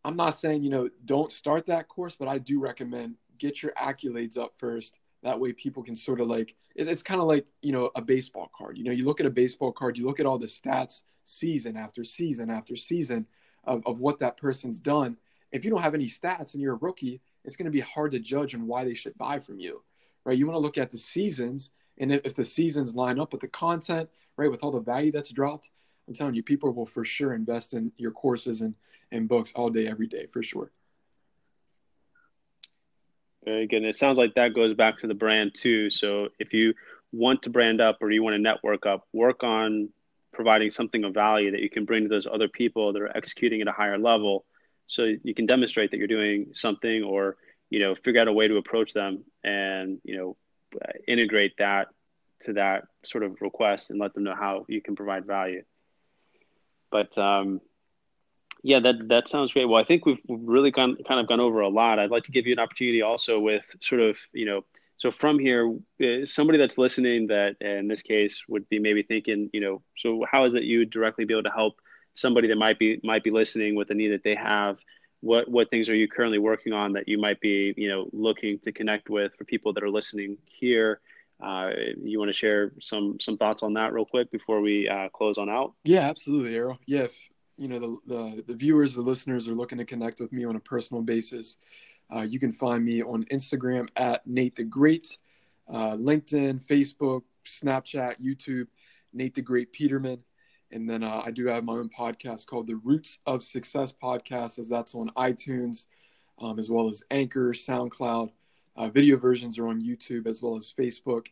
I'm 0.03 0.17
not 0.17 0.31
saying 0.31 0.63
you 0.63 0.71
know 0.71 0.89
don't 1.05 1.31
start 1.31 1.67
that 1.67 1.89
course, 1.89 2.17
but 2.17 2.27
I 2.27 2.39
do 2.39 2.59
recommend 2.59 3.17
get 3.37 3.63
your 3.63 3.73
accolades 3.73 4.39
up 4.39 4.55
first 4.57 4.95
that 5.23 5.39
way 5.39 5.53
people 5.53 5.83
can 5.83 5.95
sort 5.95 6.21
of 6.21 6.27
like 6.27 6.55
it's 6.75 7.03
kind 7.03 7.21
of 7.21 7.27
like 7.27 7.45
you 7.61 7.73
know 7.73 7.91
a 7.95 8.01
baseball 8.03 8.51
card 8.57 8.79
you 8.79 8.85
know 8.85 8.91
you 8.91 9.05
look 9.05 9.21
at 9.21 9.27
a 9.27 9.31
baseball 9.31 9.73
card 9.73 9.97
you 9.97 10.07
look 10.07 10.19
at 10.19 10.27
all 10.27 10.39
the 10.39 10.47
stats 10.47 11.03
season 11.25 11.77
after 11.77 12.03
season 12.03 12.51
after 12.51 12.75
season 12.75 13.27
of, 13.65 13.81
of 13.87 14.01
what 14.01 14.19
that 14.19 14.37
person's 14.37 14.81
done 14.81 15.17
if 15.53 15.65
you 15.65 15.71
don't 15.71 15.83
have 15.83 15.95
any 15.95 16.07
stats 16.07 16.55
and 16.55 16.63
you're 16.63 16.75
a 16.75 16.79
rookie 16.79 17.21
it's 17.49 17.57
going 17.57 17.65
to 17.65 17.73
be 17.73 17.81
hard 17.81 18.13
to 18.13 18.19
judge 18.21 18.55
on 18.55 18.67
why 18.67 18.85
they 18.85 18.95
should 18.95 19.17
buy 19.19 19.39
from 19.39 19.59
you 19.59 19.83
right 20.25 20.39
you 20.39 20.47
want 20.47 20.55
to 20.55 20.61
look 20.61 20.79
at 20.79 20.91
the 20.91 20.99
seasons 20.99 21.73
and 21.99 22.13
if, 22.13 22.35
the 22.35 22.45
seasons 22.45 22.95
line 22.95 23.19
up 23.19 23.33
with 23.33 23.41
the 23.41 23.49
content 23.49 24.09
right 24.37 24.51
with 24.51 24.63
all 24.63 24.71
the 24.71 24.81
value 24.81 25.11
that's 25.11 25.31
dropped 25.31 25.71
i'm 26.07 26.15
telling 26.15 26.35
you 26.35 26.43
people 26.43 26.73
will 26.73 26.87
for 26.87 27.05
sure 27.05 27.35
invest 27.35 27.75
in 27.75 27.91
your 27.97 28.13
courses 28.13 28.61
and, 28.61 28.75
and 29.11 29.29
books 29.29 29.53
all 29.57 29.71
day 29.71 29.89
every 29.89 30.07
day 30.07 30.27
for 30.33 30.43
sure 30.43 30.71
very 33.45 33.67
good. 33.67 33.79
And 33.79 33.87
it 33.87 33.97
sounds 33.97 34.19
like 34.19 34.35
that 34.35 34.53
goes 34.55 34.75
back 34.75 34.99
to 34.99 35.07
the 35.07 35.15
brand 35.15 35.55
too. 35.55 35.89
So 35.89 36.29
if 36.39 36.53
you 36.53 36.75
want 37.13 37.43
to 37.43 37.51
brand 37.51 37.81
up 37.81 37.97
or 38.03 38.11
you 38.11 38.23
want 38.23 38.35
to 38.35 38.39
network 38.39 38.85
up, 38.85 39.07
work 39.15 39.43
on 39.43 39.89
providing 40.33 40.71
something 40.71 41.05
of 41.05 41.15
value 41.15 41.51
that 41.51 41.61
you 41.61 41.71
can 41.71 41.85
bring 41.85 42.03
to 42.03 42.09
those 42.09 42.27
other 42.27 42.49
people 42.49 42.93
that 42.93 43.01
are 43.01 43.17
executing 43.17 43.61
at 43.61 43.69
a 43.69 43.73
higher 43.73 43.99
level. 43.99 44.45
So 44.89 45.05
you 45.23 45.35
can 45.35 45.47
demonstrate 45.47 45.91
that 45.91 45.99
you're 45.99 46.09
doing 46.09 46.49
something 46.53 47.05
or, 47.05 47.37
you 47.71 47.79
know, 47.79 47.95
figure 47.95 48.21
out 48.21 48.29
a 48.29 48.33
way 48.33 48.49
to 48.49 48.57
approach 48.57 48.93
them 48.93 49.25
and, 49.45 50.01
you 50.03 50.17
know, 50.17 50.37
integrate 51.07 51.57
that 51.59 51.89
to 52.41 52.55
that 52.55 52.85
sort 53.05 53.25
of 53.25 53.41
request 53.41 53.91
and 53.91 53.99
let 53.99 54.15
them 54.15 54.25
know 54.25 54.35
how 54.35 54.65
you 54.69 54.81
can 54.81 54.97
provide 54.97 55.27
value. 55.27 55.63
But 56.91 57.17
um, 57.19 57.61
yeah, 58.63 58.81
that 58.81 59.09
that 59.09 59.29
sounds 59.29 59.53
great. 59.53 59.69
Well, 59.69 59.81
I 59.81 59.85
think 59.85 60.07
we've 60.07 60.19
really 60.29 60.71
gone, 60.71 60.97
kind 61.07 61.21
of 61.21 61.29
gone 61.29 61.41
over 61.41 61.61
a 61.61 61.69
lot. 61.69 61.99
I'd 61.99 62.11
like 62.11 62.25
to 62.25 62.33
give 62.33 62.47
you 62.47 62.53
an 62.53 62.59
opportunity 62.59 63.03
also 63.03 63.39
with 63.39 63.75
sort 63.81 64.01
of, 64.01 64.17
you 64.33 64.47
know, 64.47 64.65
so 64.97 65.13
from 65.13 65.39
here, 65.39 65.77
uh, 66.03 66.25
somebody 66.25 66.59
that's 66.59 66.77
listening 66.77 67.29
that 67.29 67.57
in 67.61 67.87
this 67.87 68.03
case 68.03 68.43
would 68.49 68.69
be 68.69 68.81
maybe 68.81 69.05
thinking, 69.05 69.49
you 69.53 69.61
know, 69.61 69.83
so 69.97 70.25
how 70.31 70.45
is 70.45 70.55
it 70.55 70.65
you 70.65 70.85
directly 70.85 71.25
be 71.25 71.35
able 71.35 71.45
to 71.45 71.51
help 71.51 71.81
somebody 72.19 72.49
that 72.49 72.57
might 72.57 72.79
be 72.79 73.01
might 73.03 73.25
be 73.25 73.31
listening 73.31 73.75
with 73.75 73.91
a 73.91 73.95
need 73.95 74.09
that 74.09 74.25
they 74.25 74.35
have? 74.35 74.79
What 75.21 75.49
what 75.49 75.71
things 75.71 75.89
are 75.89 75.95
you 75.95 76.09
currently 76.09 76.39
working 76.39 76.73
on 76.73 76.93
that 76.93 77.09
you 77.09 77.19
might 77.19 77.41
be, 77.41 77.75
you 77.77 77.89
know, 77.89 78.09
looking 78.13 78.59
to 78.61 78.73
connect 78.73 79.09
with 79.09 79.33
for 79.37 79.45
people 79.45 79.73
that 79.75 79.83
are 79.83 79.91
listening 79.91 80.39
here? 80.45 81.01
Uh, 81.41 81.71
you 82.03 82.19
want 82.19 82.29
to 82.29 82.37
share 82.37 82.73
some 82.81 83.19
some 83.21 83.37
thoughts 83.37 83.63
on 83.63 83.75
that 83.75 83.93
real 83.93 84.05
quick 84.05 84.31
before 84.31 84.61
we 84.61 84.89
uh, 84.89 85.09
close 85.11 85.39
on 85.39 85.49
out? 85.49 85.75
Yeah, 85.85 86.09
absolutely, 86.09 86.57
Errol. 86.57 86.79
Yeah, 86.87 87.03
if, 87.03 87.31
you 87.59 87.69
know 87.69 87.79
the, 87.79 87.97
the, 88.15 88.45
the 88.47 88.55
viewers 88.55 88.95
the 88.95 89.03
listeners 89.03 89.49
are 89.49 89.55
looking 89.55 89.79
to 89.79 89.85
connect 89.85 90.21
with 90.21 90.33
me 90.33 90.45
on 90.45 90.57
a 90.57 90.61
personal 90.61 91.03
basis 91.03 91.59
uh, 92.15 92.21
you 92.21 92.39
can 92.39 92.53
find 92.53 92.85
me 92.85 93.03
on 93.03 93.25
instagram 93.25 93.89
at 93.97 94.27
nate 94.27 94.57
the 94.57 94.65
great 94.65 95.19
uh, 95.69 95.93
linkedin 95.97 96.65
facebook 96.65 97.23
snapchat 97.45 98.15
youtube 98.23 98.69
nate 99.13 99.35
the 99.35 99.43
great 99.43 99.73
peterman 99.73 100.23
and 100.73 100.89
then 100.89 101.03
uh, 101.03 101.23
i 101.25 101.31
do 101.31 101.47
have 101.47 101.65
my 101.65 101.75
own 101.75 101.89
podcast 101.89 102.47
called 102.47 102.67
the 102.67 102.77
roots 102.77 103.19
of 103.27 103.43
success 103.43 103.93
podcast 103.93 104.59
as 104.59 104.69
that's 104.69 104.95
on 104.95 105.11
itunes 105.17 105.87
um, 106.41 106.59
as 106.59 106.71
well 106.71 106.89
as 106.89 107.03
anchor 107.11 107.53
soundcloud 107.53 108.31
uh, 108.77 108.89
video 108.89 109.17
versions 109.17 109.59
are 109.59 109.69
on 109.69 109.81
youtube 109.81 110.27
as 110.27 110.43
well 110.43 110.57
as 110.57 110.73
facebook 110.77 111.27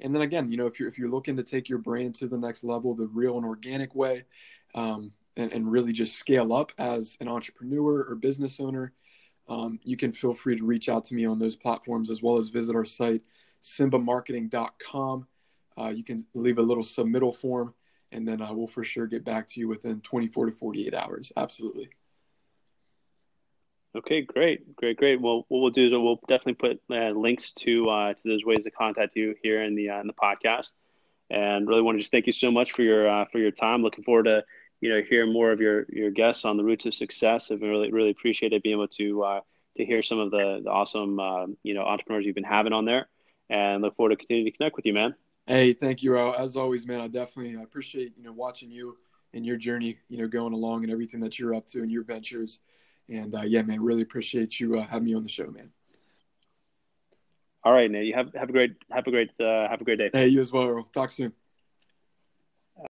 and 0.00 0.14
then 0.14 0.22
again 0.22 0.50
you 0.50 0.56
know 0.56 0.66
if 0.66 0.78
you're 0.78 0.88
if 0.88 0.98
you're 0.98 1.10
looking 1.10 1.36
to 1.36 1.42
take 1.42 1.68
your 1.68 1.78
brand 1.78 2.14
to 2.14 2.26
the 2.26 2.38
next 2.38 2.64
level 2.64 2.94
the 2.94 3.08
real 3.08 3.36
and 3.36 3.46
organic 3.46 3.94
way 3.94 4.24
um, 4.74 5.12
and, 5.36 5.52
and 5.52 5.70
really 5.70 5.92
just 5.92 6.18
scale 6.18 6.52
up 6.52 6.72
as 6.78 7.16
an 7.20 7.28
entrepreneur 7.28 8.02
or 8.02 8.14
business 8.14 8.60
owner, 8.60 8.92
um, 9.48 9.78
you 9.84 9.96
can 9.96 10.12
feel 10.12 10.34
free 10.34 10.56
to 10.56 10.64
reach 10.64 10.88
out 10.88 11.04
to 11.04 11.14
me 11.14 11.24
on 11.24 11.38
those 11.38 11.56
platforms 11.56 12.10
as 12.10 12.22
well 12.22 12.38
as 12.38 12.48
visit 12.48 12.74
our 12.74 12.84
site, 12.84 13.22
simbamarketing.com. 13.62 15.26
Uh, 15.78 15.88
you 15.88 16.02
can 16.02 16.24
leave 16.34 16.58
a 16.58 16.62
little 16.62 16.82
submittal 16.82 17.34
form, 17.34 17.74
and 18.12 18.26
then 18.26 18.40
I 18.40 18.52
will 18.52 18.66
for 18.66 18.84
sure 18.84 19.06
get 19.06 19.24
back 19.24 19.48
to 19.48 19.60
you 19.60 19.68
within 19.68 20.00
24 20.00 20.46
to 20.46 20.52
48 20.52 20.94
hours. 20.94 21.32
Absolutely. 21.36 21.90
Okay, 23.96 24.20
great, 24.20 24.76
great, 24.76 24.98
great. 24.98 25.20
Well, 25.20 25.46
what 25.48 25.60
we'll 25.60 25.70
do 25.70 25.86
is 25.86 25.92
we'll 25.92 26.20
definitely 26.28 26.54
put 26.54 26.80
uh, 26.90 27.10
links 27.10 27.52
to 27.52 27.88
uh, 27.88 28.12
to 28.12 28.22
those 28.24 28.44
ways 28.44 28.64
to 28.64 28.70
contact 28.70 29.16
you 29.16 29.34
here 29.42 29.62
in 29.62 29.74
the 29.74 29.90
uh, 29.90 30.00
in 30.00 30.06
the 30.06 30.12
podcast. 30.12 30.72
And 31.30 31.66
really 31.66 31.82
want 31.82 31.96
to 31.96 32.00
just 32.00 32.10
thank 32.10 32.26
you 32.26 32.32
so 32.32 32.50
much 32.50 32.72
for 32.72 32.82
your 32.82 33.08
uh, 33.08 33.24
for 33.32 33.38
your 33.38 33.50
time. 33.50 33.82
Looking 33.82 34.04
forward 34.04 34.24
to 34.24 34.44
you 34.82 34.90
know 34.90 35.00
hearing 35.08 35.32
more 35.32 35.50
of 35.50 35.60
your 35.60 35.86
your 35.88 36.10
guests 36.10 36.44
on 36.44 36.58
the 36.58 36.64
roots 36.64 36.84
of 36.84 36.94
success. 36.94 37.50
I've 37.50 37.62
really 37.62 37.90
really 37.90 38.10
appreciated 38.10 38.56
it 38.56 38.62
being 38.62 38.74
able 38.74 38.88
to 38.88 39.24
uh, 39.24 39.40
to 39.76 39.84
hear 39.84 40.02
some 40.02 40.18
of 40.18 40.30
the, 40.30 40.60
the 40.62 40.70
awesome 40.70 41.18
uh, 41.18 41.46
you 41.62 41.72
know 41.72 41.82
entrepreneurs 41.82 42.26
you've 42.26 42.34
been 42.34 42.44
having 42.44 42.74
on 42.74 42.84
there, 42.84 43.08
and 43.48 43.82
look 43.82 43.96
forward 43.96 44.10
to 44.10 44.16
continuing 44.16 44.52
to 44.52 44.56
connect 44.56 44.76
with 44.76 44.84
you, 44.84 44.92
man. 44.92 45.14
Hey, 45.46 45.72
thank 45.72 46.02
you, 46.02 46.18
Al. 46.18 46.34
As 46.34 46.56
always, 46.56 46.86
man. 46.86 47.00
I 47.00 47.08
definitely 47.08 47.56
I 47.58 47.62
appreciate 47.62 48.14
you 48.16 48.24
know 48.24 48.32
watching 48.32 48.70
you 48.70 48.96
and 49.32 49.46
your 49.46 49.56
journey, 49.56 49.98
you 50.08 50.18
know, 50.18 50.26
going 50.26 50.52
along 50.52 50.82
and 50.82 50.92
everything 50.92 51.20
that 51.20 51.38
you're 51.38 51.54
up 51.54 51.66
to 51.66 51.82
and 51.82 51.90
your 51.90 52.02
ventures. 52.02 52.60
And 53.08 53.34
uh, 53.34 53.42
yeah, 53.42 53.62
man, 53.62 53.82
really 53.82 54.02
appreciate 54.02 54.58
you 54.58 54.78
uh, 54.78 54.86
having 54.86 55.04
me 55.04 55.14
on 55.14 55.22
the 55.22 55.28
show, 55.28 55.46
man. 55.46 55.70
All 57.62 57.72
right, 57.72 57.90
Nate. 57.90 58.06
You 58.06 58.14
have 58.14 58.32
have 58.34 58.48
a 58.48 58.52
great 58.52 58.72
have 58.90 59.06
a 59.06 59.10
great 59.10 59.30
uh, 59.40 59.68
have 59.68 59.80
a 59.80 59.84
great 59.84 59.98
day. 59.98 60.10
Hey, 60.12 60.28
you 60.28 60.40
as 60.40 60.52
well. 60.52 60.84
Talk 60.92 61.10
soon. 61.10 61.32